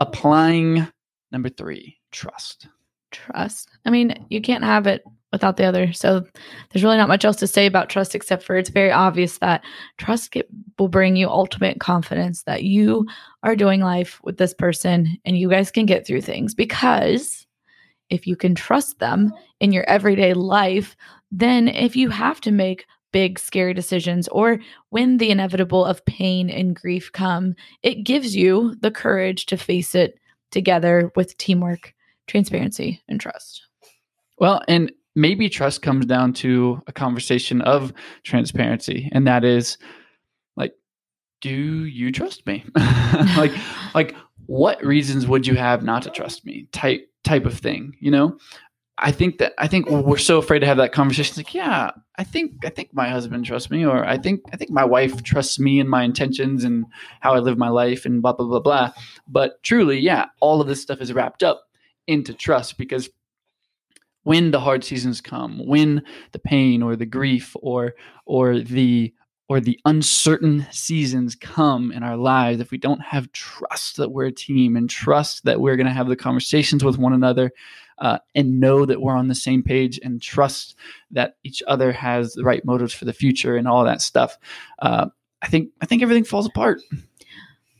applying 0.00 0.86
number 1.32 1.48
three, 1.48 1.98
trust. 2.12 2.68
trust. 3.10 3.68
I 3.84 3.90
mean, 3.90 4.24
you 4.30 4.40
can't 4.40 4.62
have 4.62 4.86
it 4.86 5.02
without 5.32 5.56
the 5.56 5.64
other. 5.64 5.92
So 5.92 6.24
there's 6.70 6.84
really 6.84 6.98
not 6.98 7.08
much 7.08 7.24
else 7.24 7.34
to 7.38 7.48
say 7.48 7.66
about 7.66 7.88
trust 7.88 8.14
except 8.14 8.44
for 8.44 8.54
it's 8.56 8.70
very 8.70 8.92
obvious 8.92 9.38
that 9.38 9.64
trust 9.98 10.30
get, 10.30 10.48
will 10.78 10.86
bring 10.86 11.16
you 11.16 11.28
ultimate 11.28 11.80
confidence 11.80 12.44
that 12.44 12.62
you 12.62 13.08
are 13.42 13.56
doing 13.56 13.80
life 13.80 14.20
with 14.22 14.36
this 14.36 14.54
person 14.54 15.18
and 15.24 15.36
you 15.36 15.50
guys 15.50 15.72
can 15.72 15.84
get 15.84 16.06
through 16.06 16.20
things 16.20 16.54
because 16.54 17.44
if 18.08 18.24
you 18.24 18.36
can 18.36 18.54
trust 18.54 19.00
them 19.00 19.32
in 19.58 19.72
your 19.72 19.82
everyday 19.88 20.32
life, 20.32 20.94
then 21.32 21.66
if 21.66 21.96
you 21.96 22.08
have 22.08 22.40
to 22.42 22.52
make 22.52 22.86
big 23.14 23.38
scary 23.38 23.72
decisions 23.72 24.26
or 24.28 24.58
when 24.90 25.18
the 25.18 25.30
inevitable 25.30 25.84
of 25.84 26.04
pain 26.04 26.50
and 26.50 26.74
grief 26.74 27.12
come, 27.12 27.54
it 27.84 28.02
gives 28.02 28.34
you 28.34 28.74
the 28.80 28.90
courage 28.90 29.46
to 29.46 29.56
face 29.56 29.94
it 29.94 30.18
together 30.50 31.12
with 31.14 31.38
teamwork 31.38 31.94
transparency 32.26 33.00
and 33.08 33.20
trust. 33.20 33.68
Well, 34.38 34.62
and 34.66 34.90
maybe 35.14 35.48
trust 35.48 35.80
comes 35.80 36.06
down 36.06 36.32
to 36.32 36.82
a 36.88 36.92
conversation 36.92 37.62
of 37.62 37.92
transparency, 38.24 39.08
and 39.12 39.28
that 39.28 39.44
is 39.44 39.78
like, 40.56 40.74
do 41.40 41.84
you 41.84 42.10
trust 42.10 42.44
me? 42.48 42.64
like, 43.36 43.52
like 43.94 44.16
what 44.46 44.84
reasons 44.84 45.28
would 45.28 45.46
you 45.46 45.54
have 45.54 45.84
not 45.84 46.02
to 46.02 46.10
trust 46.10 46.44
me? 46.44 46.66
Type 46.72 47.08
type 47.22 47.46
of 47.46 47.56
thing, 47.56 47.96
you 48.00 48.10
know. 48.10 48.36
I 48.98 49.10
think 49.10 49.38
that 49.38 49.54
I 49.58 49.66
think 49.66 49.90
we're 49.90 50.18
so 50.18 50.38
afraid 50.38 50.60
to 50.60 50.66
have 50.66 50.76
that 50.76 50.92
conversation. 50.92 51.30
It's 51.30 51.38
like, 51.38 51.54
yeah, 51.54 51.90
I 52.16 52.22
think 52.22 52.64
I 52.64 52.70
think 52.70 52.94
my 52.94 53.08
husband 53.08 53.44
trusts 53.44 53.70
me, 53.70 53.84
or 53.84 54.04
I 54.04 54.16
think 54.16 54.42
I 54.52 54.56
think 54.56 54.70
my 54.70 54.84
wife 54.84 55.22
trusts 55.24 55.58
me 55.58 55.80
and 55.80 55.90
my 55.90 56.04
intentions 56.04 56.62
and 56.62 56.86
how 57.20 57.34
I 57.34 57.40
live 57.40 57.58
my 57.58 57.70
life, 57.70 58.06
and 58.06 58.22
blah 58.22 58.34
blah 58.34 58.46
blah 58.46 58.60
blah. 58.60 58.92
But 59.26 59.60
truly, 59.64 59.98
yeah, 59.98 60.26
all 60.40 60.60
of 60.60 60.68
this 60.68 60.80
stuff 60.80 61.00
is 61.00 61.12
wrapped 61.12 61.42
up 61.42 61.64
into 62.06 62.32
trust 62.34 62.78
because 62.78 63.10
when 64.22 64.52
the 64.52 64.60
hard 64.60 64.84
seasons 64.84 65.20
come, 65.20 65.66
when 65.66 66.02
the 66.30 66.38
pain 66.38 66.80
or 66.82 66.94
the 66.94 67.06
grief 67.06 67.56
or 67.60 67.94
or 68.26 68.60
the 68.60 69.12
or 69.48 69.60
the 69.60 69.78
uncertain 69.84 70.66
seasons 70.70 71.34
come 71.34 71.90
in 71.90 72.02
our 72.02 72.16
lives, 72.16 72.60
if 72.60 72.70
we 72.70 72.78
don't 72.78 73.02
have 73.02 73.30
trust 73.32 73.96
that 73.96 74.12
we're 74.12 74.26
a 74.26 74.32
team 74.32 74.76
and 74.76 74.88
trust 74.88 75.44
that 75.44 75.60
we're 75.60 75.76
going 75.76 75.86
to 75.86 75.92
have 75.92 76.08
the 76.08 76.16
conversations 76.16 76.84
with 76.84 76.96
one 76.96 77.12
another 77.12 77.50
uh, 77.98 78.18
and 78.34 78.60
know 78.60 78.84
that 78.84 79.00
we're 79.00 79.16
on 79.16 79.28
the 79.28 79.34
same 79.34 79.62
page 79.62 80.00
and 80.02 80.20
trust 80.20 80.76
that 81.10 81.36
each 81.44 81.62
other 81.66 81.92
has 81.92 82.32
the 82.34 82.44
right 82.44 82.64
motives 82.64 82.92
for 82.92 83.04
the 83.04 83.12
future 83.12 83.56
and 83.56 83.68
all 83.68 83.84
that 83.84 84.02
stuff, 84.02 84.38
uh, 84.80 85.06
I 85.44 85.48
think 85.48 85.70
I 85.80 85.86
think 85.86 86.02
everything 86.02 86.24
falls 86.24 86.46
apart. 86.46 86.80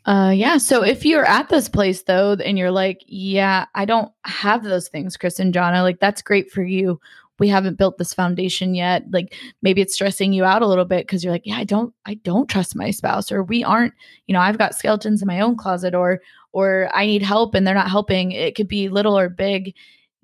Uh 0.07 0.33
yeah, 0.37 0.59
so 0.59 0.85
if 0.85 1.07
you're 1.07 1.24
at 1.24 1.48
this 1.48 1.68
place 1.68 2.03
though 2.03 2.33
and 2.35 2.59
you're 2.59 2.70
like, 2.70 3.03
yeah, 3.07 3.64
I 3.74 3.87
don't 3.87 4.12
have 4.24 4.62
those 4.62 4.88
things, 4.88 5.16
Chris 5.16 5.40
and 5.40 5.55
Jonna, 5.55 5.83
like 5.83 5.98
that's 5.98 6.20
great 6.20 6.50
for 6.50 6.62
you. 6.62 7.00
We 7.38 7.48
haven't 7.48 7.79
built 7.79 7.96
this 7.96 8.12
foundation 8.12 8.74
yet. 8.74 9.05
Like 9.11 9.35
maybe 9.62 9.81
it's 9.81 9.94
stressing 9.94 10.35
you 10.35 10.44
out 10.44 10.61
a 10.61 10.66
little 10.66 10.85
bit 10.85 11.07
because 11.07 11.24
you're 11.24 11.33
like, 11.33 11.46
yeah, 11.46 11.57
I 11.57 11.64
don't 11.64 11.94
I 12.05 12.14
don't 12.14 12.50
trust 12.50 12.77
my 12.77 12.90
spouse 12.90 13.33
or 13.33 13.42
we 13.42 13.64
aren't, 13.64 13.94
you 14.27 14.35
know, 14.35 14.40
I've 14.40 14.59
got 14.59 14.74
skeletons 14.74 15.22
in 15.22 15.27
my 15.27 15.40
own 15.40 15.57
closet 15.57 15.94
or 15.94 16.20
or 16.53 16.90
I 16.92 17.07
need 17.07 17.22
help 17.22 17.55
and 17.55 17.66
they're 17.66 17.74
not 17.74 17.90
helping. 17.90 18.33
It 18.33 18.55
could 18.57 18.68
be 18.68 18.90
little 18.90 19.18
or 19.18 19.31
big. 19.31 19.74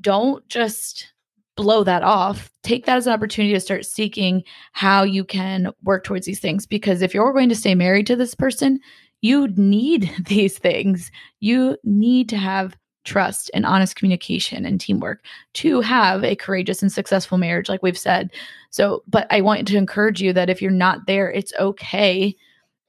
Don't 0.01 0.47
just 0.49 1.13
blow 1.57 1.85
that 1.85 2.03
off. 2.03 2.51
Take 2.63 2.87
that 2.87 2.97
as 2.97 3.07
an 3.07 3.13
opportunity 3.13 3.53
to 3.53 3.61
start 3.61 3.85
seeking 3.85 4.43
how 4.73 5.03
you 5.03 5.25
can 5.25 5.73
work 5.83 6.05
towards 6.05 6.27
these 6.27 6.41
things 6.41 6.67
because 6.67 7.03
if 7.03 7.13
you're 7.13 7.33
going 7.33 7.49
to 7.49 7.55
stay 7.55 7.75
married 7.75 8.07
to 8.07 8.17
this 8.17 8.35
person, 8.35 8.81
you 9.21 9.49
need 9.57 10.11
these 10.27 10.59
things. 10.59 11.11
You 11.41 11.77
need 11.85 12.29
to 12.31 12.37
have 12.37 12.77
trust 13.05 13.51
and 13.55 13.65
honest 13.65 13.97
communication 13.97 14.67
and 14.67 14.81
teamwork 14.81 15.25
to 15.55 15.81
have 15.81 16.23
a 16.23 16.37
courageous 16.37 16.83
and 16.83 16.93
successful 16.93 17.39
marriage, 17.39 17.69
like 17.69 17.83
we've 17.83 17.99
said. 17.99 18.31
So, 18.71 19.03
but 19.09 19.27
I 19.31 19.41
want 19.41 19.67
to 19.69 19.77
encourage 19.77 20.21
you 20.21 20.33
that 20.35 20.51
if 20.51 20.61
you're 20.61 20.71
not 20.71 21.07
there, 21.07 21.31
it's 21.31 21.53
okay. 21.59 22.37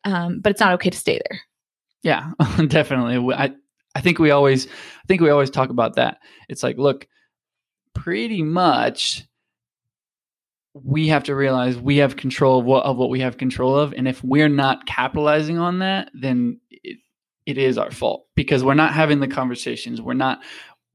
Um, 0.03 0.39
but 0.39 0.51
it's 0.51 0.59
not 0.59 0.73
okay 0.73 0.89
to 0.89 0.97
stay 0.97 1.19
there. 1.29 1.41
Yeah, 2.03 2.31
definitely. 2.67 3.33
I 3.33 3.51
I 3.95 4.01
think 4.01 4.19
we 4.19 4.31
always 4.31 4.67
I 4.67 5.07
think 5.07 5.21
we 5.21 5.29
always 5.29 5.49
talk 5.49 5.69
about 5.69 5.95
that. 5.95 6.17
It's 6.49 6.63
like, 6.63 6.77
look, 6.77 7.07
pretty 7.93 8.43
much 8.43 9.25
we 10.73 11.07
have 11.07 11.25
to 11.25 11.35
realize 11.35 11.77
we 11.77 11.97
have 11.97 12.15
control 12.15 12.59
of 12.59 12.65
what 12.65 12.85
of 12.85 12.97
what 12.97 13.09
we 13.09 13.19
have 13.19 13.37
control 13.37 13.77
of, 13.77 13.93
and 13.93 14.07
if 14.07 14.23
we're 14.23 14.49
not 14.49 14.85
capitalizing 14.85 15.57
on 15.57 15.79
that, 15.79 16.09
then 16.13 16.59
it, 16.69 16.97
it 17.45 17.57
is 17.57 17.77
our 17.77 17.91
fault 17.91 18.27
because 18.35 18.63
we're 18.63 18.73
not 18.73 18.93
having 18.93 19.19
the 19.19 19.27
conversations. 19.27 20.01
We're 20.01 20.13
not 20.13 20.41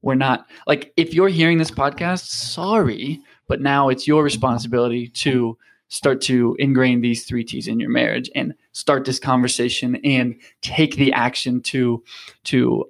we're 0.01 0.15
not 0.15 0.47
like 0.65 0.93
if 0.97 1.13
you're 1.13 1.27
hearing 1.27 1.57
this 1.57 1.71
podcast, 1.71 2.25
sorry, 2.25 3.19
but 3.47 3.61
now 3.61 3.89
it's 3.89 4.07
your 4.07 4.23
responsibility 4.23 5.07
to 5.09 5.57
start 5.89 6.21
to 6.21 6.55
ingrain 6.59 7.01
these 7.01 7.25
three 7.25 7.43
T's 7.43 7.67
in 7.67 7.79
your 7.79 7.89
marriage 7.89 8.29
and 8.35 8.53
start 8.71 9.05
this 9.05 9.19
conversation 9.19 9.95
and 10.03 10.35
take 10.61 10.95
the 10.95 11.13
action 11.13 11.61
to 11.61 12.03
to 12.45 12.85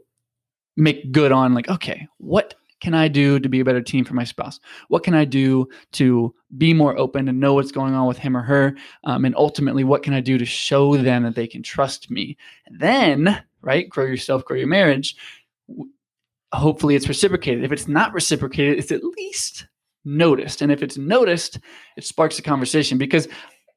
make 0.76 1.12
good 1.12 1.32
on 1.32 1.54
like 1.54 1.70
okay 1.70 2.08
what 2.18 2.56
can 2.80 2.94
i 2.94 3.08
do 3.08 3.40
to 3.40 3.50
be 3.50 3.60
a 3.60 3.66
better 3.66 3.82
team 3.82 4.06
for 4.06 4.14
my 4.14 4.24
spouse? 4.24 4.60
What 4.88 5.04
can 5.04 5.16
i 5.16 5.26
do 5.26 5.68
to 5.94 6.34
be 6.58 6.74
more 6.74 6.98
open 6.98 7.28
and 7.28 7.40
know 7.40 7.54
what's 7.56 7.72
going 7.72 7.94
on 7.94 8.08
with 8.08 8.18
him 8.18 8.38
or 8.38 8.44
her? 8.44 8.76
Um, 9.04 9.26
and 9.26 9.36
ultimately 9.36 9.84
what 9.84 10.04
can 10.04 10.14
i 10.14 10.22
do 10.22 10.38
to 10.38 10.46
show 10.46 10.96
them 10.96 11.24
that 11.24 11.36
they 11.36 11.48
can 11.48 11.64
trust 11.64 12.12
me? 12.12 12.38
And 12.68 12.80
then 12.80 13.44
right 13.62 13.90
grow 13.90 14.06
yourself 14.06 14.46
grow 14.46 14.58
your 14.58 14.68
marriage. 14.68 15.16
Hopefully 16.54 16.96
it's 16.96 17.08
reciprocated. 17.08 17.64
If 17.64 17.72
it's 17.72 17.88
not 17.88 18.14
reciprocated 18.14 18.78
it's 18.78 18.92
at 18.92 19.04
least 19.04 19.68
noticed 20.08 20.62
and 20.62 20.72
if 20.72 20.82
it's 20.82 20.98
noticed 20.98 21.60
it 21.98 22.04
sparks 22.04 22.39
a 22.39 22.41
conversation 22.41 22.98
because 22.98 23.27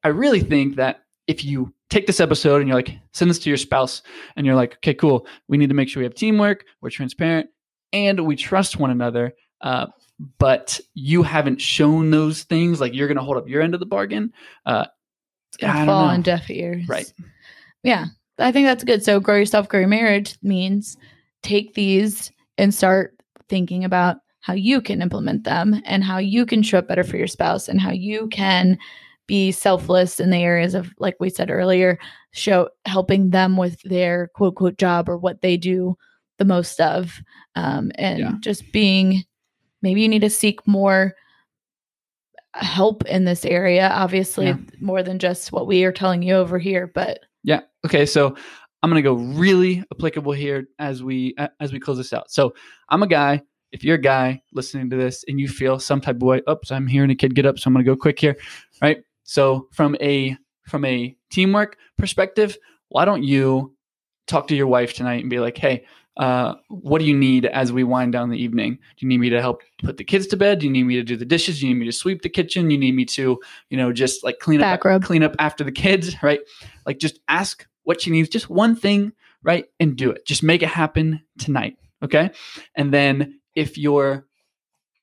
i 0.03 0.07
really 0.07 0.39
think 0.39 0.75
that 0.75 1.01
if 1.27 1.43
you 1.43 1.73
take 1.89 2.07
this 2.07 2.19
episode 2.19 2.61
and 2.61 2.67
you're 2.67 2.75
like 2.77 2.97
send 3.13 3.29
this 3.29 3.39
to 3.39 3.49
your 3.49 3.57
spouse 3.57 4.01
and 4.35 4.45
you're 4.45 4.55
like 4.55 4.75
okay 4.75 4.93
cool 4.93 5.27
we 5.49 5.57
need 5.57 5.67
to 5.69 5.75
make 5.75 5.89
sure 5.89 5.99
we 5.99 6.05
have 6.05 6.15
teamwork 6.15 6.65
we're 6.81 6.89
transparent 6.89 7.49
and 7.93 8.19
we 8.25 8.35
trust 8.35 8.79
one 8.79 8.91
another 8.91 9.33
uh, 9.61 9.85
but 10.39 10.79
you 10.93 11.21
haven't 11.21 11.59
shown 11.59 12.09
those 12.11 12.43
things 12.43 12.79
like 12.79 12.93
you're 12.93 13.07
going 13.07 13.17
to 13.17 13.23
hold 13.23 13.37
up 13.37 13.47
your 13.47 13.61
end 13.61 13.73
of 13.73 13.79
the 13.79 13.85
bargain 13.85 14.31
uh, 14.65 14.85
It's 15.49 15.57
gonna 15.57 15.85
fall 15.85 16.05
know. 16.07 16.13
on 16.13 16.21
deaf 16.21 16.49
ears. 16.49 16.87
Right. 16.87 17.11
Yeah. 17.83 18.05
I 18.39 18.51
think 18.51 18.65
that's 18.67 18.83
good. 18.83 19.03
So 19.03 19.19
grow 19.19 19.35
yourself, 19.35 19.67
grow 19.67 19.81
your 19.81 19.89
marriage 19.89 20.37
means 20.41 20.97
take 21.43 21.73
these 21.73 22.31
and 22.57 22.73
start 22.73 23.15
thinking 23.49 23.83
about 23.83 24.17
how 24.41 24.53
you 24.53 24.81
can 24.81 25.01
implement 25.01 25.43
them 25.43 25.81
and 25.85 26.03
how 26.03 26.17
you 26.17 26.45
can 26.45 26.61
show 26.63 26.79
up 26.79 26.87
better 26.87 27.03
for 27.03 27.17
your 27.17 27.27
spouse 27.27 27.67
and 27.67 27.79
how 27.79 27.91
you 27.91 28.27
can 28.29 28.77
be 29.27 29.51
selfless 29.51 30.19
in 30.19 30.29
the 30.31 30.37
areas 30.37 30.73
of 30.73 30.91
like 30.99 31.15
we 31.19 31.29
said 31.29 31.49
earlier 31.49 31.97
show 32.31 32.67
helping 32.85 33.29
them 33.29 33.55
with 33.55 33.81
their 33.83 34.27
quote 34.35 34.55
quote 34.55 34.77
job 34.77 35.07
or 35.07 35.17
what 35.17 35.41
they 35.41 35.55
do 35.55 35.95
the 36.37 36.45
most 36.45 36.81
of 36.81 37.21
um, 37.55 37.91
and 37.95 38.19
Yeah. 38.19 38.31
just 38.41 38.69
being 38.73 39.23
maybe 39.81 40.01
you 40.01 40.09
need 40.09 40.21
to 40.21 40.29
seek 40.29 40.65
more 40.67 41.13
help 42.55 43.05
in 43.05 43.23
this 43.25 43.45
area 43.45 43.89
obviously 43.93 44.47
Yeah. 44.47 44.57
more 44.81 45.03
than 45.03 45.19
just 45.19 45.51
what 45.51 45.67
we 45.67 45.83
are 45.85 45.91
telling 45.93 46.21
you 46.23 46.33
over 46.35 46.57
here 46.59 46.87
but 46.87 47.19
Yeah. 47.43 47.61
Okay. 47.85 48.05
So 48.05 48.35
I'm 48.83 48.89
gonna 48.89 49.01
go 49.01 49.13
really 49.13 49.83
applicable 49.91 50.31
here 50.33 50.67
as 50.79 51.01
we 51.03 51.35
as 51.59 51.71
we 51.71 51.79
close 51.79 51.97
this 51.97 52.13
out. 52.13 52.31
So 52.31 52.53
I'm 52.89 53.01
a 53.03 53.07
guy. 53.07 53.41
If 53.71 53.83
you're 53.83 53.95
a 53.95 54.01
guy 54.01 54.41
listening 54.53 54.89
to 54.89 54.95
this 54.95 55.23
and 55.27 55.39
you 55.39 55.47
feel 55.47 55.79
some 55.79 56.01
type 56.01 56.17
of 56.17 56.23
way, 56.23 56.41
oops, 56.49 56.71
I'm 56.71 56.87
hearing 56.87 57.09
a 57.11 57.15
kid 57.15 57.35
get 57.35 57.45
up, 57.45 57.57
so 57.59 57.67
I'm 57.67 57.73
gonna 57.73 57.85
go 57.85 57.95
quick 57.95 58.19
here. 58.19 58.35
Right. 58.81 59.03
So 59.23 59.67
from 59.71 59.95
a 60.01 60.37
from 60.67 60.85
a 60.85 61.15
teamwork 61.29 61.77
perspective, 61.97 62.57
why 62.89 63.05
don't 63.05 63.23
you 63.23 63.75
talk 64.27 64.47
to 64.47 64.55
your 64.55 64.67
wife 64.67 64.93
tonight 64.93 65.21
and 65.21 65.29
be 65.29 65.39
like, 65.39 65.57
hey, 65.57 65.85
uh, 66.17 66.55
what 66.67 66.99
do 66.99 67.05
you 67.05 67.15
need 67.17 67.45
as 67.45 67.71
we 67.71 67.83
wind 67.83 68.11
down 68.11 68.29
the 68.29 68.41
evening? 68.41 68.73
Do 68.73 69.05
you 69.05 69.07
need 69.07 69.19
me 69.19 69.29
to 69.29 69.41
help 69.41 69.61
put 69.83 69.97
the 69.97 70.03
kids 70.03 70.27
to 70.27 70.37
bed? 70.37 70.59
Do 70.59 70.65
you 70.65 70.71
need 70.71 70.83
me 70.83 70.95
to 70.95 71.03
do 71.03 71.15
the 71.15 71.25
dishes? 71.25 71.59
Do 71.59 71.67
you 71.67 71.73
need 71.73 71.79
me 71.79 71.85
to 71.85 71.91
sweep 71.91 72.21
the 72.21 72.29
kitchen? 72.29 72.69
You 72.69 72.77
need 72.77 72.95
me 72.95 73.05
to, 73.05 73.39
you 73.69 73.77
know, 73.77 73.93
just 73.93 74.23
like 74.23 74.39
clean 74.39 74.59
Back 74.59 74.79
up 74.79 74.85
rub. 74.85 75.03
clean 75.03 75.23
up 75.23 75.35
after 75.39 75.63
the 75.63 75.71
kids, 75.71 76.15
right? 76.23 76.41
Like 76.85 76.99
just 76.99 77.19
ask 77.27 77.65
what 77.83 78.01
she 78.01 78.11
needs, 78.11 78.29
just 78.29 78.49
one 78.49 78.75
thing, 78.75 79.13
right? 79.43 79.65
And 79.79 79.95
do 79.95 80.11
it. 80.11 80.25
Just 80.25 80.43
make 80.43 80.61
it 80.61 80.69
happen 80.69 81.21
tonight. 81.39 81.77
Okay. 82.03 82.31
And 82.75 82.93
then 82.93 83.39
if 83.55 83.77
you're 83.77 84.25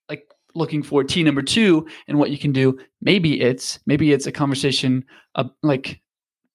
like 0.09 0.25
looking 0.55 0.83
for 0.83 1.05
T 1.05 1.23
number 1.23 1.43
two 1.43 1.87
and 2.07 2.19
what 2.19 2.31
you 2.31 2.39
can 2.39 2.53
do, 2.53 2.79
maybe 3.01 3.41
it's 3.41 3.79
maybe 3.87 4.13
it's 4.13 4.27
a 4.27 4.33
conversation 4.33 5.05
uh, 5.35 5.45
like 5.63 6.01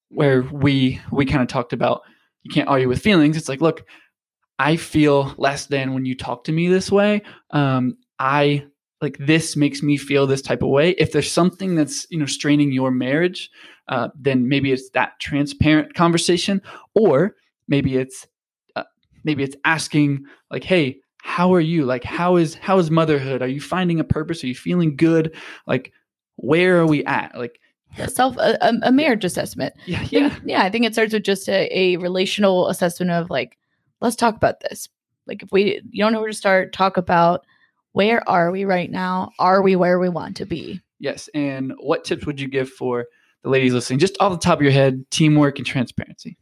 where 0.08 0.42
we 0.42 1.00
we 1.10 1.26
kind 1.26 1.42
of 1.42 1.48
talked 1.48 1.72
about 1.72 2.02
you 2.44 2.52
can't 2.52 2.68
argue 2.68 2.88
with 2.88 3.02
feelings. 3.02 3.36
It's 3.36 3.48
like, 3.48 3.60
look, 3.60 3.84
I 4.58 4.76
feel 4.76 5.34
less 5.36 5.66
than 5.66 5.94
when 5.94 6.04
you 6.04 6.14
talk 6.14 6.44
to 6.44 6.52
me 6.52 6.68
this 6.68 6.92
way. 6.92 7.22
Um, 7.50 7.96
I 8.18 8.66
like 9.00 9.18
this 9.18 9.56
makes 9.56 9.82
me 9.82 9.96
feel 9.96 10.26
this 10.26 10.42
type 10.42 10.62
of 10.62 10.68
way. 10.68 10.90
If 10.90 11.12
there's 11.12 11.30
something 11.30 11.74
that's 11.74 12.06
you 12.10 12.18
know 12.18 12.26
straining 12.26 12.70
your 12.70 12.90
marriage, 12.90 13.50
uh, 13.88 14.08
then 14.18 14.48
maybe 14.48 14.72
it's 14.72 14.90
that 14.90 15.18
transparent 15.20 15.94
conversation, 15.94 16.62
or 16.94 17.34
maybe 17.66 17.96
it's 17.96 18.26
uh, 18.76 18.84
maybe 19.24 19.42
it's 19.42 19.56
asking 19.64 20.24
like, 20.50 20.64
hey, 20.64 21.00
how 21.26 21.54
are 21.54 21.60
you? 21.60 21.86
Like, 21.86 22.04
how 22.04 22.36
is 22.36 22.54
how 22.56 22.78
is 22.78 22.90
motherhood? 22.90 23.40
Are 23.40 23.48
you 23.48 23.60
finding 23.60 23.98
a 23.98 24.04
purpose? 24.04 24.44
Are 24.44 24.46
you 24.46 24.54
feeling 24.54 24.94
good? 24.94 25.34
Like, 25.66 25.90
where 26.36 26.78
are 26.78 26.86
we 26.86 27.02
at? 27.06 27.36
Like, 27.36 27.58
a 27.98 28.08
self 28.10 28.36
a, 28.36 28.58
a- 28.82 28.92
marriage 28.92 29.24
assessment 29.24 29.72
yeah, 29.86 30.00
I 30.00 30.08
yeah, 30.10 30.28
think- 30.28 30.42
yeah 30.46 30.62
i 30.64 30.68
think 30.70 30.84
it 30.84 30.94
starts 30.94 31.12
with 31.12 31.22
just 31.22 31.48
a, 31.48 31.68
a 31.72 31.96
relational 31.98 32.68
assessment 32.68 33.12
of 33.12 33.30
like 33.30 33.56
let's 34.00 34.16
talk 34.16 34.34
about 34.34 34.58
this 34.60 34.88
like 35.28 35.44
if 35.44 35.52
we 35.52 35.80
you 35.90 36.02
don't 36.02 36.12
know 36.12 36.18
where 36.20 36.30
to 36.30 36.36
start 36.36 36.72
talk 36.72 36.96
about 36.96 37.44
where 37.92 38.28
are 38.28 38.50
we 38.50 38.64
right 38.64 38.90
now 38.90 39.30
are 39.38 39.62
we 39.62 39.76
where 39.76 40.00
we 40.00 40.08
want 40.08 40.36
to 40.38 40.44
be 40.44 40.80
yes. 40.98 41.28
And 41.34 41.72
what 41.78 42.02
tips 42.04 42.26
would 42.26 42.40
you 42.40 42.48
give 42.48 42.68
for 42.68 43.06
the 43.44 43.48
ladies 43.50 43.72
listening, 43.74 44.00
just 44.00 44.16
off 44.20 44.32
the 44.32 44.38
top 44.38 44.58
of 44.58 44.62
your 44.62 44.72
head, 44.72 45.04
teamwork 45.10 45.58
and 45.58 45.66
transparency? 45.66 46.36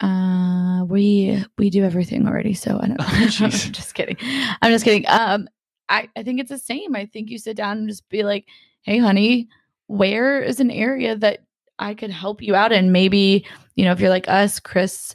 Uh 0.00 0.84
we 0.88 1.42
we 1.56 1.70
do 1.70 1.84
everything 1.84 2.26
already 2.26 2.54
so 2.54 2.78
I 2.80 2.88
don't. 2.88 3.00
Oh, 3.00 3.06
I'm 3.40 3.50
just 3.50 3.94
kidding. 3.94 4.16
I'm 4.62 4.70
just 4.72 4.84
kidding. 4.84 5.04
Um 5.08 5.48
i 5.88 6.08
i 6.16 6.22
think 6.22 6.40
it's 6.40 6.50
the 6.50 6.58
same. 6.58 6.94
I 6.94 7.06
think 7.06 7.30
you 7.30 7.38
sit 7.38 7.56
down 7.56 7.78
and 7.78 7.88
just 7.88 8.08
be 8.08 8.22
like 8.22 8.46
hey 8.82 8.98
honey 8.98 9.48
where 9.88 10.42
is 10.42 10.58
an 10.60 10.70
area 10.70 11.16
that 11.16 11.44
i 11.78 11.94
could 11.94 12.10
help 12.10 12.42
you 12.42 12.54
out 12.54 12.72
in? 12.72 12.92
Maybe 12.92 13.46
you 13.74 13.84
know 13.84 13.92
if 13.92 14.00
you're 14.00 14.10
like 14.10 14.28
us 14.28 14.60
chris 14.60 15.14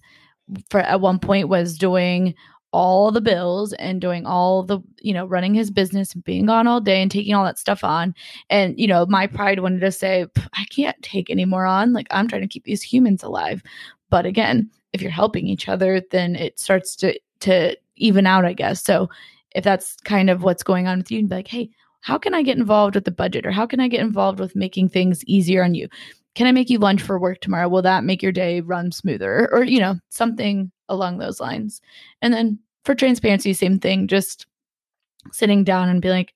for 0.69 0.79
at 0.81 1.01
one 1.01 1.19
point 1.19 1.47
was 1.49 1.77
doing 1.77 2.33
all 2.73 3.11
the 3.11 3.21
bills 3.21 3.73
and 3.73 3.99
doing 3.99 4.25
all 4.25 4.63
the 4.63 4.79
you 5.01 5.13
know 5.13 5.25
running 5.25 5.53
his 5.53 5.69
business 5.69 6.13
and 6.13 6.23
being 6.23 6.45
gone 6.45 6.67
all 6.67 6.79
day 6.79 7.01
and 7.01 7.11
taking 7.11 7.33
all 7.33 7.43
that 7.43 7.59
stuff 7.59 7.83
on. 7.83 8.15
And 8.49 8.79
you 8.79 8.87
know 8.87 9.05
my 9.05 9.27
pride 9.27 9.59
wanted 9.59 9.81
to 9.81 9.91
say 9.91 10.25
i 10.55 10.65
can't 10.71 10.99
take 11.01 11.29
any 11.29 11.45
more 11.45 11.65
on. 11.65 11.93
Like 11.93 12.07
i'm 12.11 12.27
trying 12.27 12.41
to 12.41 12.47
keep 12.47 12.63
these 12.63 12.81
humans 12.81 13.23
alive 13.23 13.61
but 14.11 14.27
again 14.27 14.69
if 14.93 15.01
you're 15.01 15.09
helping 15.09 15.47
each 15.47 15.67
other 15.67 16.01
then 16.11 16.35
it 16.35 16.59
starts 16.59 16.95
to 16.95 17.19
to 17.39 17.75
even 17.95 18.27
out 18.27 18.45
i 18.45 18.53
guess. 18.53 18.83
So 18.83 19.09
if 19.55 19.63
that's 19.63 19.95
kind 20.05 20.29
of 20.29 20.43
what's 20.43 20.63
going 20.63 20.87
on 20.87 20.99
with 20.99 21.11
you 21.11 21.19
and 21.19 21.29
be 21.29 21.35
like 21.35 21.47
hey 21.47 21.71
how 22.01 22.17
can 22.17 22.33
i 22.35 22.43
get 22.43 22.57
involved 22.57 22.95
with 22.95 23.05
the 23.05 23.11
budget? 23.11 23.45
Or 23.45 23.51
how 23.51 23.65
can 23.65 23.79
i 23.79 23.87
get 23.87 24.01
involved 24.01 24.39
with 24.39 24.55
making 24.55 24.89
things 24.89 25.23
easier 25.25 25.63
on 25.63 25.73
you? 25.73 25.87
Can 26.35 26.47
i 26.47 26.51
make 26.51 26.69
you 26.69 26.77
lunch 26.77 27.01
for 27.01 27.19
work 27.19 27.41
tomorrow? 27.41 27.67
Will 27.69 27.81
that 27.81 28.03
make 28.03 28.21
your 28.21 28.31
day 28.31 28.61
run 28.61 28.91
smoother? 28.91 29.49
Or 29.51 29.63
you 29.63 29.79
know 29.79 29.95
something 30.09 30.71
along 30.89 31.17
those 31.17 31.39
lines. 31.39 31.81
And 32.21 32.33
then 32.33 32.59
for 32.85 32.93
transparency 32.95 33.53
same 33.53 33.79
thing 33.79 34.07
just 34.07 34.45
sitting 35.31 35.63
down 35.63 35.89
and 35.89 36.01
be 36.01 36.09
like 36.09 36.33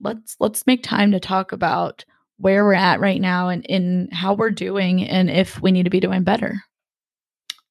let's 0.00 0.36
let's 0.40 0.66
make 0.66 0.82
time 0.82 1.10
to 1.12 1.20
talk 1.20 1.52
about 1.52 2.04
where 2.38 2.64
we're 2.64 2.72
at 2.74 3.00
right 3.00 3.20
now 3.20 3.48
and 3.48 3.64
in 3.66 4.08
how 4.12 4.34
we're 4.34 4.50
doing 4.50 5.02
and 5.02 5.28
if 5.28 5.60
we 5.60 5.72
need 5.72 5.84
to 5.84 5.90
be 5.90 6.00
doing 6.00 6.22
better. 6.22 6.62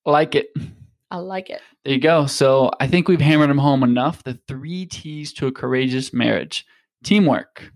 Like 0.05 0.35
it. 0.35 0.47
i 1.11 1.17
like 1.17 1.49
it. 1.49 1.61
There 1.83 1.93
you 1.93 1.99
go. 1.99 2.25
So 2.25 2.71
I 2.79 2.87
think 2.87 3.07
we've 3.07 3.21
hammered 3.21 3.49
them 3.49 3.57
home 3.57 3.83
enough. 3.83 4.23
The 4.23 4.39
three 4.47 4.85
T's 4.85 5.33
to 5.33 5.47
a 5.47 5.51
courageous 5.51 6.13
marriage: 6.13 6.65
teamwork. 7.03 7.71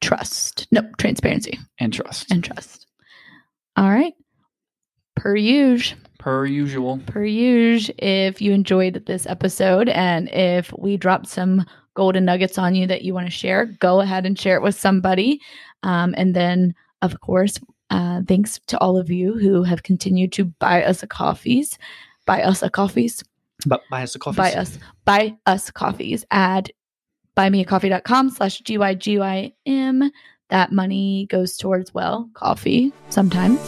Trust. 0.00 0.66
No 0.70 0.82
transparency. 0.98 1.58
And 1.78 1.92
trust, 1.92 2.30
and 2.30 2.44
trust. 2.44 2.86
All 3.76 3.90
right. 3.90 4.12
Per 5.16 5.36
usual. 5.36 5.98
Per 6.18 6.46
usual. 6.46 7.00
per 7.06 7.24
usual 7.24 7.94
if 7.98 8.40
you 8.40 8.52
enjoyed 8.52 9.04
this 9.06 9.26
episode 9.26 9.90
and 9.90 10.28
if 10.30 10.72
we 10.78 10.96
dropped 10.96 11.28
some 11.28 11.64
golden 11.94 12.24
nuggets 12.24 12.56
on 12.56 12.74
you 12.74 12.86
that 12.86 13.02
you 13.02 13.12
want 13.12 13.26
to 13.26 13.30
share 13.30 13.66
go 13.66 14.00
ahead 14.00 14.24
and 14.24 14.38
share 14.38 14.56
it 14.56 14.62
with 14.62 14.74
somebody 14.74 15.38
um, 15.84 16.14
and 16.16 16.34
then 16.34 16.74
of 17.02 17.20
course 17.20 17.58
uh, 17.90 18.22
thanks 18.26 18.58
to 18.66 18.76
all 18.78 18.96
of 18.96 19.08
you 19.10 19.38
who 19.38 19.62
have 19.62 19.82
continued 19.84 20.32
to 20.32 20.44
buy 20.46 20.82
us 20.82 21.02
a 21.02 21.06
coffees 21.06 21.78
buy 22.26 22.42
us 22.42 22.62
a 22.62 22.68
coffees 22.70 23.22
But 23.66 23.82
buy 23.90 24.02
us 24.02 24.14
a 24.16 24.18
coffee. 24.18 24.36
buy 24.36 24.52
us 24.54 24.78
buy 25.04 25.36
us 25.46 25.70
coffees 25.70 26.24
at 26.32 26.70
buymeacoffee.com 27.36 28.30
slash 28.30 28.58
g-y-g-y-m 28.60 30.10
that 30.50 30.72
money 30.72 31.26
goes 31.30 31.56
towards 31.56 31.92
well 31.94 32.28
coffee 32.34 32.92
sometimes 33.10 33.58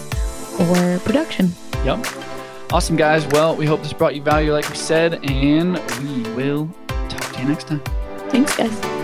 or 0.58 0.98
production 1.04 1.52
Yep. 1.84 2.04
Awesome, 2.72 2.96
guys. 2.96 3.24
Well, 3.28 3.54
we 3.54 3.64
hope 3.64 3.80
this 3.80 3.92
brought 3.92 4.16
you 4.16 4.22
value, 4.22 4.52
like 4.52 4.68
we 4.68 4.74
said, 4.74 5.24
and 5.24 5.74
we 6.02 6.34
will 6.34 6.68
talk 7.08 7.32
to 7.34 7.40
you 7.40 7.48
next 7.48 7.68
time. 7.68 7.80
thanks 8.30 8.56
guys 8.56 8.95